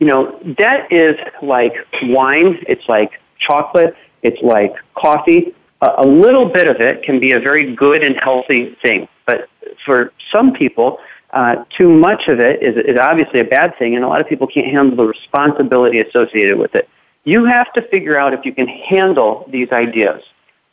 you 0.02 0.08
know, 0.08 0.36
debt 0.58 0.88
is 0.90 1.14
like 1.42 1.74
wine, 2.02 2.58
it's 2.66 2.88
like 2.88 3.20
chocolate, 3.38 3.94
it's 4.24 4.42
like 4.42 4.74
coffee. 4.96 5.54
a 5.80 6.04
little 6.04 6.48
bit 6.48 6.66
of 6.66 6.80
it 6.80 7.04
can 7.04 7.20
be 7.20 7.30
a 7.30 7.38
very 7.38 7.72
good 7.76 8.02
and 8.02 8.16
healthy 8.20 8.76
thing, 8.82 9.06
but 9.26 9.48
for 9.86 10.12
some 10.32 10.54
people, 10.54 10.98
uh, 11.32 11.64
too 11.78 11.88
much 11.88 12.26
of 12.26 12.40
it 12.40 12.60
is, 12.64 12.74
is 12.76 12.98
obviously 13.00 13.38
a 13.38 13.44
bad 13.44 13.78
thing, 13.78 13.94
and 13.94 14.04
a 14.04 14.08
lot 14.08 14.20
of 14.20 14.28
people 14.28 14.48
can't 14.48 14.66
handle 14.66 14.96
the 14.96 15.04
responsibility 15.04 16.00
associated 16.00 16.58
with 16.58 16.74
it. 16.74 16.88
You 17.22 17.44
have 17.44 17.72
to 17.74 17.82
figure 17.82 18.18
out 18.18 18.34
if 18.34 18.44
you 18.44 18.52
can 18.52 18.66
handle 18.66 19.48
these 19.52 19.70
ideas. 19.70 20.20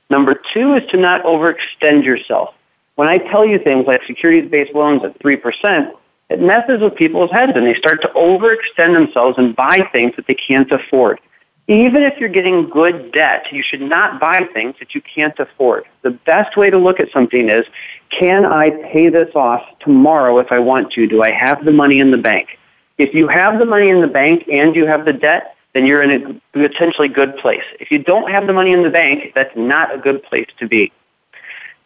Number 0.10 0.41
two 0.56 0.74
is 0.74 0.89
to 0.89 0.97
not 0.97 1.24
overextend 1.24 2.04
yourself. 2.04 2.56
When 2.95 3.08
I 3.08 3.20
tell 3.20 3.45
you 3.45 3.60
things 3.60 3.86
like 3.86 4.01
securities-based 4.08 4.74
loans 4.74 5.04
at 5.04 5.20
3%, 5.20 5.91
it 6.30 6.40
messes 6.40 6.82
with 6.82 6.96
people's 6.96 7.32
heads 7.32 7.54
and 7.56 7.66
they 7.66 7.74
start 7.76 8.02
to 8.04 8.08
overextend 8.10 8.94
themselves 8.94 9.38
and 9.38 9.56
buy 9.56 9.88
things 9.92 10.16
that 10.16 10.28
they 10.28 10.36
can't 10.36 10.72
afford. 10.72 11.20
Even 11.68 12.02
if 12.02 12.18
you're 12.20 12.30
getting 12.30 12.68
good 12.70 13.12
debt, 13.12 13.46
you 13.52 13.62
should 13.62 13.82
not 13.82 14.20
buy 14.20 14.48
things 14.54 14.76
that 14.80 14.96
you 14.96 15.02
can't 15.02 15.38
afford. 15.40 15.86
The 16.02 16.12
best 16.12 16.58
way 16.58 16.70
to 16.72 16.78
look 16.78 17.00
at 17.00 17.12
something 17.12 17.48
is, 17.48 17.66
can 18.10 18.44
I 18.46 18.72
pay 18.92 19.10
this 19.10 19.30
off 19.36 19.62
tomorrow 19.80 20.40
if 20.40 20.52
I 20.52 20.58
want 20.58 20.92
to? 20.94 21.06
Do 21.06 21.22
I 21.22 21.32
have 21.32 21.64
the 21.66 21.72
money 21.72 22.00
in 22.00 22.10
the 22.10 22.18
bank? 22.18 22.58
If 22.98 23.14
you 23.14 23.28
have 23.28 23.60
the 23.60 23.66
money 23.66 23.90
in 23.90 24.02
the 24.02 24.08
bank 24.08 24.48
and 24.52 24.76
you 24.76 24.88
have 24.88 25.06
the 25.06 25.14
debt, 25.14 25.56
then 25.74 25.86
you're 25.86 26.02
in 26.02 26.12
a 26.12 26.42
potentially 26.58 27.08
good 27.08 27.38
place. 27.38 27.64
If 27.80 27.92
you 27.92 28.00
don't 28.00 28.32
have 28.32 28.48
the 28.48 28.54
money 28.54 28.74
in 28.74 28.82
the 28.82 28.90
bank, 28.90 29.34
that's 29.36 29.56
not 29.56 29.94
a 29.94 30.00
good 30.00 30.24
place 30.24 30.48
to 30.58 30.68
be. 30.68 30.92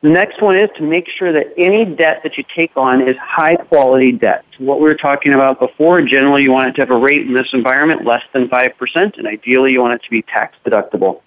The 0.04 0.10
next 0.10 0.41
one 0.41 0.58
is 0.58 0.70
to 0.76 0.84
make 0.84 1.08
sure 1.08 1.32
that 1.32 1.54
any 1.58 1.86
debt 1.86 2.24
that 2.24 2.38
you 2.38 2.43
take 2.54 2.76
on 2.76 3.08
is 3.08 3.16
high 3.18 3.56
quality 3.56 4.12
debt. 4.12 4.43
What 4.58 4.82
we 4.82 4.84
were 4.84 4.95
talking 4.95 5.34
about 5.34 5.62
before, 5.62 6.01
generally 6.01 6.43
you 6.43 6.51
want 6.51 6.68
it 6.68 6.74
to 6.74 6.82
have 6.82 6.89
a 6.89 6.97
rate 6.97 7.26
in 7.26 7.34
this 7.34 7.47
environment 7.54 8.04
less 8.04 8.24
than 8.34 8.49
5%, 8.49 9.18
and 9.18 9.26
ideally 9.26 9.72
you 9.72 9.80
want 9.80 9.93
it 9.93 10.04
to 10.04 10.10
be 10.10 10.22
tax 10.22 10.58
deductible. 10.66 11.22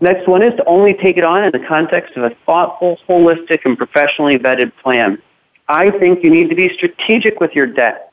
Next 0.00 0.26
one 0.26 0.42
is 0.42 0.54
to 0.56 0.64
only 0.64 0.94
take 0.94 1.18
it 1.18 1.24
on 1.24 1.44
in 1.44 1.52
the 1.52 1.58
context 1.68 2.16
of 2.16 2.24
a 2.24 2.34
thoughtful, 2.46 2.98
holistic, 3.06 3.66
and 3.66 3.76
professionally 3.76 4.38
vetted 4.38 4.72
plan. 4.82 5.18
I 5.68 5.90
think 5.90 6.24
you 6.24 6.30
need 6.30 6.48
to 6.48 6.56
be 6.56 6.70
strategic 6.72 7.38
with 7.38 7.52
your 7.52 7.66
debt. 7.66 8.12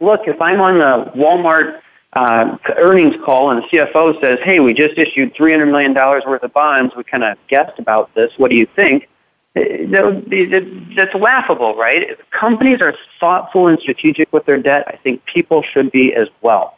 Look, 0.00 0.22
if 0.26 0.40
I'm 0.40 0.62
on 0.62 0.78
the 0.78 1.12
Walmart 1.20 1.80
uh, 2.14 2.56
earnings 2.76 3.14
call 3.24 3.50
and 3.50 3.62
the 3.62 3.66
CFO 3.68 4.20
says, 4.20 4.38
hey, 4.44 4.60
we 4.60 4.74
just 4.74 4.98
issued 4.98 5.34
$300 5.34 5.70
million 5.70 5.94
worth 5.94 6.42
of 6.42 6.52
bonds, 6.52 6.94
we 6.96 7.04
kind 7.04 7.24
of 7.24 7.38
guessed 7.48 7.78
about 7.78 8.14
this, 8.14 8.30
what 8.36 8.50
do 8.50 8.56
you 8.56 8.66
think? 8.76 9.08
Eh, 9.56 9.86
that's 10.96 11.14
laughable, 11.14 11.74
right? 11.76 12.18
Companies 12.30 12.80
are 12.80 12.94
thoughtful 13.18 13.68
and 13.68 13.78
strategic 13.80 14.32
with 14.32 14.44
their 14.44 14.58
debt, 14.58 14.84
I 14.88 14.96
think 14.96 15.24
people 15.24 15.62
should 15.62 15.90
be 15.90 16.14
as 16.14 16.28
well. 16.42 16.76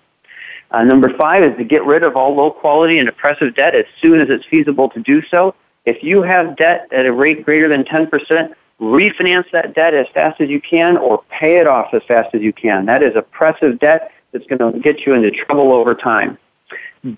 Uh, 0.71 0.83
number 0.83 1.13
five 1.17 1.43
is 1.45 1.57
to 1.57 1.65
get 1.65 1.85
rid 1.85 2.03
of 2.03 2.17
all 2.17 2.35
low 2.35 2.51
quality 2.51 2.99
and 2.99 3.09
oppressive 3.09 3.55
debt 3.55 3.75
as 3.75 3.85
soon 4.01 4.21
as 4.21 4.29
it's 4.29 4.45
feasible 4.47 4.89
to 4.91 5.01
do 5.01 5.23
so. 5.31 5.55
If 5.85 6.03
you 6.03 6.23
have 6.23 6.57
debt 6.57 6.89
at 6.93 7.07
a 7.07 7.13
rate 7.13 7.45
greater 7.45 7.69
than 7.69 7.85
10%, 7.85 8.55
refinance 8.81 9.45
that 9.53 9.75
debt 9.75 9.95
as 9.95 10.07
fast 10.13 10.41
as 10.41 10.49
you 10.49 10.61
can 10.61 10.97
or 10.97 11.23
pay 11.29 11.59
it 11.59 11.67
off 11.67 11.95
as 11.95 12.03
fast 12.09 12.35
as 12.35 12.43
you 12.43 12.53
can. 12.53 12.87
That 12.87 13.03
is 13.03 13.15
oppressive 13.15 13.79
debt 13.79 14.11
that's 14.35 14.47
going 14.47 14.73
to 14.73 14.79
get 14.81 15.07
you 15.07 15.15
into 15.15 15.31
trouble 15.31 15.73
over 15.73 15.95
time. 15.95 16.37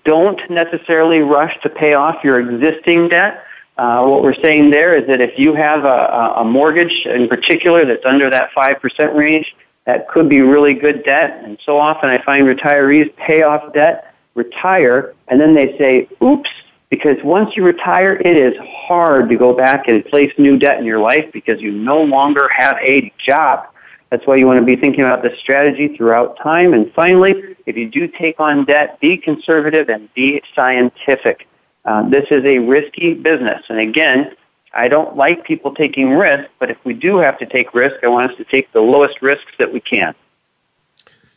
Don't 0.05 0.39
necessarily 0.49 1.19
rush 1.19 1.57
to 1.63 1.69
pay 1.69 1.93
off 1.93 2.23
your 2.23 2.39
existing 2.39 3.09
debt. 3.09 3.43
Uh, 3.77 4.05
what 4.05 4.23
we're 4.23 4.41
saying 4.41 4.69
there 4.69 4.95
is 4.95 5.05
that 5.07 5.19
if 5.19 5.37
you 5.37 5.53
have 5.53 5.83
a, 5.83 6.35
a 6.37 6.45
mortgage 6.45 7.05
in 7.05 7.27
particular 7.27 7.85
that's 7.85 8.05
under 8.05 8.29
that 8.29 8.51
5% 8.57 9.15
range, 9.15 9.53
that 9.85 10.07
could 10.09 10.29
be 10.29 10.41
really 10.41 10.73
good 10.73 11.03
debt. 11.03 11.41
And 11.43 11.57
so 11.65 11.77
often 11.77 12.09
I 12.09 12.21
find 12.23 12.45
retirees 12.45 13.15
pay 13.15 13.43
off 13.43 13.73
debt, 13.73 14.13
retire, 14.35 15.13
and 15.27 15.39
then 15.39 15.55
they 15.55 15.77
say, 15.77 16.07
oops, 16.21 16.49
because 16.89 17.17
once 17.23 17.55
you 17.55 17.63
retire, 17.63 18.13
it 18.13 18.37
is 18.37 18.53
hard 18.61 19.29
to 19.29 19.35
go 19.35 19.53
back 19.53 19.87
and 19.87 20.03
place 20.05 20.31
new 20.37 20.57
debt 20.57 20.79
in 20.79 20.85
your 20.85 20.99
life 20.99 21.31
because 21.33 21.61
you 21.61 21.71
no 21.71 22.01
longer 22.01 22.49
have 22.55 22.77
a 22.81 23.11
job. 23.17 23.67
That's 24.09 24.25
why 24.25 24.35
you 24.35 24.47
want 24.47 24.59
to 24.59 24.65
be 24.65 24.75
thinking 24.75 25.01
about 25.01 25.21
this 25.21 25.37
strategy 25.39 25.95
throughout 25.95 26.37
time. 26.37 26.73
And 26.73 26.91
finally, 26.93 27.55
if 27.65 27.75
you 27.75 27.89
do 27.89 28.07
take 28.07 28.39
on 28.39 28.65
debt, 28.65 28.99
be 29.01 29.17
conservative 29.17 29.89
and 29.89 30.13
be 30.13 30.41
scientific. 30.55 31.47
Uh, 31.83 32.07
this 32.09 32.25
is 32.31 32.43
a 32.45 32.59
risky 32.59 33.13
business. 33.13 33.63
And 33.69 33.79
again, 33.79 34.33
I 34.73 34.87
don't 34.87 35.17
like 35.17 35.43
people 35.43 35.73
taking 35.73 36.11
risks, 36.11 36.51
but 36.59 36.69
if 36.69 36.77
we 36.83 36.93
do 36.93 37.17
have 37.17 37.37
to 37.39 37.45
take 37.45 37.73
risk, 37.73 37.95
I 38.03 38.07
want 38.07 38.31
us 38.31 38.37
to 38.37 38.43
take 38.45 38.71
the 38.71 38.81
lowest 38.81 39.21
risks 39.21 39.51
that 39.59 39.73
we 39.73 39.79
can. 39.79 40.13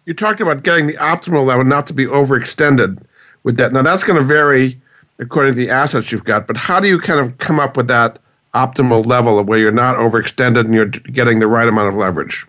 You 0.05 0.15
talked 0.15 0.41
about 0.41 0.63
getting 0.63 0.87
the 0.87 0.95
optimal 0.95 1.47
level 1.47 1.65
not 1.65 1.87
to 1.89 1.93
be 1.93 2.07
overextended 2.07 3.03
with 3.43 3.57
that. 3.57 3.73
Now, 3.73 3.83
that's 3.83 4.05
going 4.05 4.19
to 4.19 4.25
vary 4.25 4.81
according 5.19 5.55
to 5.55 5.61
the 5.61 5.71
assets 5.71 6.11
you've 6.11 6.25
got, 6.25 6.47
but 6.47 6.57
how 6.57 6.81
do 6.81 6.89
you 6.89 6.99
kind 6.99 7.21
of 7.21 7.39
come 7.39 7.61
up 7.61 7.77
with 7.77 7.89
that 7.89 8.19
optimal 8.55 9.07
level 9.07 9.39
of 9.39 9.47
where 9.47 9.59
you're 9.59 9.71
not 9.71 9.97
overextended 9.97 10.61
and 10.65 10.75
you're 10.75 10.87
getting 10.87 11.39
the 11.39 11.47
right 11.47 11.69
amount 11.69 11.89
of 11.89 11.95
leverage? 11.95 12.47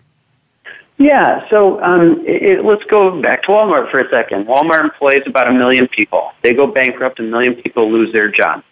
Yeah, 1.02 1.48
so 1.50 1.82
um, 1.82 2.22
it, 2.24 2.64
let's 2.64 2.84
go 2.84 3.20
back 3.20 3.42
to 3.42 3.48
Walmart 3.48 3.90
for 3.90 3.98
a 3.98 4.08
second. 4.08 4.46
Walmart 4.46 4.84
employs 4.84 5.24
about 5.26 5.48
a 5.48 5.52
million 5.52 5.88
people. 5.88 6.30
They 6.42 6.54
go 6.54 6.68
bankrupt, 6.68 7.18
a 7.18 7.24
million 7.24 7.56
people 7.56 7.90
lose 7.90 8.12
their 8.12 8.28
job. 8.28 8.62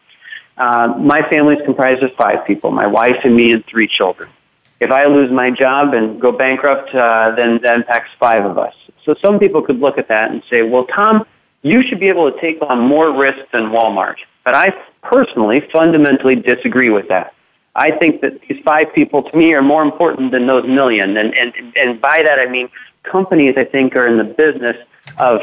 Uh, 0.56 0.94
my 0.96 1.28
family 1.28 1.56
is 1.56 1.64
comprised 1.64 2.04
of 2.04 2.14
five 2.14 2.46
people 2.46 2.70
my 2.70 2.86
wife 2.86 3.16
and 3.24 3.34
me 3.34 3.50
and 3.50 3.66
three 3.66 3.88
children. 3.88 4.30
If 4.78 4.92
I 4.92 5.06
lose 5.06 5.32
my 5.32 5.50
job 5.50 5.92
and 5.92 6.20
go 6.20 6.30
bankrupt, 6.30 6.94
uh, 6.94 7.32
then 7.34 7.58
that 7.62 7.74
impacts 7.74 8.10
five 8.20 8.44
of 8.44 8.58
us. 8.58 8.74
So 9.04 9.14
some 9.14 9.40
people 9.40 9.62
could 9.62 9.80
look 9.80 9.98
at 9.98 10.06
that 10.06 10.30
and 10.30 10.40
say, 10.48 10.62
well, 10.62 10.84
Tom, 10.84 11.26
you 11.62 11.82
should 11.82 11.98
be 11.98 12.08
able 12.08 12.30
to 12.30 12.40
take 12.40 12.62
on 12.62 12.78
more 12.78 13.10
risk 13.12 13.40
than 13.50 13.70
Walmart. 13.70 14.18
But 14.44 14.54
I 14.54 14.72
personally 15.02 15.68
fundamentally 15.72 16.36
disagree 16.36 16.90
with 16.90 17.08
that. 17.08 17.34
I 17.74 17.92
think 17.92 18.20
that 18.22 18.40
these 18.42 18.60
five 18.64 18.92
people 18.94 19.22
to 19.22 19.36
me 19.36 19.52
are 19.54 19.62
more 19.62 19.82
important 19.82 20.32
than 20.32 20.46
those 20.46 20.66
million. 20.66 21.16
And, 21.16 21.34
and, 21.34 21.52
and 21.76 22.00
by 22.00 22.22
that 22.24 22.38
I 22.38 22.46
mean 22.46 22.68
companies 23.02 23.54
I 23.56 23.64
think 23.64 23.94
are 23.96 24.06
in 24.06 24.18
the 24.18 24.24
business 24.24 24.76
of 25.18 25.40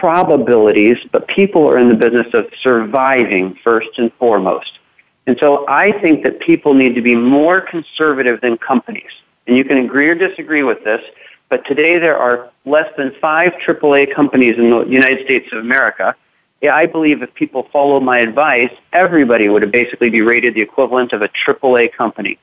probabilities, 0.00 0.98
but 1.12 1.26
people 1.28 1.68
are 1.70 1.78
in 1.78 1.88
the 1.88 1.94
business 1.94 2.26
of 2.34 2.46
surviving 2.62 3.58
first 3.64 3.88
and 3.96 4.12
foremost. 4.14 4.78
And 5.26 5.36
so 5.40 5.66
I 5.68 5.92
think 6.00 6.24
that 6.24 6.40
people 6.40 6.74
need 6.74 6.94
to 6.94 7.02
be 7.02 7.14
more 7.14 7.60
conservative 7.60 8.40
than 8.40 8.58
companies. 8.58 9.10
And 9.46 9.56
you 9.56 9.64
can 9.64 9.78
agree 9.78 10.08
or 10.08 10.14
disagree 10.14 10.62
with 10.62 10.84
this, 10.84 11.02
but 11.48 11.64
today 11.66 11.98
there 11.98 12.16
are 12.16 12.50
less 12.64 12.90
than 12.96 13.12
five 13.20 13.52
AAA 13.66 14.14
companies 14.14 14.56
in 14.58 14.70
the 14.70 14.84
United 14.84 15.24
States 15.24 15.46
of 15.52 15.58
America 15.58 16.14
yeah, 16.60 16.74
I 16.74 16.86
believe 16.86 17.22
if 17.22 17.32
people 17.34 17.68
follow 17.72 18.00
my 18.00 18.18
advice, 18.18 18.72
everybody 18.92 19.48
would 19.48 19.70
basically 19.70 20.10
be 20.10 20.22
rated 20.22 20.54
the 20.54 20.60
equivalent 20.60 21.12
of 21.12 21.22
a 21.22 21.28
AAA 21.28 21.92
company. 21.92 22.38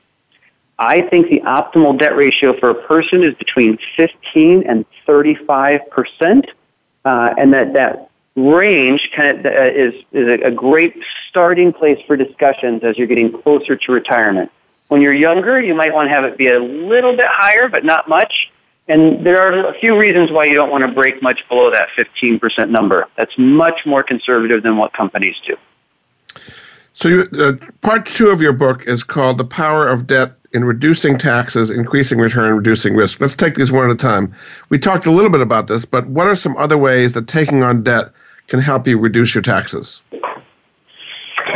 I 0.78 1.02
think 1.02 1.28
the 1.28 1.40
optimal 1.40 1.98
debt 1.98 2.16
ratio 2.16 2.58
for 2.58 2.70
a 2.70 2.74
person 2.74 3.22
is 3.22 3.34
between 3.34 3.78
15 3.96 4.64
and 4.66 4.84
35 5.06 5.90
percent, 5.90 6.46
uh, 7.04 7.34
and 7.38 7.52
that 7.54 7.72
that 7.74 8.10
range 8.36 9.10
kind 9.16 9.38
of 9.38 9.46
uh, 9.46 9.50
is 9.50 9.94
is 10.12 10.40
a 10.44 10.50
great 10.50 10.94
starting 11.28 11.72
place 11.72 11.98
for 12.06 12.16
discussions 12.16 12.84
as 12.84 12.98
you're 12.98 13.06
getting 13.06 13.32
closer 13.42 13.76
to 13.76 13.92
retirement. 13.92 14.50
When 14.88 15.00
you're 15.00 15.14
younger, 15.14 15.60
you 15.60 15.74
might 15.74 15.92
want 15.92 16.08
to 16.08 16.14
have 16.14 16.24
it 16.24 16.36
be 16.36 16.48
a 16.48 16.60
little 16.60 17.16
bit 17.16 17.26
higher, 17.28 17.68
but 17.68 17.84
not 17.84 18.08
much. 18.08 18.50
And 18.88 19.26
there 19.26 19.40
are 19.40 19.68
a 19.68 19.74
few 19.80 19.98
reasons 19.98 20.30
why 20.30 20.44
you 20.44 20.54
don't 20.54 20.70
want 20.70 20.86
to 20.86 20.92
break 20.92 21.20
much 21.20 21.40
below 21.48 21.70
that 21.70 21.88
15% 21.96 22.70
number. 22.70 23.06
That's 23.16 23.36
much 23.36 23.84
more 23.84 24.02
conservative 24.02 24.62
than 24.62 24.76
what 24.76 24.92
companies 24.92 25.36
do. 25.44 25.56
So, 26.94 27.08
you, 27.08 27.28
uh, 27.38 27.54
part 27.82 28.06
two 28.06 28.30
of 28.30 28.40
your 28.40 28.52
book 28.52 28.86
is 28.86 29.02
called 29.02 29.38
The 29.38 29.44
Power 29.44 29.88
of 29.88 30.06
Debt 30.06 30.32
in 30.52 30.64
Reducing 30.64 31.18
Taxes, 31.18 31.68
Increasing 31.68 32.18
Return, 32.18 32.56
Reducing 32.56 32.94
Risk. 32.94 33.20
Let's 33.20 33.34
take 33.34 33.54
these 33.56 33.70
one 33.70 33.84
at 33.84 33.90
a 33.90 33.96
time. 33.96 34.34
We 34.70 34.78
talked 34.78 35.04
a 35.04 35.10
little 35.10 35.30
bit 35.30 35.42
about 35.42 35.66
this, 35.66 35.84
but 35.84 36.06
what 36.06 36.26
are 36.28 36.36
some 36.36 36.56
other 36.56 36.78
ways 36.78 37.12
that 37.12 37.28
taking 37.28 37.62
on 37.62 37.82
debt 37.82 38.12
can 38.48 38.60
help 38.60 38.86
you 38.86 38.98
reduce 38.98 39.34
your 39.34 39.42
taxes? 39.42 40.00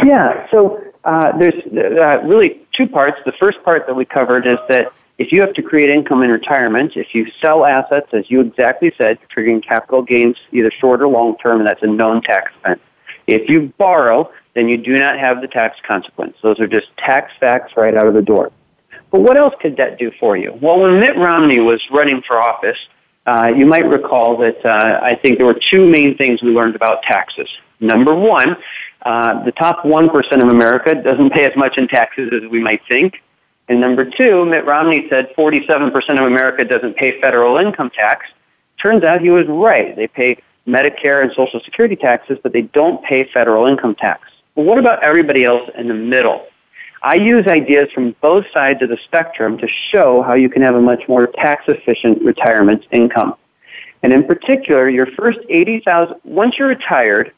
Yeah, 0.05 0.47
so 0.51 0.83
uh, 1.05 1.37
there's 1.39 1.55
uh, 1.73 2.21
really 2.25 2.61
two 2.73 2.87
parts. 2.87 3.19
The 3.25 3.33
first 3.33 3.63
part 3.65 3.87
that 3.87 3.95
we 3.95 4.05
covered 4.05 4.47
is 4.47 4.59
that 4.69 4.93
if 5.21 5.33
you 5.33 5.43
have 5.43 5.53
to 5.53 5.63
create 5.63 5.91
income 5.91 6.23
in 6.23 6.31
retirement, 6.31 6.97
if 6.97 7.15
you 7.15 7.31
sell 7.43 7.67
assets, 7.67 8.09
as 8.15 8.31
you 8.31 8.41
exactly 8.41 8.91
said, 8.97 9.19
triggering 9.29 9.63
capital 9.63 10.01
gains 10.01 10.35
either 10.51 10.71
short 10.71 11.03
or 11.03 11.09
long 11.09 11.37
term, 11.37 11.59
and 11.59 11.67
that's 11.67 11.83
a 11.83 11.87
known 11.87 12.23
tax 12.23 12.51
event. 12.65 12.81
If 13.27 13.47
you 13.51 13.71
borrow, 13.77 14.33
then 14.55 14.71
you 14.71 14.79
do 14.79 14.99
not 14.99 15.19
have 15.19 15.43
the 15.43 15.47
tax 15.47 15.77
consequence. 15.87 16.39
Those 16.43 16.59
are 16.59 16.67
just 16.67 16.87
tax 16.97 17.35
facts 17.39 17.75
right 17.77 17.95
out 17.95 18.07
of 18.07 18.15
the 18.15 18.23
door. 18.23 18.51
But 19.11 19.21
what 19.21 19.37
else 19.37 19.53
could 19.61 19.77
debt 19.77 19.99
do 19.99 20.11
for 20.19 20.39
you? 20.39 20.59
Well, 20.59 20.81
when 20.81 20.99
Mitt 20.99 21.17
Romney 21.19 21.61
was 21.61 21.83
running 21.91 22.23
for 22.27 22.41
office, 22.41 22.79
uh, 23.27 23.49
you 23.55 23.67
might 23.67 23.87
recall 23.87 24.39
that 24.39 24.65
uh, 24.65 25.01
I 25.03 25.17
think 25.17 25.37
there 25.37 25.47
were 25.47 25.61
two 25.71 25.87
main 25.87 26.17
things 26.17 26.43
we 26.43 26.49
learned 26.49 26.77
about 26.77 27.03
taxes. 27.03 27.49
Number 27.79 28.15
one, 28.15 28.57
uh, 29.05 29.45
the 29.45 29.53
top 29.53 29.85
1% 29.85 30.43
of 30.43 30.49
America 30.49 30.95
doesn't 30.95 31.31
pay 31.31 31.45
as 31.45 31.55
much 31.57 31.77
in 31.77 31.89
taxes 31.89 32.31
as 32.33 32.51
we 32.51 32.61
might 32.61 32.81
think. 32.89 33.23
And 33.71 33.81
number 33.81 34.05
two, 34.05 34.45
Mitt 34.47 34.67
Romney 34.67 35.07
said 35.09 35.33
47% 35.39 35.95
of 36.19 36.27
America 36.27 36.65
doesn't 36.65 36.97
pay 36.97 37.21
federal 37.21 37.57
income 37.57 37.89
tax. 37.91 38.27
Turns 38.83 39.05
out 39.05 39.21
he 39.21 39.31
was 39.31 39.47
right. 39.47 39.95
They 39.95 40.09
pay 40.09 40.43
Medicare 40.67 41.23
and 41.23 41.31
Social 41.37 41.61
Security 41.61 41.95
taxes, 41.95 42.37
but 42.43 42.53
they 42.53 42.63
don't 42.63 43.01
pay 43.05 43.31
federal 43.33 43.67
income 43.67 43.95
tax. 43.95 44.29
But 44.57 44.65
what 44.65 44.79
about 44.79 45.05
everybody 45.05 45.45
else 45.45 45.71
in 45.79 45.87
the 45.87 45.95
middle? 45.95 46.47
I 47.05 47.15
use 47.15 47.47
ideas 47.47 47.89
from 47.95 48.17
both 48.21 48.45
sides 48.53 48.83
of 48.83 48.89
the 48.89 48.99
spectrum 49.05 49.57
to 49.59 49.69
show 49.69 50.23
how 50.23 50.35
you 50.35 50.49
can 50.49 50.63
have 50.63 50.75
a 50.75 50.81
much 50.81 51.09
more 51.09 51.29
tax 51.29 51.63
efficient 51.69 52.25
retirement 52.25 52.87
income. 52.91 53.37
And 54.03 54.13
in 54.13 54.25
particular, 54.25 54.91
your 54.91 55.07
first 55.07 55.39
80,000, 55.49 56.17
once 56.25 56.59
you're 56.59 56.67
retired, 56.67 57.33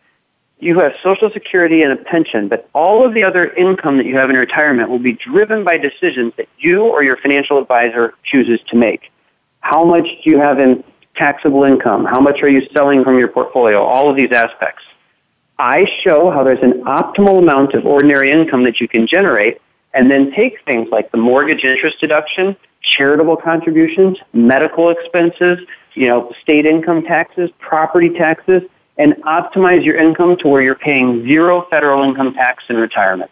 you 0.62 0.78
have 0.78 0.92
Social 1.02 1.28
Security 1.28 1.82
and 1.82 1.92
a 1.92 1.96
pension, 1.96 2.46
but 2.46 2.70
all 2.72 3.04
of 3.04 3.14
the 3.14 3.24
other 3.24 3.50
income 3.54 3.96
that 3.96 4.06
you 4.06 4.16
have 4.16 4.30
in 4.30 4.36
retirement 4.36 4.88
will 4.88 5.00
be 5.00 5.14
driven 5.14 5.64
by 5.64 5.76
decisions 5.76 6.32
that 6.36 6.48
you 6.56 6.84
or 6.84 7.02
your 7.02 7.16
financial 7.16 7.58
advisor 7.58 8.14
chooses 8.22 8.60
to 8.68 8.76
make. 8.76 9.10
How 9.58 9.84
much 9.84 10.06
do 10.22 10.30
you 10.30 10.38
have 10.38 10.60
in 10.60 10.84
taxable 11.16 11.64
income? 11.64 12.04
How 12.04 12.20
much 12.20 12.42
are 12.42 12.48
you 12.48 12.64
selling 12.72 13.02
from 13.02 13.18
your 13.18 13.26
portfolio? 13.26 13.82
All 13.82 14.08
of 14.08 14.14
these 14.14 14.30
aspects. 14.30 14.84
I 15.58 15.84
show 16.04 16.30
how 16.30 16.44
there's 16.44 16.62
an 16.62 16.84
optimal 16.84 17.40
amount 17.40 17.74
of 17.74 17.84
ordinary 17.84 18.30
income 18.30 18.62
that 18.62 18.80
you 18.80 18.86
can 18.86 19.08
generate 19.08 19.60
and 19.94 20.08
then 20.08 20.30
take 20.30 20.64
things 20.64 20.88
like 20.92 21.10
the 21.10 21.18
mortgage 21.18 21.64
interest 21.64 21.98
deduction, 21.98 22.56
charitable 22.82 23.36
contributions, 23.36 24.16
medical 24.32 24.90
expenses, 24.90 25.58
you 25.94 26.06
know, 26.06 26.32
state 26.40 26.66
income 26.66 27.02
taxes, 27.02 27.50
property 27.58 28.10
taxes, 28.10 28.62
and 28.98 29.14
optimize 29.24 29.84
your 29.84 29.96
income 29.96 30.36
to 30.38 30.48
where 30.48 30.62
you're 30.62 30.74
paying 30.74 31.22
zero 31.24 31.66
federal 31.70 32.02
income 32.02 32.34
tax 32.34 32.64
in 32.68 32.76
retirement. 32.76 33.30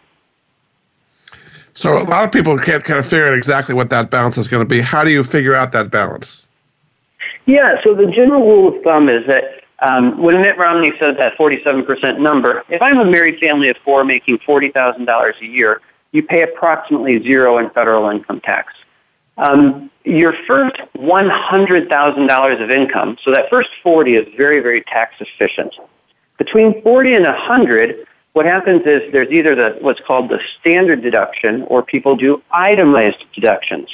So 1.73 1.97
a 1.97 2.03
lot 2.03 2.23
of 2.23 2.31
people 2.31 2.57
can't 2.57 2.83
kind 2.83 2.99
of 2.99 3.05
figure 3.05 3.27
out 3.27 3.33
exactly 3.33 3.73
what 3.73 3.89
that 3.91 4.09
balance 4.09 4.37
is 4.37 4.47
going 4.47 4.61
to 4.61 4.69
be. 4.69 4.81
How 4.81 5.03
do 5.03 5.11
you 5.11 5.23
figure 5.23 5.55
out 5.55 5.71
that 5.71 5.89
balance? 5.89 6.43
Yeah, 7.45 7.81
so 7.83 7.93
the 7.93 8.07
general 8.07 8.45
rule 8.45 8.75
of 8.75 8.83
thumb 8.83 9.09
is 9.09 9.25
that 9.27 9.63
um, 9.79 10.21
when 10.21 10.41
Mitt 10.41 10.57
Romney 10.57 10.93
said 10.99 11.17
that 11.17 11.37
47% 11.37 12.19
number, 12.19 12.63
if 12.69 12.81
I'm 12.81 12.99
a 12.99 13.05
married 13.05 13.39
family 13.39 13.69
of 13.69 13.77
four 13.77 14.03
making 14.03 14.39
$40,000 14.39 15.41
a 15.41 15.45
year, 15.45 15.81
you 16.11 16.21
pay 16.21 16.43
approximately 16.43 17.21
zero 17.23 17.57
in 17.57 17.69
federal 17.71 18.09
income 18.09 18.41
tax. 18.41 18.73
Um, 19.37 19.89
your 20.03 20.33
first 20.47 20.75
$100,000 20.97 22.63
of 22.63 22.69
income, 22.69 23.17
so 23.23 23.31
that 23.31 23.49
first 23.49 23.69
40 23.83 24.15
is 24.15 24.27
very, 24.35 24.59
very 24.59 24.81
tax 24.81 25.15
efficient. 25.19 25.75
Between 26.37 26.81
40 26.81 27.13
and 27.13 27.25
100, 27.25 28.07
what 28.33 28.45
happens 28.45 28.81
is 28.85 29.01
there's 29.11 29.31
either 29.31 29.55
the, 29.55 29.77
what's 29.81 29.99
called 30.05 30.29
the 30.29 30.39
standard 30.59 31.01
deduction 31.01 31.63
or 31.63 31.83
people 31.83 32.15
do 32.15 32.41
itemized 32.51 33.23
deductions. 33.33 33.89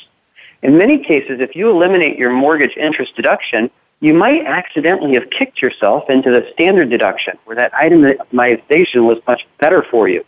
In 0.61 0.77
many 0.77 1.03
cases, 1.03 1.39
if 1.39 1.55
you 1.55 1.69
eliminate 1.69 2.17
your 2.17 2.31
mortgage 2.31 2.77
interest 2.77 3.15
deduction, 3.15 3.69
you 3.99 4.13
might 4.13 4.45
accidentally 4.45 5.15
have 5.15 5.29
kicked 5.29 5.61
yourself 5.61 6.09
into 6.09 6.29
the 6.29 6.47
standard 6.53 6.89
deduction 6.89 7.37
where 7.45 7.55
that 7.55 7.73
itemization 7.73 9.07
was 9.07 9.17
much 9.27 9.47
better 9.59 9.85
for 9.89 10.07
you. 10.07 10.23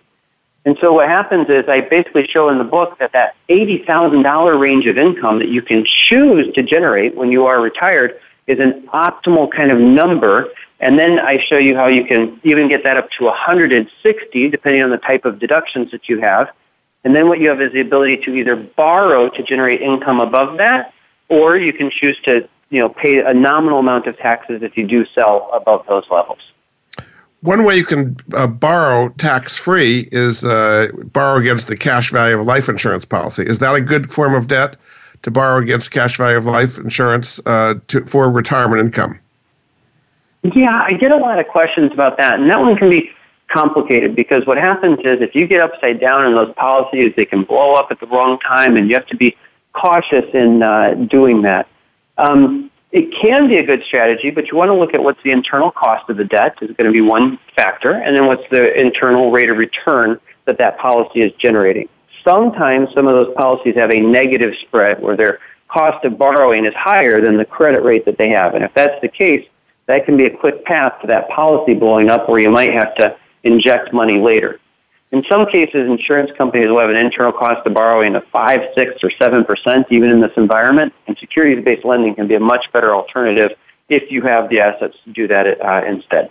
And 0.65 0.77
so 0.81 0.93
what 0.93 1.07
happens 1.07 1.47
is 1.49 1.65
I 1.67 1.81
basically 1.81 2.27
show 2.27 2.49
in 2.49 2.57
the 2.57 2.63
book 2.63 2.99
that 2.99 3.13
that 3.13 3.35
$80,000 3.49 4.59
range 4.59 4.85
of 4.87 4.97
income 4.97 5.39
that 5.39 5.49
you 5.49 5.61
can 5.61 5.85
choose 5.85 6.53
to 6.53 6.63
generate 6.63 7.15
when 7.15 7.31
you 7.31 7.45
are 7.45 7.61
retired 7.61 8.19
is 8.47 8.59
an 8.59 8.87
optimal 8.93 9.49
kind 9.51 9.71
of 9.71 9.79
number. 9.79 10.49
And 10.79 10.99
then 10.99 11.19
I 11.19 11.43
show 11.47 11.57
you 11.57 11.75
how 11.75 11.87
you 11.87 12.05
can 12.05 12.39
even 12.43 12.67
get 12.67 12.83
that 12.83 12.97
up 12.97 13.09
to 13.17 13.25
160 13.25 14.49
depending 14.49 14.83
on 14.83 14.89
the 14.89 14.97
type 14.97 15.25
of 15.25 15.39
deductions 15.39 15.91
that 15.91 16.09
you 16.09 16.19
have. 16.19 16.49
And 17.03 17.15
then 17.15 17.29
what 17.29 17.39
you 17.39 17.47
have 17.49 17.61
is 17.61 17.71
the 17.71 17.81
ability 17.81 18.17
to 18.25 18.35
either 18.35 18.55
borrow 18.55 19.29
to 19.29 19.43
generate 19.43 19.81
income 19.81 20.19
above 20.19 20.57
that, 20.57 20.93
or 21.29 21.57
you 21.57 21.71
can 21.71 21.89
choose 21.89 22.19
to, 22.25 22.49
you 22.69 22.79
know, 22.79 22.89
pay 22.89 23.19
a 23.19 23.33
nominal 23.33 23.79
amount 23.79 24.07
of 24.07 24.17
taxes 24.17 24.61
if 24.63 24.75
you 24.75 24.85
do 24.85 25.05
sell 25.15 25.49
above 25.53 25.85
those 25.87 26.03
levels. 26.11 26.39
One 27.41 27.63
way 27.63 27.77
you 27.77 27.85
can 27.85 28.17
uh, 28.33 28.47
borrow 28.47 29.09
tax 29.09 29.55
free 29.55 30.09
is 30.11 30.43
uh, 30.43 30.89
borrow 31.13 31.39
against 31.39 31.67
the 31.67 31.77
cash 31.77 32.11
value 32.11 32.35
of 32.35 32.41
a 32.41 32.43
life 32.43 32.67
insurance 32.67 33.05
policy. 33.05 33.43
Is 33.43 33.59
that 33.59 33.73
a 33.75 33.81
good 33.81 34.11
form 34.11 34.35
of 34.35 34.47
debt 34.47 34.75
to 35.23 35.31
borrow 35.31 35.61
against 35.61 35.91
cash 35.91 36.17
value 36.17 36.37
of 36.37 36.45
life 36.45 36.77
insurance 36.77 37.39
uh, 37.45 37.75
to, 37.87 38.05
for 38.05 38.29
retirement 38.29 38.81
income? 38.81 39.19
Yeah, 40.43 40.83
I 40.83 40.93
get 40.93 41.11
a 41.11 41.17
lot 41.17 41.39
of 41.39 41.47
questions 41.47 41.91
about 41.93 42.17
that, 42.17 42.39
and 42.39 42.49
that 42.49 42.59
one 42.59 42.75
can 42.75 42.89
be 42.89 43.09
complicated 43.47 44.15
because 44.15 44.45
what 44.45 44.57
happens 44.57 44.99
is 44.99 45.21
if 45.21 45.33
you 45.33 45.47
get 45.47 45.61
upside 45.61 45.99
down 45.99 46.25
in 46.25 46.33
those 46.33 46.53
policies, 46.55 47.13
they 47.15 47.25
can 47.25 47.43
blow 47.43 47.73
up 47.73 47.87
at 47.91 47.99
the 47.99 48.07
wrong 48.07 48.39
time, 48.39 48.77
and 48.77 48.89
you 48.89 48.95
have 48.95 49.07
to 49.07 49.17
be 49.17 49.35
cautious 49.73 50.25
in 50.33 50.61
uh, 50.63 50.93
doing 50.93 51.41
that. 51.43 51.67
Um, 52.17 52.68
it 52.91 53.13
can 53.21 53.47
be 53.47 53.57
a 53.57 53.63
good 53.63 53.83
strategy, 53.83 54.31
but 54.31 54.47
you 54.47 54.57
want 54.57 54.69
to 54.69 54.73
look 54.73 54.93
at 54.93 55.03
what's 55.03 55.21
the 55.23 55.31
internal 55.31 55.71
cost 55.71 56.09
of 56.09 56.17
the 56.17 56.23
debt 56.23 56.57
is 56.61 56.75
going 56.75 56.87
to 56.87 56.91
be 56.91 57.01
one 57.01 57.37
factor, 57.55 57.91
and 57.91 58.15
then 58.15 58.25
what's 58.25 58.47
the 58.49 58.79
internal 58.79 59.31
rate 59.31 59.49
of 59.49 59.57
return 59.57 60.19
that 60.45 60.57
that 60.57 60.79
policy 60.79 61.21
is 61.21 61.31
generating. 61.33 61.87
Sometimes 62.23 62.89
some 62.93 63.07
of 63.07 63.13
those 63.13 63.33
policies 63.35 63.75
have 63.75 63.91
a 63.91 63.99
negative 63.99 64.55
spread 64.61 65.01
where 65.01 65.15
their 65.15 65.39
cost 65.67 66.03
of 66.03 66.17
borrowing 66.17 66.65
is 66.65 66.73
higher 66.73 67.23
than 67.23 67.37
the 67.37 67.45
credit 67.45 67.83
rate 67.83 68.05
that 68.05 68.17
they 68.17 68.29
have. 68.29 68.55
And 68.55 68.63
if 68.63 68.73
that's 68.73 68.99
the 69.01 69.07
case, 69.07 69.47
that 69.85 70.05
can 70.05 70.17
be 70.17 70.25
a 70.25 70.35
quick 70.35 70.65
path 70.65 70.99
to 71.01 71.07
that 71.07 71.29
policy 71.29 71.75
blowing 71.75 72.09
up 72.09 72.27
where 72.27 72.39
you 72.39 72.49
might 72.49 72.73
have 72.73 72.95
to 72.95 73.15
inject 73.43 73.93
money 73.93 74.19
later. 74.19 74.59
In 75.11 75.23
some 75.27 75.47
cases, 75.47 75.87
insurance 75.87 76.29
companies 76.37 76.67
will 76.67 76.79
have 76.79 76.91
an 76.91 76.95
internal 76.95 77.31
cost 77.31 77.65
of 77.65 77.73
borrowing 77.73 78.15
of 78.15 78.23
5, 78.27 78.59
6, 78.75 79.03
or 79.03 79.09
7% 79.09 79.85
even 79.89 80.11
in 80.11 80.21
this 80.21 80.31
environment, 80.37 80.93
and 81.07 81.17
securities-based 81.17 81.83
lending 81.83 82.13
can 82.13 82.27
be 82.27 82.35
a 82.35 82.39
much 82.39 82.71
better 82.71 82.93
alternative 82.93 83.57
if 83.89 84.11
you 84.11 84.21
have 84.21 84.49
the 84.49 84.59
assets 84.59 84.95
to 85.05 85.11
do 85.11 85.27
that 85.27 85.59
uh, 85.61 85.81
instead. 85.87 86.29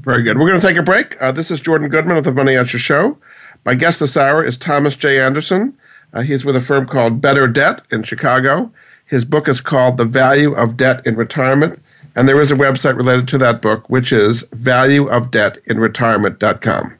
Very 0.00 0.22
good. 0.22 0.38
We're 0.38 0.48
going 0.48 0.60
to 0.60 0.66
take 0.66 0.76
a 0.76 0.82
break. 0.82 1.16
Uh, 1.20 1.32
this 1.32 1.50
is 1.50 1.60
Jordan 1.60 1.88
Goodman 1.88 2.18
of 2.18 2.24
the 2.24 2.32
Money 2.32 2.54
Answer 2.54 2.78
Show. 2.78 3.16
My 3.64 3.74
guest 3.74 4.00
this 4.00 4.14
hour 4.16 4.44
is 4.44 4.58
Thomas 4.58 4.94
J. 4.94 5.18
Anderson. 5.18 5.76
Uh, 6.12 6.20
he's 6.22 6.44
with 6.44 6.54
a 6.54 6.60
firm 6.60 6.86
called 6.86 7.22
Better 7.22 7.48
Debt 7.48 7.80
in 7.90 8.02
Chicago. 8.02 8.70
His 9.04 9.24
book 9.24 9.48
is 9.48 9.62
called 9.62 9.96
The 9.96 10.04
Value 10.04 10.52
of 10.52 10.76
Debt 10.76 11.04
in 11.06 11.16
Retirement, 11.16 11.82
and 12.14 12.28
there 12.28 12.40
is 12.40 12.50
a 12.50 12.56
website 12.56 12.96
related 12.96 13.26
to 13.28 13.38
that 13.38 13.62
book, 13.62 13.88
which 13.88 14.12
is 14.12 14.42
valueofdebtinretirement.com. 14.44 16.97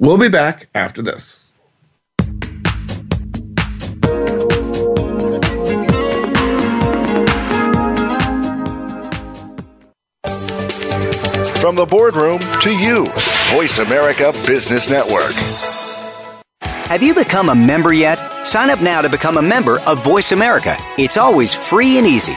We'll 0.00 0.16
be 0.16 0.28
back 0.28 0.68
after 0.76 1.02
this. 1.02 1.44
From 11.60 11.74
the 11.74 11.86
boardroom 11.90 12.38
to 12.62 12.70
you, 12.70 13.06
Voice 13.50 13.78
America 13.78 14.32
Business 14.46 14.88
Network. 14.88 15.32
Have 16.62 17.02
you 17.02 17.12
become 17.12 17.48
a 17.48 17.54
member 17.54 17.92
yet? 17.92 18.46
Sign 18.46 18.70
up 18.70 18.80
now 18.80 19.02
to 19.02 19.08
become 19.08 19.36
a 19.36 19.42
member 19.42 19.80
of 19.80 20.02
Voice 20.04 20.30
America. 20.30 20.76
It's 20.96 21.16
always 21.16 21.52
free 21.52 21.98
and 21.98 22.06
easy. 22.06 22.36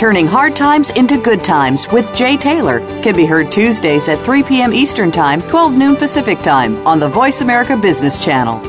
Turning 0.00 0.26
Hard 0.26 0.56
Times 0.56 0.88
into 0.88 1.20
Good 1.20 1.44
Times 1.44 1.86
with 1.92 2.16
Jay 2.16 2.38
Taylor 2.38 2.78
can 3.02 3.14
be 3.14 3.26
heard 3.26 3.52
Tuesdays 3.52 4.08
at 4.08 4.18
3 4.24 4.42
p.m. 4.44 4.72
Eastern 4.72 5.12
Time, 5.12 5.42
12 5.42 5.74
noon 5.74 5.94
Pacific 5.94 6.38
Time 6.38 6.86
on 6.86 6.98
the 6.98 7.06
Voice 7.06 7.42
America 7.42 7.76
Business 7.76 8.18
Channel. 8.18 8.60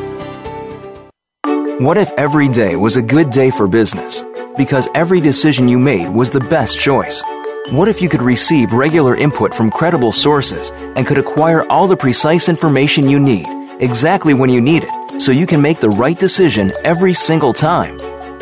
What 1.79 1.97
if 1.97 2.11
every 2.17 2.49
day 2.49 2.75
was 2.75 2.97
a 2.97 3.01
good 3.01 3.29
day 3.29 3.49
for 3.49 3.65
business? 3.65 4.25
Because 4.57 4.89
every 4.93 5.21
decision 5.21 5.69
you 5.69 5.79
made 5.79 6.09
was 6.09 6.32
the 6.32 6.41
best 6.41 6.77
choice. 6.77 7.23
What 7.69 7.88
if 7.88 8.01
you 8.01 8.09
could 8.09 8.21
receive 8.21 8.73
regular 8.73 9.15
input 9.15 9.53
from 9.53 9.71
credible 9.71 10.11
sources 10.11 10.71
and 10.97 11.07
could 11.07 11.17
acquire 11.17 11.65
all 11.71 11.88
the 11.88 11.95
precise 11.95 12.49
information 12.49 13.09
you 13.09 13.21
need 13.21 13.47
exactly 13.79 14.34
when 14.34 14.49
you 14.49 14.59
need 14.59 14.84
it 14.86 15.21
so 15.21 15.32
you 15.32 15.47
can 15.47 15.61
make 15.61 15.79
the 15.79 15.91
right 15.91 16.19
decision 16.19 16.73
every 16.84 17.13
single 17.13 17.53
time? 17.53 17.97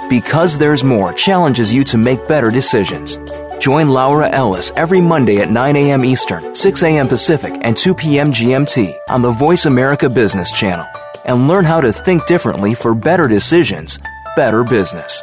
Because 0.09 0.57
There's 0.57 0.83
More 0.83 1.13
challenges 1.13 1.71
you 1.71 1.83
to 1.83 1.97
make 1.97 2.27
better 2.27 2.49
decisions. 2.49 3.19
Join 3.59 3.89
Laura 3.89 4.27
Ellis 4.29 4.71
every 4.75 4.99
Monday 4.99 5.41
at 5.41 5.51
9 5.51 5.75
a.m. 5.75 6.03
Eastern, 6.03 6.55
6 6.55 6.81
a.m. 6.81 7.07
Pacific, 7.07 7.53
and 7.61 7.77
2 7.77 7.93
p.m. 7.93 8.29
GMT 8.29 8.97
on 9.09 9.21
the 9.21 9.29
Voice 9.29 9.67
America 9.67 10.09
Business 10.09 10.51
Channel 10.51 10.87
and 11.25 11.47
learn 11.47 11.63
how 11.63 11.79
to 11.79 11.93
think 11.93 12.25
differently 12.25 12.73
for 12.73 12.95
better 12.95 13.27
decisions, 13.27 13.99
better 14.35 14.63
business. 14.63 15.21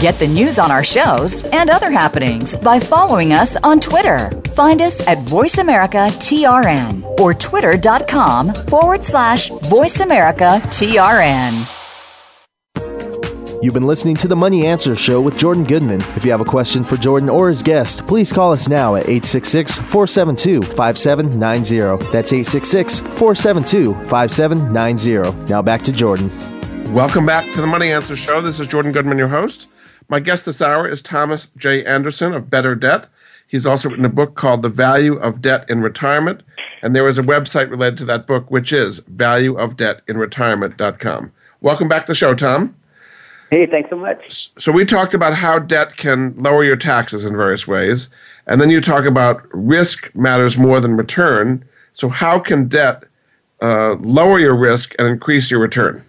Get 0.00 0.20
the 0.20 0.28
news 0.28 0.60
on 0.60 0.70
our 0.70 0.84
shows 0.84 1.42
and 1.42 1.68
other 1.68 1.90
happenings 1.90 2.54
by 2.54 2.78
following 2.78 3.32
us 3.32 3.56
on 3.64 3.80
Twitter. 3.80 4.30
Find 4.54 4.80
us 4.80 5.00
at 5.08 5.18
VoiceAmericaTRN 5.24 7.18
or 7.18 7.34
twitter.com 7.34 8.54
forward 8.54 9.04
slash 9.04 9.50
VoiceAmericaTRN. 9.50 11.77
You've 13.60 13.74
been 13.74 13.88
listening 13.88 14.14
to 14.18 14.28
the 14.28 14.36
Money 14.36 14.68
Answer 14.68 14.94
Show 14.94 15.20
with 15.20 15.36
Jordan 15.36 15.64
Goodman. 15.64 16.00
If 16.14 16.24
you 16.24 16.30
have 16.30 16.40
a 16.40 16.44
question 16.44 16.84
for 16.84 16.96
Jordan 16.96 17.28
or 17.28 17.48
his 17.48 17.60
guest, 17.60 18.06
please 18.06 18.32
call 18.32 18.52
us 18.52 18.68
now 18.68 18.94
at 18.94 19.08
866 19.08 19.78
472 19.78 20.62
5790. 20.62 22.12
That's 22.12 22.32
866 22.32 23.00
472 23.00 23.94
5790. 24.08 25.50
Now 25.50 25.60
back 25.60 25.82
to 25.82 25.92
Jordan. 25.92 26.30
Welcome 26.94 27.26
back 27.26 27.52
to 27.54 27.60
the 27.60 27.66
Money 27.66 27.90
Answer 27.90 28.14
Show. 28.14 28.40
This 28.40 28.60
is 28.60 28.68
Jordan 28.68 28.92
Goodman, 28.92 29.18
your 29.18 29.26
host. 29.26 29.66
My 30.08 30.20
guest 30.20 30.44
this 30.44 30.62
hour 30.62 30.86
is 30.86 31.02
Thomas 31.02 31.48
J. 31.56 31.84
Anderson 31.84 32.34
of 32.34 32.48
Better 32.48 32.76
Debt. 32.76 33.08
He's 33.48 33.66
also 33.66 33.88
written 33.88 34.04
a 34.04 34.08
book 34.08 34.36
called 34.36 34.62
The 34.62 34.68
Value 34.68 35.16
of 35.16 35.42
Debt 35.42 35.68
in 35.68 35.80
Retirement. 35.80 36.44
And 36.80 36.94
there 36.94 37.08
is 37.08 37.18
a 37.18 37.24
website 37.24 37.70
related 37.70 37.98
to 37.98 38.04
that 38.04 38.24
book, 38.24 38.52
which 38.52 38.72
is 38.72 39.00
valueofdebtinretirement.com. 39.00 41.32
Welcome 41.60 41.88
back 41.88 42.06
to 42.06 42.12
the 42.12 42.14
show, 42.14 42.36
Tom. 42.36 42.76
Hey, 43.50 43.66
thanks 43.66 43.88
so 43.88 43.96
much. 43.96 44.50
So 44.58 44.72
we 44.72 44.84
talked 44.84 45.14
about 45.14 45.34
how 45.34 45.58
debt 45.58 45.96
can 45.96 46.34
lower 46.36 46.64
your 46.64 46.76
taxes 46.76 47.24
in 47.24 47.34
various 47.34 47.66
ways, 47.66 48.10
and 48.46 48.60
then 48.60 48.68
you 48.68 48.80
talk 48.80 49.04
about 49.04 49.42
risk 49.52 50.10
matters 50.14 50.58
more 50.58 50.80
than 50.80 50.96
return. 50.96 51.64
So 51.94 52.08
how 52.10 52.38
can 52.38 52.68
debt 52.68 53.04
uh, 53.62 53.94
lower 53.94 54.38
your 54.38 54.54
risk 54.54 54.94
and 54.98 55.08
increase 55.08 55.50
your 55.50 55.60
return? 55.60 56.04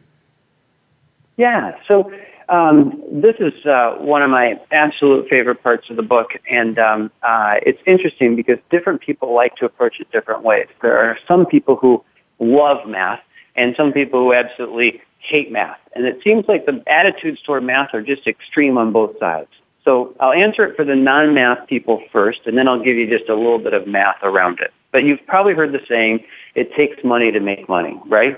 Yeah. 1.37 1.77
So 1.87 2.11
um, 2.49 3.01
this 3.11 3.35
is 3.39 3.65
uh, 3.65 3.95
one 3.99 4.21
of 4.21 4.29
my 4.29 4.59
absolute 4.71 5.29
favorite 5.29 5.63
parts 5.63 5.89
of 5.89 5.95
the 5.95 6.03
book, 6.03 6.31
and 6.49 6.77
um, 6.77 7.11
uh, 7.23 7.55
it's 7.65 7.81
interesting 7.85 8.35
because 8.35 8.57
different 8.69 9.01
people 9.01 9.33
like 9.33 9.55
to 9.57 9.65
approach 9.65 9.99
it 9.99 10.11
different 10.11 10.43
ways. 10.43 10.67
There 10.81 10.97
are 10.97 11.17
some 11.27 11.45
people 11.45 11.77
who 11.77 12.03
love 12.39 12.87
math, 12.87 13.21
and 13.55 13.75
some 13.75 13.93
people 13.93 14.19
who 14.19 14.33
absolutely 14.33 15.01
hate 15.29 15.51
math. 15.51 15.79
And 15.93 16.05
it 16.05 16.21
seems 16.23 16.47
like 16.47 16.65
the 16.65 16.83
attitudes 16.87 17.41
toward 17.41 17.63
math 17.63 17.93
are 17.93 18.01
just 18.01 18.27
extreme 18.27 18.77
on 18.77 18.91
both 18.91 19.17
sides. 19.19 19.49
So 19.85 20.15
I'll 20.19 20.33
answer 20.33 20.65
it 20.65 20.75
for 20.75 20.83
the 20.83 20.95
non-math 20.95 21.67
people 21.67 22.03
first, 22.11 22.41
and 22.45 22.57
then 22.57 22.67
I'll 22.67 22.83
give 22.83 22.97
you 22.97 23.07
just 23.09 23.29
a 23.29 23.35
little 23.35 23.59
bit 23.59 23.73
of 23.73 23.87
math 23.87 24.17
around 24.23 24.59
it. 24.59 24.73
But 24.91 25.03
you've 25.03 25.25
probably 25.25 25.53
heard 25.53 25.71
the 25.71 25.81
saying, 25.87 26.23
it 26.55 26.73
takes 26.73 27.03
money 27.03 27.31
to 27.31 27.39
make 27.39 27.69
money, 27.69 27.99
right? 28.07 28.37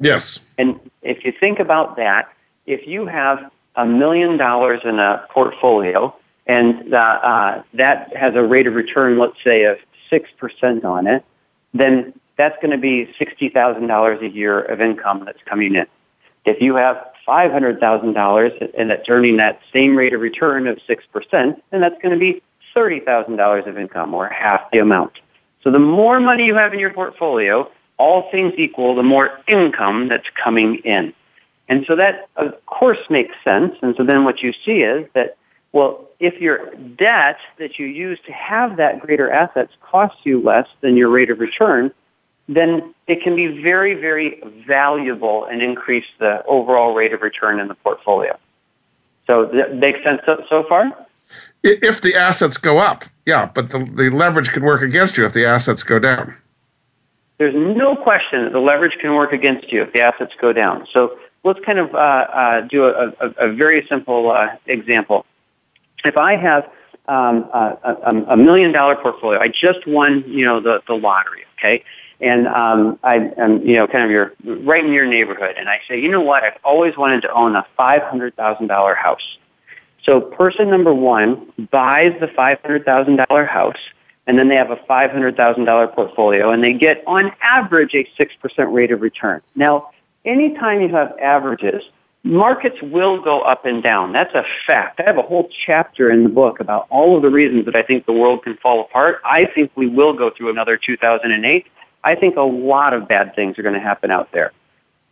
Yes. 0.00 0.40
And 0.58 0.78
if 1.02 1.24
you 1.24 1.32
think 1.32 1.60
about 1.60 1.96
that, 1.96 2.28
if 2.66 2.86
you 2.86 3.06
have 3.06 3.50
a 3.76 3.86
million 3.86 4.36
dollars 4.36 4.80
in 4.84 4.98
a 4.98 5.26
portfolio 5.30 6.14
and 6.46 6.92
uh, 6.92 6.96
uh, 6.96 7.62
that 7.74 8.14
has 8.16 8.34
a 8.34 8.42
rate 8.42 8.66
of 8.66 8.74
return, 8.74 9.18
let's 9.18 9.42
say, 9.44 9.64
of 9.64 9.78
6% 10.10 10.84
on 10.84 11.06
it, 11.06 11.24
then 11.72 12.12
that's 12.36 12.56
going 12.60 12.72
to 12.72 12.78
be 12.78 13.12
$60,000 13.18 14.22
a 14.22 14.28
year 14.28 14.60
of 14.60 14.80
income 14.80 15.24
that's 15.24 15.42
coming 15.46 15.74
in. 15.74 15.86
If 16.44 16.60
you 16.60 16.74
have 16.76 17.06
$500,000 17.26 18.74
and 18.78 18.90
it's 18.90 19.08
earning 19.08 19.36
that 19.36 19.60
same 19.72 19.96
rate 19.96 20.12
of 20.12 20.20
return 20.20 20.66
of 20.66 20.78
6%, 20.88 21.00
then 21.32 21.80
that's 21.80 22.00
going 22.02 22.12
to 22.12 22.18
be 22.18 22.42
$30,000 22.74 23.68
of 23.68 23.78
income 23.78 24.14
or 24.14 24.28
half 24.28 24.70
the 24.72 24.78
amount. 24.78 25.12
So 25.62 25.70
the 25.70 25.78
more 25.78 26.18
money 26.18 26.44
you 26.44 26.56
have 26.56 26.72
in 26.72 26.80
your 26.80 26.92
portfolio, 26.92 27.70
all 27.96 28.28
things 28.30 28.54
equal, 28.56 28.96
the 28.96 29.02
more 29.02 29.30
income 29.46 30.08
that's 30.08 30.28
coming 30.42 30.76
in. 30.78 31.14
And 31.68 31.84
so 31.86 31.94
that, 31.96 32.28
of 32.36 32.66
course, 32.66 32.98
makes 33.08 33.34
sense. 33.44 33.76
And 33.82 33.94
so 33.96 34.02
then 34.04 34.24
what 34.24 34.42
you 34.42 34.52
see 34.64 34.82
is 34.82 35.08
that, 35.14 35.36
well, 35.72 36.08
if 36.18 36.40
your 36.40 36.74
debt 36.74 37.38
that 37.58 37.78
you 37.78 37.86
use 37.86 38.18
to 38.26 38.32
have 38.32 38.76
that 38.78 39.00
greater 39.00 39.30
assets 39.30 39.72
costs 39.80 40.18
you 40.24 40.40
less 40.40 40.66
than 40.80 40.96
your 40.96 41.08
rate 41.08 41.30
of 41.30 41.38
return, 41.38 41.92
then 42.56 42.94
it 43.06 43.22
can 43.22 43.36
be 43.36 43.62
very, 43.62 43.94
very 43.94 44.42
valuable 44.66 45.44
and 45.44 45.62
increase 45.62 46.06
the 46.18 46.44
overall 46.46 46.94
rate 46.94 47.12
of 47.12 47.22
return 47.22 47.60
in 47.60 47.68
the 47.68 47.74
portfolio. 47.74 48.38
So 49.26 49.46
that 49.46 49.76
makes 49.76 50.02
sense 50.02 50.20
so, 50.26 50.44
so 50.48 50.64
far? 50.68 50.90
If 51.62 52.00
the 52.00 52.14
assets 52.14 52.56
go 52.56 52.78
up, 52.78 53.04
yeah, 53.24 53.50
but 53.54 53.70
the, 53.70 53.78
the 53.84 54.10
leverage 54.10 54.50
can 54.50 54.64
work 54.64 54.82
against 54.82 55.16
you 55.16 55.24
if 55.24 55.32
the 55.32 55.46
assets 55.46 55.82
go 55.82 55.98
down. 55.98 56.34
There's 57.38 57.54
no 57.54 57.96
question 57.96 58.44
that 58.44 58.52
the 58.52 58.60
leverage 58.60 58.98
can 59.00 59.14
work 59.14 59.32
against 59.32 59.72
you 59.72 59.82
if 59.82 59.92
the 59.92 60.00
assets 60.00 60.32
go 60.40 60.52
down. 60.52 60.86
So 60.92 61.18
let's 61.44 61.60
kind 61.64 61.78
of 61.78 61.94
uh, 61.94 61.98
uh, 61.98 62.60
do 62.62 62.84
a, 62.84 63.12
a, 63.20 63.48
a, 63.48 63.52
very 63.52 63.86
simple 63.88 64.30
uh, 64.30 64.48
example. 64.66 65.24
If 66.04 66.16
I 66.16 66.36
have 66.36 66.70
um, 67.08 67.48
a, 67.52 68.24
a, 68.28 68.36
million 68.36 68.72
dollar 68.72 68.96
portfolio, 68.96 69.40
I 69.40 69.48
just 69.48 69.86
won, 69.86 70.24
you 70.26 70.44
know, 70.44 70.60
the, 70.60 70.82
the 70.86 70.94
lottery, 70.94 71.44
okay? 71.58 71.84
And 72.22 72.46
um, 72.46 72.98
I 73.02 73.32
am, 73.36 73.66
you 73.66 73.74
know, 73.74 73.88
kind 73.88 74.04
of 74.04 74.10
your 74.10 74.32
right 74.64 74.84
in 74.84 74.92
your 74.92 75.06
neighborhood, 75.06 75.56
and 75.58 75.68
I 75.68 75.80
say, 75.88 76.00
you 76.00 76.08
know 76.08 76.20
what, 76.20 76.44
I've 76.44 76.58
always 76.64 76.96
wanted 76.96 77.22
to 77.22 77.32
own 77.32 77.56
a 77.56 77.66
five 77.76 78.02
hundred 78.02 78.36
thousand 78.36 78.68
dollar 78.68 78.94
house. 78.94 79.38
So 80.04 80.20
person 80.20 80.70
number 80.70 80.94
one 80.94 81.52
buys 81.70 82.12
the 82.20 82.28
five 82.28 82.60
hundred 82.60 82.84
thousand 82.84 83.16
dollar 83.28 83.44
house, 83.44 83.76
and 84.26 84.38
then 84.38 84.48
they 84.48 84.54
have 84.54 84.70
a 84.70 84.76
five 84.86 85.10
hundred 85.10 85.36
thousand 85.36 85.64
dollar 85.64 85.88
portfolio, 85.88 86.50
and 86.50 86.62
they 86.62 86.72
get 86.72 87.02
on 87.06 87.32
average 87.42 87.94
a 87.94 88.08
six 88.16 88.34
percent 88.40 88.72
rate 88.72 88.92
of 88.92 89.00
return. 89.00 89.42
Now, 89.56 89.90
anytime 90.24 90.80
you 90.80 90.88
have 90.90 91.16
averages, 91.20 91.82
markets 92.22 92.80
will 92.82 93.20
go 93.20 93.40
up 93.40 93.66
and 93.66 93.82
down. 93.82 94.12
That's 94.12 94.32
a 94.34 94.44
fact. 94.64 95.00
I 95.00 95.04
have 95.04 95.18
a 95.18 95.22
whole 95.22 95.50
chapter 95.66 96.08
in 96.08 96.22
the 96.22 96.28
book 96.28 96.60
about 96.60 96.86
all 96.88 97.16
of 97.16 97.22
the 97.22 97.30
reasons 97.30 97.64
that 97.64 97.74
I 97.74 97.82
think 97.82 98.06
the 98.06 98.12
world 98.12 98.44
can 98.44 98.56
fall 98.58 98.80
apart. 98.80 99.20
I 99.24 99.46
think 99.52 99.72
we 99.74 99.88
will 99.88 100.12
go 100.12 100.30
through 100.30 100.50
another 100.50 100.76
2008. 100.76 101.66
I 102.04 102.14
think 102.14 102.36
a 102.36 102.42
lot 102.42 102.94
of 102.94 103.08
bad 103.08 103.34
things 103.34 103.58
are 103.58 103.62
going 103.62 103.74
to 103.74 103.80
happen 103.80 104.10
out 104.10 104.30
there. 104.32 104.52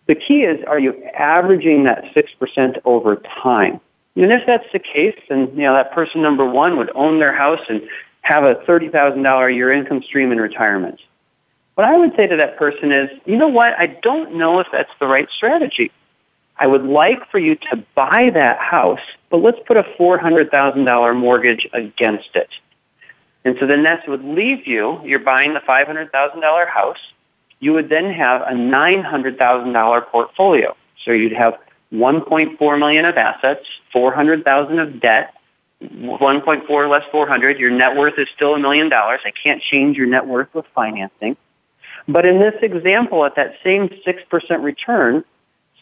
The 0.07 0.15
key 0.15 0.43
is, 0.43 0.65
are 0.67 0.79
you 0.79 1.05
averaging 1.17 1.85
that 1.85 2.05
6% 2.15 2.81
over 2.85 3.17
time? 3.17 3.81
And 4.17 4.33
if 4.33 4.43
that's 4.47 4.67
the 4.73 4.81
case, 4.81 5.17
then, 5.29 5.53
you 5.55 5.63
know, 5.63 5.75
that 5.75 5.93
person 5.93 6.21
number 6.21 6.45
one 6.45 6.77
would 6.79 6.91
own 6.95 7.21
their 7.21 7.35
house 7.35 7.61
and 7.69 7.81
have 8.23 8.45
a 8.45 8.57
$30,000 8.57 9.51
a 9.51 9.55
year 9.55 9.73
income 9.73 10.03
stream 10.03 10.33
in 10.33 10.39
retirement. 10.39 11.01
What 11.75 11.87
I 11.87 11.97
would 11.97 12.15
say 12.17 12.27
to 12.27 12.37
that 12.37 12.59
person 12.59 12.93
is, 12.93 13.09
you 13.25 13.37
know 13.37 13.49
what, 13.49 13.79
I 13.79 13.87
don't 13.87 14.35
know 14.35 14.59
if 14.59 14.67
that's 14.73 14.91
the 14.99 15.07
right 15.07 15.29
strategy. 15.31 15.93
I 16.59 16.67
would 16.67 16.85
like 16.85 17.31
for 17.31 17.39
you 17.39 17.55
to 17.55 17.83
buy 17.95 18.31
that 18.35 18.59
house, 18.59 19.01
but 19.31 19.39
let's 19.39 19.59
put 19.67 19.79
a 19.79 19.85
$400,000 19.99 21.17
mortgage 21.17 21.67
against 21.73 22.31
it. 22.35 22.51
And 23.45 23.57
so 23.59 23.67
then 23.67 23.85
that 23.85 24.07
would 24.09 24.25
leave 24.25 24.67
you, 24.67 25.01
you're 25.05 25.19
buying 25.19 25.55
the 25.55 25.61
$500,000 25.61 26.69
house. 26.69 26.99
You 27.59 27.73
would 27.73 27.89
then 27.89 28.13
have 28.13 28.43
a 28.43 28.53
$900,000 28.53 30.07
portfolio. 30.07 30.77
So 31.05 31.13
you'd 31.13 31.33
have 31.33 31.55
1.4 31.93 32.79
million 32.79 33.05
of 33.05 33.17
assets, 33.17 33.67
400,000 33.93 34.79
of 34.79 35.01
debt, 35.01 35.35
1.4 35.83 36.91
less 36.91 37.05
400. 37.11 37.59
Your 37.59 37.71
net 37.71 37.97
worth 37.97 38.19
is 38.19 38.29
still 38.35 38.55
a 38.55 38.59
million 38.59 38.89
dollars. 38.89 39.21
I 39.25 39.31
can't 39.31 39.63
change 39.63 39.97
your 39.97 40.07
net 40.07 40.27
worth 40.27 40.49
with 40.55 40.67
financing. 40.75 41.37
But 42.07 42.27
in 42.27 42.39
this 42.39 42.55
example, 42.63 43.25
at 43.25 43.37
that 43.37 43.55
same 43.65 43.89
6% 43.89 44.63
return, 44.63 45.25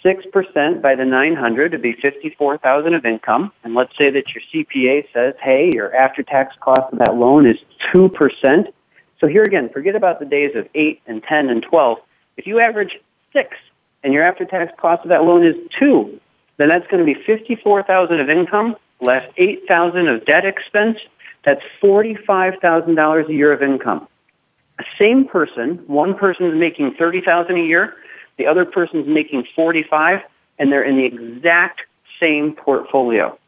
6% 0.04 0.82
by 0.82 0.94
the 0.94 1.04
900 1.04 1.72
would 1.72 1.82
be 1.82 1.92
54,000 1.92 2.94
of 2.94 3.04
income. 3.04 3.52
And 3.64 3.74
let's 3.74 3.96
say 3.96 4.10
that 4.10 4.34
your 4.34 4.42
CPA 4.52 5.12
says, 5.12 5.34
hey, 5.42 5.70
your 5.72 5.94
after-tax 5.94 6.56
cost 6.60 6.92
of 6.92 6.98
that 6.98 7.14
loan 7.14 7.46
is 7.46 7.58
2%. 7.92 8.72
So 9.20 9.26
here 9.26 9.42
again, 9.42 9.68
forget 9.68 9.96
about 9.96 10.20
the 10.20 10.26
days 10.26 10.54
of 10.54 10.68
8 10.74 11.00
and 11.06 11.22
10 11.22 11.48
and 11.48 11.62
12. 11.62 11.98
If 12.36 12.46
you 12.46 12.60
average 12.60 12.98
6 13.32 13.56
and 14.04 14.12
your 14.12 14.22
after-tax 14.22 14.72
cost 14.78 15.02
of 15.02 15.08
that 15.08 15.24
loan 15.24 15.44
is 15.44 15.56
2, 15.78 16.20
then 16.56 16.68
that's 16.68 16.86
going 16.88 17.04
to 17.04 17.14
be 17.14 17.20
54,000 17.24 18.20
of 18.20 18.30
income 18.30 18.76
less 19.00 19.28
8,000 19.36 20.08
of 20.08 20.24
debt 20.24 20.44
expense. 20.44 20.98
That's 21.44 21.62
$45,000 21.82 23.28
a 23.28 23.32
year 23.32 23.52
of 23.52 23.62
income. 23.62 24.08
A 24.78 24.84
same 24.98 25.26
person, 25.26 25.82
one 25.86 26.14
person 26.14 26.46
is 26.46 26.54
making 26.54 26.94
30,000 26.94 27.56
a 27.56 27.60
year, 27.60 27.96
the 28.38 28.46
other 28.46 28.64
person's 28.64 29.06
making 29.06 29.44
45 29.54 30.22
and 30.58 30.72
they're 30.72 30.82
in 30.82 30.96
the 30.96 31.04
exact 31.04 31.82
same 32.18 32.54
portfolio. 32.54 33.38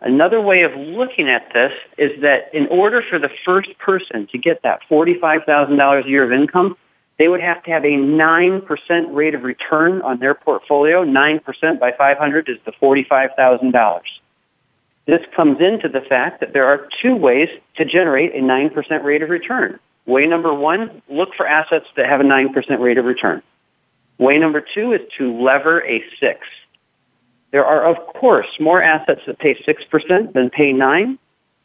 Another 0.00 0.40
way 0.40 0.62
of 0.62 0.74
looking 0.76 1.28
at 1.28 1.52
this 1.52 1.72
is 1.96 2.22
that 2.22 2.54
in 2.54 2.68
order 2.68 3.02
for 3.02 3.18
the 3.18 3.30
first 3.44 3.76
person 3.78 4.28
to 4.28 4.38
get 4.38 4.62
that 4.62 4.80
$45,000 4.88 6.04
a 6.04 6.08
year 6.08 6.24
of 6.24 6.32
income, 6.32 6.76
they 7.18 7.26
would 7.26 7.40
have 7.40 7.62
to 7.64 7.70
have 7.72 7.84
a 7.84 7.88
9% 7.88 9.14
rate 9.14 9.34
of 9.34 9.42
return 9.42 10.00
on 10.02 10.20
their 10.20 10.34
portfolio. 10.34 11.04
9% 11.04 11.80
by 11.80 11.92
500 11.92 12.48
is 12.48 12.58
the 12.64 12.72
$45,000. 12.72 14.00
This 15.06 15.20
comes 15.34 15.60
into 15.60 15.88
the 15.88 16.02
fact 16.02 16.40
that 16.40 16.52
there 16.52 16.66
are 16.66 16.86
two 17.02 17.16
ways 17.16 17.48
to 17.76 17.84
generate 17.84 18.34
a 18.34 18.38
9% 18.38 19.02
rate 19.02 19.22
of 19.22 19.30
return. 19.30 19.80
Way 20.06 20.26
number 20.26 20.54
one, 20.54 21.02
look 21.08 21.34
for 21.34 21.46
assets 21.46 21.86
that 21.96 22.06
have 22.06 22.20
a 22.20 22.24
9% 22.24 22.78
rate 22.78 22.98
of 22.98 23.04
return. 23.04 23.42
Way 24.18 24.38
number 24.38 24.60
two 24.60 24.92
is 24.92 25.00
to 25.18 25.40
lever 25.40 25.84
a 25.84 26.02
six. 26.20 26.40
There 27.50 27.64
are, 27.64 27.86
of 27.86 27.96
course, 28.14 28.48
more 28.60 28.82
assets 28.82 29.22
that 29.26 29.38
pay 29.38 29.54
6% 29.54 30.32
than 30.34 30.50
pay 30.50 30.72
9 30.72 31.18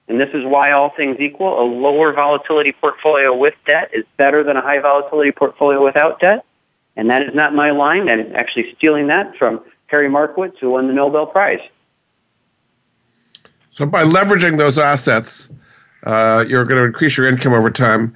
and 0.07 0.19
this 0.19 0.29
is 0.33 0.43
why 0.45 0.71
all 0.71 0.89
things 0.95 1.17
equal, 1.19 1.61
a 1.61 1.63
lower 1.63 2.11
volatility 2.11 2.73
portfolio 2.73 3.35
with 3.35 3.53
debt 3.65 3.89
is 3.93 4.03
better 4.17 4.43
than 4.43 4.57
a 4.57 4.61
high 4.61 4.79
volatility 4.79 5.31
portfolio 5.31 5.83
without 5.83 6.19
debt. 6.19 6.45
And 6.95 7.09
that 7.09 7.23
is 7.23 7.33
not 7.33 7.55
my 7.55 7.71
line. 7.71 8.09
I'm 8.09 8.35
actually 8.35 8.73
stealing 8.75 9.07
that 9.07 9.35
from 9.37 9.61
Harry 9.87 10.09
Markowitz, 10.09 10.57
who 10.59 10.71
won 10.71 10.87
the 10.87 10.93
Nobel 10.93 11.25
Prize. 11.25 11.61
So 13.71 13.85
by 13.85 14.03
leveraging 14.03 14.57
those 14.57 14.77
assets, 14.77 15.49
uh, 16.03 16.45
you're 16.47 16.65
going 16.65 16.79
to 16.79 16.85
increase 16.85 17.17
your 17.17 17.27
income 17.27 17.53
over 17.53 17.71
time 17.71 18.15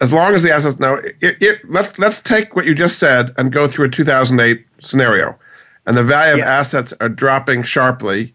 as 0.00 0.12
long 0.12 0.34
as 0.34 0.42
the 0.42 0.52
assets 0.52 0.78
now 0.78 0.94
it, 0.94 1.16
it, 1.20 1.60
let's 1.70 1.98
let's 1.98 2.20
take 2.20 2.54
what 2.54 2.64
you 2.64 2.74
just 2.74 2.98
said 2.98 3.34
and 3.36 3.52
go 3.52 3.66
through 3.66 3.86
a 3.86 3.88
2008 3.88 4.64
scenario 4.80 5.36
and 5.86 5.96
the 5.96 6.04
value 6.04 6.34
of 6.34 6.38
yeah. 6.38 6.58
assets 6.58 6.92
are 7.00 7.08
dropping 7.08 7.62
sharply 7.62 8.34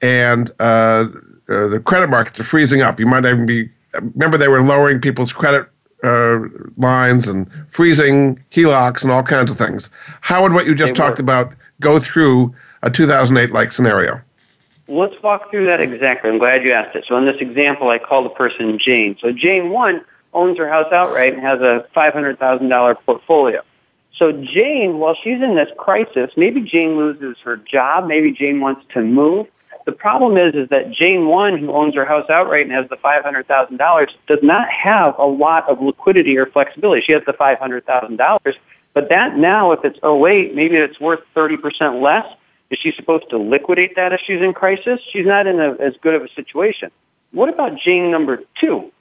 and 0.00 0.50
uh, 0.60 1.06
uh, 1.48 1.68
the 1.68 1.80
credit 1.84 2.08
markets 2.08 2.38
are 2.38 2.44
freezing 2.44 2.82
up 2.82 3.00
you 3.00 3.06
might 3.06 3.24
even 3.24 3.46
be 3.46 3.70
remember 4.14 4.36
they 4.36 4.48
were 4.48 4.62
lowering 4.62 5.00
people's 5.00 5.32
credit 5.32 5.68
uh, 6.04 6.38
lines 6.76 7.26
and 7.26 7.50
freezing 7.68 8.42
HELOCs 8.52 9.02
and 9.02 9.10
all 9.10 9.22
kinds 9.22 9.50
of 9.50 9.58
things. 9.58 9.90
How 10.20 10.42
would 10.42 10.52
what 10.52 10.66
you 10.66 10.74
just 10.74 10.94
They 10.94 10.98
talked 10.98 11.18
were. 11.18 11.24
about 11.24 11.52
go 11.80 11.98
through 11.98 12.54
a 12.82 12.90
2008 12.90 13.52
like 13.52 13.72
scenario? 13.72 14.20
Let's 14.86 15.20
walk 15.22 15.50
through 15.50 15.66
that 15.66 15.80
exactly. 15.80 16.30
I'm 16.30 16.38
glad 16.38 16.62
you 16.64 16.72
asked 16.72 16.96
it. 16.96 17.04
So 17.06 17.16
in 17.16 17.26
this 17.26 17.36
example, 17.40 17.90
I 17.90 17.98
call 17.98 18.22
the 18.22 18.30
person 18.30 18.78
Jane. 18.78 19.16
So 19.20 19.32
Jane 19.32 19.70
one 19.70 20.04
owns 20.38 20.58
her 20.58 20.68
house 20.68 20.92
outright 20.92 21.34
and 21.34 21.42
has 21.42 21.60
a 21.60 21.86
$500,000 21.94 22.96
portfolio. 23.04 23.62
So 24.16 24.32
Jane, 24.32 24.98
while 24.98 25.14
she's 25.14 25.40
in 25.42 25.54
this 25.54 25.68
crisis, 25.76 26.30
maybe 26.36 26.60
Jane 26.60 26.96
loses 26.96 27.36
her 27.44 27.56
job, 27.56 28.06
maybe 28.06 28.32
Jane 28.32 28.60
wants 28.60 28.84
to 28.94 29.02
move. 29.02 29.46
The 29.84 29.92
problem 29.92 30.36
is, 30.36 30.54
is 30.54 30.68
that 30.68 30.90
Jane 30.90 31.28
one, 31.28 31.56
who 31.56 31.72
owns 31.72 31.94
her 31.94 32.04
house 32.04 32.28
outright 32.28 32.66
and 32.66 32.72
has 32.72 32.88
the 32.90 32.96
five 32.96 33.22
hundred 33.22 33.46
thousand 33.46 33.78
dollars, 33.78 34.10
does 34.26 34.40
not 34.42 34.68
have 34.68 35.18
a 35.18 35.24
lot 35.24 35.68
of 35.68 35.80
liquidity 35.80 36.36
or 36.36 36.46
flexibility. 36.46 37.02
She 37.02 37.12
has 37.12 37.22
the 37.26 37.32
five 37.32 37.58
hundred 37.58 37.86
thousand 37.86 38.16
dollars, 38.16 38.56
but 38.92 39.08
that 39.08 39.36
now, 39.36 39.72
if 39.72 39.84
it's 39.84 39.98
oh 40.02 40.16
wait, 40.16 40.54
maybe 40.54 40.76
it's 40.76 41.00
worth 41.00 41.20
thirty 41.34 41.56
percent 41.56 42.02
less. 42.02 42.26
Is 42.70 42.78
she 42.78 42.92
supposed 42.92 43.30
to 43.30 43.38
liquidate 43.38 43.96
that 43.96 44.12
if 44.12 44.20
she's 44.26 44.42
in 44.42 44.52
crisis? 44.52 45.00
She's 45.10 45.24
not 45.24 45.46
in 45.46 45.58
a, 45.58 45.72
as 45.76 45.94
good 46.02 46.14
of 46.14 46.22
a 46.22 46.28
situation. 46.34 46.90
What 47.32 47.48
about 47.48 47.78
Jane 47.78 48.10
number 48.10 48.42
two? 48.60 48.92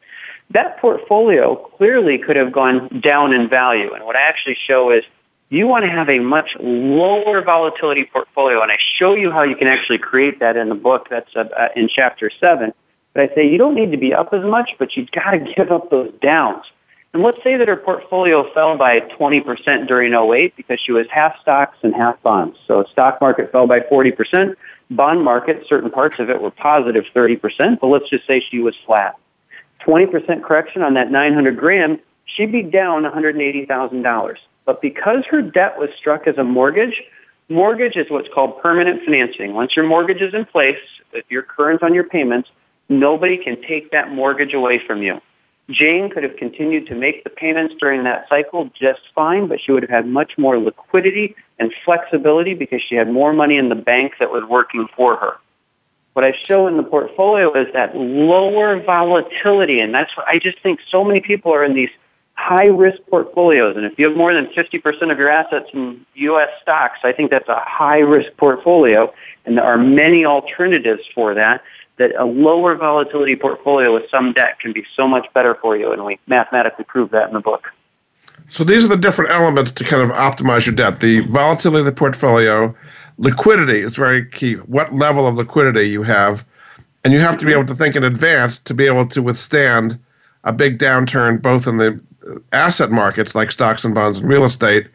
That 0.52 0.80
portfolio 0.80 1.56
clearly 1.56 2.18
could 2.18 2.36
have 2.36 2.52
gone 2.52 3.02
down 3.02 3.34
in 3.34 3.50
value. 3.50 3.94
And 3.94 4.06
what 4.06 4.16
I 4.16 4.22
actually 4.22 4.58
show 4.66 4.92
is 4.92 5.04
you 5.50 5.68
want 5.68 5.86
to 5.86 5.92
have 5.92 6.10
a 6.10 6.20
much 6.20 6.56
lower 6.60 7.42
volatility 7.42 8.06
portfolio. 8.06 8.62
And 8.62 8.72
I 8.72 8.78
show 8.98 9.16
you 9.16 9.32
how 9.32 9.44
you 9.44 9.56
can 9.56 9.68
actually 9.68 9.98
create 9.98 10.40
that 10.40 10.56
in 10.56 10.70
the 10.70 10.76
book. 10.76 11.08
That's 11.10 11.36
uh, 11.36 11.46
uh, 11.58 11.68
in 11.76 11.90
chapter 11.90 12.32
seven. 12.40 12.74
But 13.14 13.32
I 13.32 13.36
say 13.36 13.50
you 13.50 13.58
don't 13.58 13.76
need 13.76 13.92
to 13.92 13.98
be 13.98 14.14
up 14.14 14.34
as 14.34 14.44
much, 14.44 14.72
but 14.80 14.96
you've 14.96 15.12
got 15.12 15.32
to 15.32 15.40
give 15.56 15.72
up 15.72 15.90
those 15.90 16.14
downs. 16.22 16.66
And 17.14 17.24
let's 17.24 17.42
say 17.44 17.56
that 17.58 17.68
her 17.68 17.78
portfolio 17.78 18.52
fell 18.54 18.78
by 18.78 19.00
20% 19.00 19.88
during 19.88 20.14
08 20.14 20.56
because 20.56 20.80
she 20.80 20.92
was 20.92 21.08
half 21.10 21.40
stocks 21.42 21.78
and 21.82 21.96
half 21.96 22.22
bonds. 22.22 22.58
So 22.68 22.84
stock 22.92 23.20
market 23.22 23.52
fell 23.52 23.66
by 23.66 23.80
40%. 23.80 24.56
Bond 24.92 25.24
market, 25.24 25.66
certain 25.68 25.90
parts 25.90 26.20
of 26.20 26.30
it 26.30 26.42
were 26.42 26.52
positive 26.52 27.06
30%, 27.16 27.80
but 27.80 27.88
let's 27.88 28.10
just 28.10 28.28
say 28.28 28.40
she 28.40 28.60
was 28.60 28.76
flat. 28.86 29.18
20% 29.88 30.44
correction 30.44 30.82
on 30.82 30.94
that 30.96 31.12
900 31.12 31.58
grand, 31.58 32.00
she'd 32.26 32.52
be 32.52 32.64
down 32.64 33.04
$180,000. 33.04 34.36
But 34.66 34.82
because 34.82 35.24
her 35.30 35.42
debt 35.42 35.80
was 35.80 35.90
struck 35.98 36.28
as 36.28 36.38
a 36.38 36.44
mortgage, 36.44 37.02
mortgage 37.50 37.96
is 37.96 38.10
what's 38.10 38.28
called 38.34 38.62
permanent 38.62 39.04
financing. 39.06 39.54
Once 39.54 39.76
your 39.76 39.88
mortgage 39.88 40.22
is 40.22 40.34
in 40.34 40.46
place, 40.46 40.78
if 41.14 41.26
you're 41.30 41.44
current 41.44 41.84
on 41.84 41.94
your 41.94 42.04
payments, 42.04 42.50
nobody 42.90 43.38
can 43.38 43.62
take 43.62 43.92
that 43.92 44.12
mortgage 44.12 44.54
away 44.54 44.82
from 44.86 45.02
you. 45.02 45.22
Jane 45.70 46.10
could 46.10 46.24
have 46.24 46.38
continued 46.38 46.88
to 46.88 46.96
make 46.96 47.24
the 47.24 47.30
payments 47.30 47.76
during 47.80 48.04
that 48.04 48.28
cycle 48.30 48.70
just 48.80 49.02
fine, 49.14 49.48
but 49.48 49.60
she 49.62 49.72
would 49.72 49.84
have 49.84 49.90
had 49.90 50.08
much 50.08 50.38
more 50.38 50.58
liquidity 50.58 51.36
and 51.60 51.74
flexibility 51.84 52.54
because 52.54 52.82
she 52.82 52.96
had 52.96 53.12
more 53.12 53.34
money 53.34 53.58
in 53.58 53.68
the 53.68 53.76
bank 53.76 54.14
that 54.20 54.32
was 54.32 54.44
working 54.50 54.88
for 54.96 55.18
her. 55.18 55.34
What 56.18 56.26
I 56.26 56.34
show 56.48 56.66
in 56.66 56.78
the 56.78 56.84
portfolio 56.84 57.54
is 57.54 57.72
that 57.74 57.96
lower 57.96 58.82
volatility, 58.82 59.80
and 59.82 59.94
that's 59.94 60.18
what 60.18 60.28
I 60.28 60.40
just 60.40 60.60
think 60.64 60.80
so 60.90 61.04
many 61.04 61.20
people 61.20 61.54
are 61.54 61.64
in 61.64 61.76
these 61.76 61.92
high 62.34 62.66
risk 62.66 62.98
portfolios. 63.08 63.78
And 63.78 63.86
if 63.86 64.00
you 64.00 64.08
have 64.08 64.18
more 64.18 64.34
than 64.34 64.48
50% 64.48 65.12
of 65.12 65.20
your 65.20 65.30
assets 65.30 65.70
in 65.74 66.04
U.S. 66.16 66.50
stocks, 66.60 67.02
I 67.04 67.12
think 67.12 67.30
that's 67.30 67.48
a 67.48 67.60
high 67.60 68.00
risk 68.00 68.36
portfolio, 68.36 69.14
and 69.46 69.60
there 69.60 69.64
are 69.64 69.78
many 69.78 70.26
alternatives 70.26 71.04
for 71.14 71.36
that 71.36 71.64
that 71.98 72.16
a 72.16 72.26
lower 72.26 72.76
volatility 72.76 73.36
portfolio 73.36 73.94
with 73.94 74.10
some 74.10 74.34
debt 74.34 74.60
can 74.60 74.74
be 74.74 74.84
so 74.96 75.08
much 75.08 75.32
better 75.36 75.54
for 75.62 75.78
you, 75.78 75.92
and 75.92 76.04
we 76.04 76.18
mathematically 76.26 76.86
prove 76.86 77.12
that 77.12 77.28
in 77.28 77.36
the 77.36 77.40
book. 77.40 77.68
So 78.50 78.64
these 78.64 78.84
are 78.86 78.88
the 78.88 78.98
different 78.98 79.30
elements 79.30 79.72
to 79.74 79.84
kind 79.84 80.02
of 80.02 80.10
optimize 80.10 80.66
your 80.66 80.74
debt. 80.74 81.00
The 81.00 81.20
volatility 81.28 81.82
of 81.82 81.86
the 81.86 81.92
portfolio, 81.92 82.76
liquidity 83.18 83.80
is 83.80 83.96
very 83.96 84.26
key. 84.26 84.56
What 84.56 84.94
level 84.94 85.28
of 85.28 85.36
liquidity 85.36 85.90
you 85.90 86.04
have, 86.04 86.46
and 87.04 87.14
you 87.14 87.20
have 87.20 87.38
to 87.38 87.46
be 87.46 87.52
able 87.54 87.66
to 87.66 87.76
think 87.76 87.96
in 87.96 88.04
advance 88.04 88.60
to 88.60 88.74
be 88.74 88.88
able 88.88 89.08
to 89.08 89.22
withstand 89.22 90.00
a 90.44 90.54
big 90.54 90.80
downturn 90.80 91.42
both 91.42 91.68
in 91.68 91.78
the 91.78 92.00
asset 92.52 92.92
markets 92.92 93.36
like 93.36 93.52
stocks 93.52 93.84
and 93.84 93.96
bonds 93.96 94.20
and 94.20 94.30
real 94.30 94.44
estate 94.44 94.88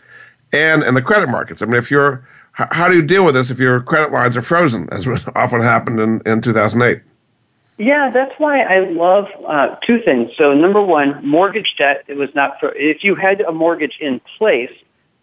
and 0.52 0.82
in 0.82 0.94
the 0.94 1.02
credit 1.02 1.28
markets. 1.28 1.62
I 1.62 1.66
mean, 1.66 1.76
if 1.76 1.90
you're 1.90 2.26
how 2.52 2.88
do 2.88 2.94
you 2.94 3.02
deal 3.02 3.24
with 3.24 3.34
this 3.34 3.50
if 3.50 3.58
your 3.58 3.80
credit 3.80 4.12
lines 4.12 4.36
are 4.36 4.42
frozen, 4.42 4.88
as 4.92 5.06
often 5.34 5.62
happened 5.62 6.00
in, 6.00 6.20
in 6.26 6.42
2008? 6.42 7.02
Yeah, 7.78 8.10
that's 8.10 8.38
why 8.38 8.60
I 8.60 8.80
love 8.90 9.26
uh, 9.48 9.76
two 9.84 10.00
things. 10.02 10.30
So, 10.36 10.52
number 10.52 10.82
one, 10.82 11.26
mortgage 11.26 11.74
debt. 11.78 12.04
It 12.06 12.16
was 12.16 12.28
not 12.34 12.60
for 12.60 12.72
if 12.74 13.02
you 13.02 13.14
had 13.14 13.40
a 13.40 13.52
mortgage 13.52 13.96
in 14.00 14.20
place. 14.38 14.70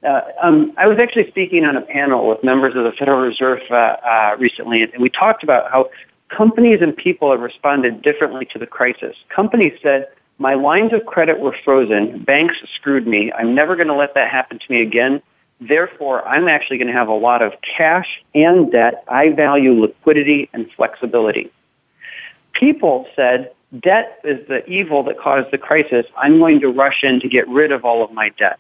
Uh, 0.04 0.22
um, 0.42 0.74
I 0.78 0.88
was 0.88 0.98
actually 0.98 1.28
speaking 1.28 1.66
on 1.66 1.76
a 1.76 1.82
panel 1.82 2.28
with 2.28 2.44
members 2.44 2.76
of 2.76 2.84
the 2.86 2.92
Federal 2.92 3.20
Reserve 3.20 3.60
uh, 3.70 3.74
uh, 3.74 4.36
recently, 4.40 4.82
and 4.82 5.02
we 5.02 5.10
talked 5.10 5.44
about 5.44 5.70
how 5.72 5.90
companies 6.30 6.80
and 6.82 6.96
people 6.96 7.32
have 7.32 7.42
responded 7.42 8.02
differently 8.02 8.46
to 8.54 8.60
the 8.60 8.66
crisis. 8.66 9.16
Companies 9.28 9.78
said, 9.84 10.08
"My 10.38 10.54
lines 10.54 10.94
of 10.94 11.06
credit 11.06 11.40
were 11.40 11.56
frozen. 11.66 12.24
Banks 12.24 12.56
screwed 12.76 13.08
me. 13.08 13.32
I'm 13.34 13.54
never 13.54 13.76
going 13.76 13.90
to 13.90 13.94
let 13.96 14.14
that 14.14 14.32
happen 14.32 14.60
to 14.60 14.72
me 14.72 14.82
again." 14.82 15.22
Therefore, 15.62 16.26
I'm 16.26 16.48
actually 16.48 16.78
going 16.78 16.88
to 16.88 16.94
have 16.94 17.10
a 17.10 17.14
lot 17.14 17.42
of 17.42 17.54
cash 17.62 18.24
and 18.34 18.72
debt. 18.72 19.04
I 19.10 19.32
value 19.32 19.74
liquidity 19.74 20.50
and 20.54 20.72
flexibility. 20.72 21.52
People 22.54 23.08
said, 23.14 23.52
debt 23.78 24.20
is 24.24 24.48
the 24.48 24.66
evil 24.70 25.04
that 25.04 25.20
caused 25.20 25.52
the 25.52 25.58
crisis. 25.58 26.06
I'm 26.18 26.40
going 26.40 26.62
to 26.62 26.70
rush 26.70 27.04
in 27.04 27.20
to 27.20 27.28
get 27.28 27.48
rid 27.50 27.74
of 27.74 27.84
all 27.84 28.04
of 28.04 28.12
my 28.12 28.30
debt. 28.30 28.58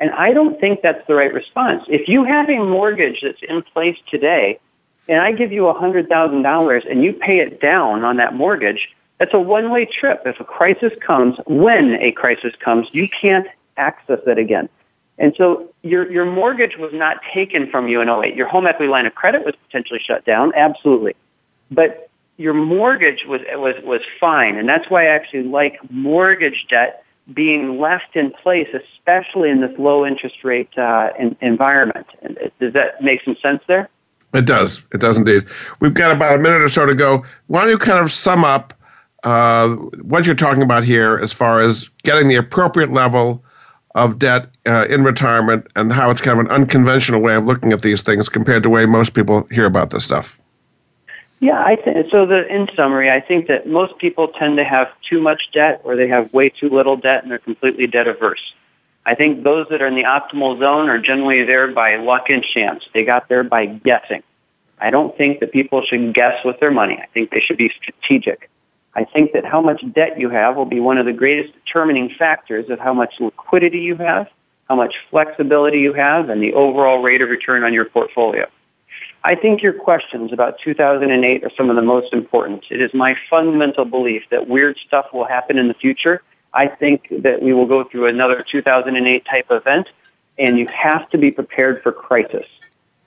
And 0.00 0.10
I 0.10 0.32
don't 0.32 0.60
think 0.60 0.82
that's 0.82 1.04
the 1.08 1.14
right 1.14 1.32
response. 1.32 1.84
If 1.88 2.08
you 2.08 2.24
have 2.24 2.48
a 2.48 2.58
mortgage 2.58 3.20
that's 3.22 3.42
in 3.42 3.62
place 3.62 3.98
today, 4.08 4.60
and 5.08 5.20
I 5.20 5.32
give 5.32 5.52
you 5.52 5.62
$100,000 5.62 6.90
and 6.90 7.02
you 7.02 7.12
pay 7.14 7.38
it 7.38 7.60
down 7.60 8.04
on 8.04 8.18
that 8.18 8.34
mortgage, 8.34 8.88
that's 9.18 9.34
a 9.34 9.40
one-way 9.40 9.86
trip. 9.86 10.22
If 10.26 10.38
a 10.38 10.44
crisis 10.44 10.92
comes, 11.04 11.36
when 11.46 11.94
a 11.94 12.12
crisis 12.12 12.54
comes, 12.60 12.88
you 12.92 13.08
can't 13.08 13.48
access 13.76 14.20
it 14.26 14.38
again. 14.38 14.68
And 15.18 15.34
so 15.36 15.68
your, 15.82 16.10
your 16.10 16.24
mortgage 16.24 16.76
was 16.76 16.92
not 16.92 17.16
taken 17.34 17.68
from 17.70 17.88
you 17.88 18.00
in 18.00 18.08
08. 18.08 18.36
Your 18.36 18.46
home 18.46 18.66
equity 18.66 18.90
line 18.90 19.06
of 19.06 19.14
credit 19.14 19.44
was 19.44 19.54
potentially 19.66 20.00
shut 20.04 20.24
down, 20.24 20.52
absolutely. 20.54 21.16
But 21.70 22.08
your 22.36 22.54
mortgage 22.54 23.24
was, 23.26 23.40
was, 23.54 23.74
was 23.82 24.00
fine. 24.20 24.56
And 24.56 24.68
that's 24.68 24.88
why 24.88 25.06
I 25.06 25.08
actually 25.08 25.42
like 25.42 25.78
mortgage 25.90 26.66
debt 26.70 27.04
being 27.32 27.78
left 27.78 28.16
in 28.16 28.32
place, 28.42 28.68
especially 28.72 29.50
in 29.50 29.60
this 29.60 29.72
low 29.78 30.06
interest 30.06 30.44
rate 30.44 30.70
uh, 30.78 31.10
in, 31.18 31.36
environment. 31.40 32.06
Does 32.60 32.72
that 32.72 33.02
make 33.02 33.22
some 33.24 33.36
sense 33.42 33.62
there? 33.66 33.88
It 34.34 34.44
does. 34.44 34.82
It 34.92 35.00
does 35.00 35.16
indeed. 35.16 35.44
We've 35.80 35.94
got 35.94 36.12
about 36.12 36.38
a 36.38 36.38
minute 36.38 36.60
or 36.60 36.68
so 36.68 36.86
to 36.86 36.94
go. 36.94 37.24
Why 37.46 37.62
don't 37.62 37.70
you 37.70 37.78
kind 37.78 37.98
of 37.98 38.12
sum 38.12 38.44
up 38.44 38.74
uh, 39.24 39.68
what 40.02 40.26
you're 40.26 40.34
talking 40.34 40.62
about 40.62 40.84
here 40.84 41.18
as 41.18 41.32
far 41.32 41.60
as 41.60 41.88
getting 42.02 42.28
the 42.28 42.36
appropriate 42.36 42.92
level 42.92 43.42
of 43.94 44.18
debt 44.18 44.50
uh, 44.66 44.86
in 44.88 45.02
retirement 45.02 45.66
and 45.74 45.92
how 45.92 46.10
it's 46.10 46.20
kind 46.20 46.38
of 46.38 46.46
an 46.46 46.52
unconventional 46.52 47.20
way 47.20 47.34
of 47.34 47.44
looking 47.44 47.72
at 47.72 47.82
these 47.82 48.02
things 48.02 48.28
compared 48.28 48.62
to 48.62 48.68
the 48.68 48.70
way 48.70 48.86
most 48.86 49.14
people 49.14 49.46
hear 49.50 49.64
about 49.64 49.90
this 49.90 50.04
stuff? 50.04 50.38
Yeah, 51.40 51.62
I 51.62 51.76
think 51.76 52.10
so. 52.10 52.26
The 52.26 52.46
in 52.52 52.68
summary, 52.74 53.10
I 53.10 53.20
think 53.20 53.46
that 53.46 53.68
most 53.68 53.98
people 53.98 54.28
tend 54.28 54.56
to 54.56 54.64
have 54.64 54.88
too 55.08 55.20
much 55.20 55.50
debt, 55.52 55.80
or 55.84 55.94
they 55.94 56.08
have 56.08 56.32
way 56.32 56.48
too 56.48 56.68
little 56.68 56.96
debt, 56.96 57.22
and 57.22 57.30
they're 57.30 57.38
completely 57.38 57.86
debt 57.86 58.08
averse. 58.08 58.40
I 59.06 59.14
think 59.14 59.44
those 59.44 59.66
that 59.70 59.80
are 59.80 59.86
in 59.86 59.94
the 59.94 60.02
optimal 60.02 60.58
zone 60.58 60.88
are 60.88 60.98
generally 60.98 61.44
there 61.44 61.72
by 61.72 61.96
luck 61.96 62.28
and 62.28 62.42
chance. 62.42 62.84
They 62.92 63.04
got 63.04 63.28
there 63.28 63.44
by 63.44 63.66
guessing. 63.66 64.22
I 64.80 64.90
don't 64.90 65.16
think 65.16 65.40
that 65.40 65.52
people 65.52 65.82
should 65.84 66.12
guess 66.12 66.44
with 66.44 66.60
their 66.60 66.70
money. 66.70 66.98
I 67.00 67.06
think 67.14 67.30
they 67.30 67.40
should 67.40 67.56
be 67.56 67.70
strategic. 67.70 68.50
I 68.94 69.04
think 69.04 69.32
that 69.32 69.44
how 69.44 69.60
much 69.60 69.82
debt 69.92 70.18
you 70.18 70.28
have 70.30 70.56
will 70.56 70.64
be 70.64 70.80
one 70.80 70.98
of 70.98 71.06
the 71.06 71.12
greatest 71.12 71.54
determining 71.54 72.10
factors 72.18 72.68
of 72.68 72.80
how 72.80 72.92
much 72.92 73.14
liquidity 73.20 73.78
you 73.78 73.96
have, 73.96 74.28
how 74.68 74.74
much 74.74 74.96
flexibility 75.10 75.78
you 75.78 75.92
have, 75.92 76.28
and 76.28 76.42
the 76.42 76.52
overall 76.52 77.00
rate 77.00 77.22
of 77.22 77.28
return 77.28 77.62
on 77.62 77.72
your 77.72 77.84
portfolio. 77.84 78.46
I 79.28 79.34
think 79.34 79.62
your 79.62 79.74
questions 79.74 80.32
about 80.32 80.58
2008 80.58 81.44
are 81.44 81.50
some 81.54 81.68
of 81.68 81.76
the 81.76 81.82
most 81.82 82.14
important. 82.14 82.64
It 82.70 82.80
is 82.80 82.94
my 82.94 83.14
fundamental 83.28 83.84
belief 83.84 84.22
that 84.30 84.48
weird 84.48 84.78
stuff 84.78 85.04
will 85.12 85.26
happen 85.26 85.58
in 85.58 85.68
the 85.68 85.74
future. 85.74 86.22
I 86.54 86.66
think 86.66 87.08
that 87.10 87.42
we 87.42 87.52
will 87.52 87.66
go 87.66 87.84
through 87.84 88.06
another 88.06 88.42
2008 88.50 89.26
type 89.26 89.48
event, 89.50 89.90
and 90.38 90.58
you 90.58 90.66
have 90.68 91.10
to 91.10 91.18
be 91.18 91.30
prepared 91.30 91.82
for 91.82 91.92
crisis. 91.92 92.46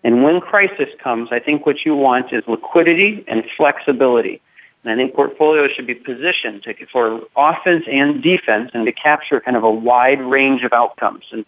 And 0.04 0.24
when 0.24 0.42
crisis 0.42 0.90
comes, 1.00 1.30
I 1.32 1.40
think 1.40 1.66
what 1.66 1.84
you 1.86 1.96
want 1.96 2.32
is 2.32 2.44
liquidity 2.48 3.26
and 3.28 3.44
flexibility. 3.58 4.42
And 4.84 4.94
I 4.94 4.96
think 4.96 5.16
portfolios 5.16 5.72
should 5.72 5.88
be 5.88 5.96
positioned 5.96 6.62
to, 6.64 6.76
for 6.92 7.22
offense 7.36 7.86
and 7.92 8.22
defense 8.22 8.70
and 8.76 8.86
to 8.86 8.92
capture 8.92 9.42
kind 9.42 9.58
of 9.58 9.64
a 9.64 9.72
wide 9.72 10.22
range 10.22 10.62
of 10.62 10.72
outcomes 10.72 11.26
and 11.32 11.48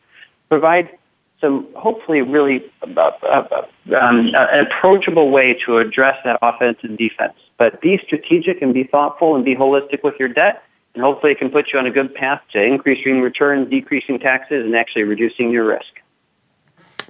provide 0.50 0.98
some 1.44 1.68
hopefully 1.76 2.22
really 2.22 2.64
uh, 2.82 3.12
uh, 3.22 3.66
um, 4.00 4.32
an 4.34 4.66
approachable 4.66 5.30
way 5.30 5.54
to 5.66 5.78
address 5.78 6.18
that 6.24 6.40
offense 6.42 6.78
and 6.82 6.98
defense. 6.98 7.34
But 7.58 7.82
be 7.82 8.00
strategic 8.04 8.62
and 8.62 8.74
be 8.74 8.86
thoughtful 8.86 9.36
and 9.36 9.44
be 9.44 9.56
holistic 9.56 10.04
with 10.04 10.16
your 10.20 10.30
debt 10.30 10.64
and 10.94 11.04
hopefully 11.04 11.32
it 11.32 11.40
can 11.40 11.50
put 11.50 11.74
you 11.74 11.80
on 11.80 11.86
a 11.86 11.92
good 11.92 12.14
path 12.14 12.42
to 12.52 12.62
increasing 12.62 13.22
returns, 13.22 13.70
decreasing 13.70 14.20
taxes, 14.20 14.64
and 14.66 14.76
actually 14.76 15.04
reducing 15.04 15.52
your 15.52 15.66
risk. 15.66 16.00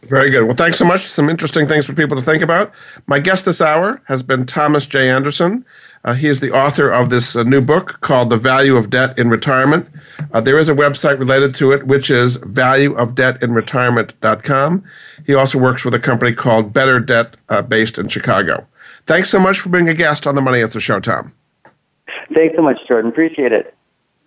Very 0.10 0.30
good. 0.30 0.44
Well, 0.44 0.56
thanks 0.56 0.78
so 0.78 0.86
much. 0.86 1.08
Some 1.08 1.30
interesting 1.30 1.68
things 1.68 1.86
for 1.86 1.94
people 1.94 2.18
to 2.18 2.24
think 2.24 2.44
about. 2.44 2.74
My 3.08 3.20
guest 3.20 3.46
this 3.46 3.62
hour 3.62 4.02
has 4.08 4.22
been 4.22 4.46
Thomas 4.46 4.86
J. 4.86 5.10
Anderson. 5.10 5.66
Uh, 6.06 6.14
he 6.14 6.28
is 6.28 6.42
the 6.42 6.52
author 6.52 6.92
of 6.92 7.10
this 7.10 7.34
uh, 7.36 7.42
new 7.44 7.62
book 7.62 8.00
called 8.02 8.30
The 8.30 8.38
Value 8.38 8.76
of 8.76 8.90
Debt 8.90 9.18
in 9.18 9.30
Retirement. 9.30 9.88
Uh, 10.34 10.42
there 10.42 10.60
is 10.60 10.68
a 10.68 10.74
website 10.74 11.18
related 11.18 11.56
to 11.56 11.72
it, 11.72 11.88
which 11.88 12.12
is 12.12 12.38
valueofdebtinretirement.com. 12.40 14.84
He 15.26 15.34
also 15.34 15.58
works 15.58 15.86
with 15.86 15.94
a 15.94 16.00
company 16.00 16.34
called 16.34 16.74
Better 16.74 17.00
Debt 17.00 17.38
uh, 17.48 17.62
based 17.62 17.98
in 17.98 18.10
Chicago. 18.10 18.68
Thanks 19.08 19.30
so 19.30 19.40
much 19.40 19.60
for 19.60 19.70
being 19.70 19.88
a 19.88 19.94
guest 19.94 20.28
on 20.28 20.36
the 20.36 20.42
Money 20.42 20.62
Answer 20.62 20.82
Show, 20.82 21.00
Tom. 21.00 21.32
Thanks 22.34 22.56
so 22.56 22.62
much, 22.62 22.80
Jordan. 22.88 23.12
Appreciate 23.12 23.54
it. 23.54 23.74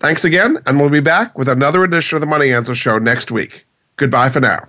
Thanks 0.01 0.25
again, 0.25 0.59
and 0.67 0.81
we'll 0.81 0.89
be 0.89 1.01
back 1.01 1.37
with 1.37 1.49
another 1.49 1.85
edition 1.85 2.17
of 2.17 2.21
the 2.21 2.27
Money 2.27 2.53
Answer 2.53 2.75
Show 2.75 2.99
next 2.99 3.31
week. 3.31 3.67
Goodbye 3.97 4.31
for 4.31 4.41
now. 4.41 4.69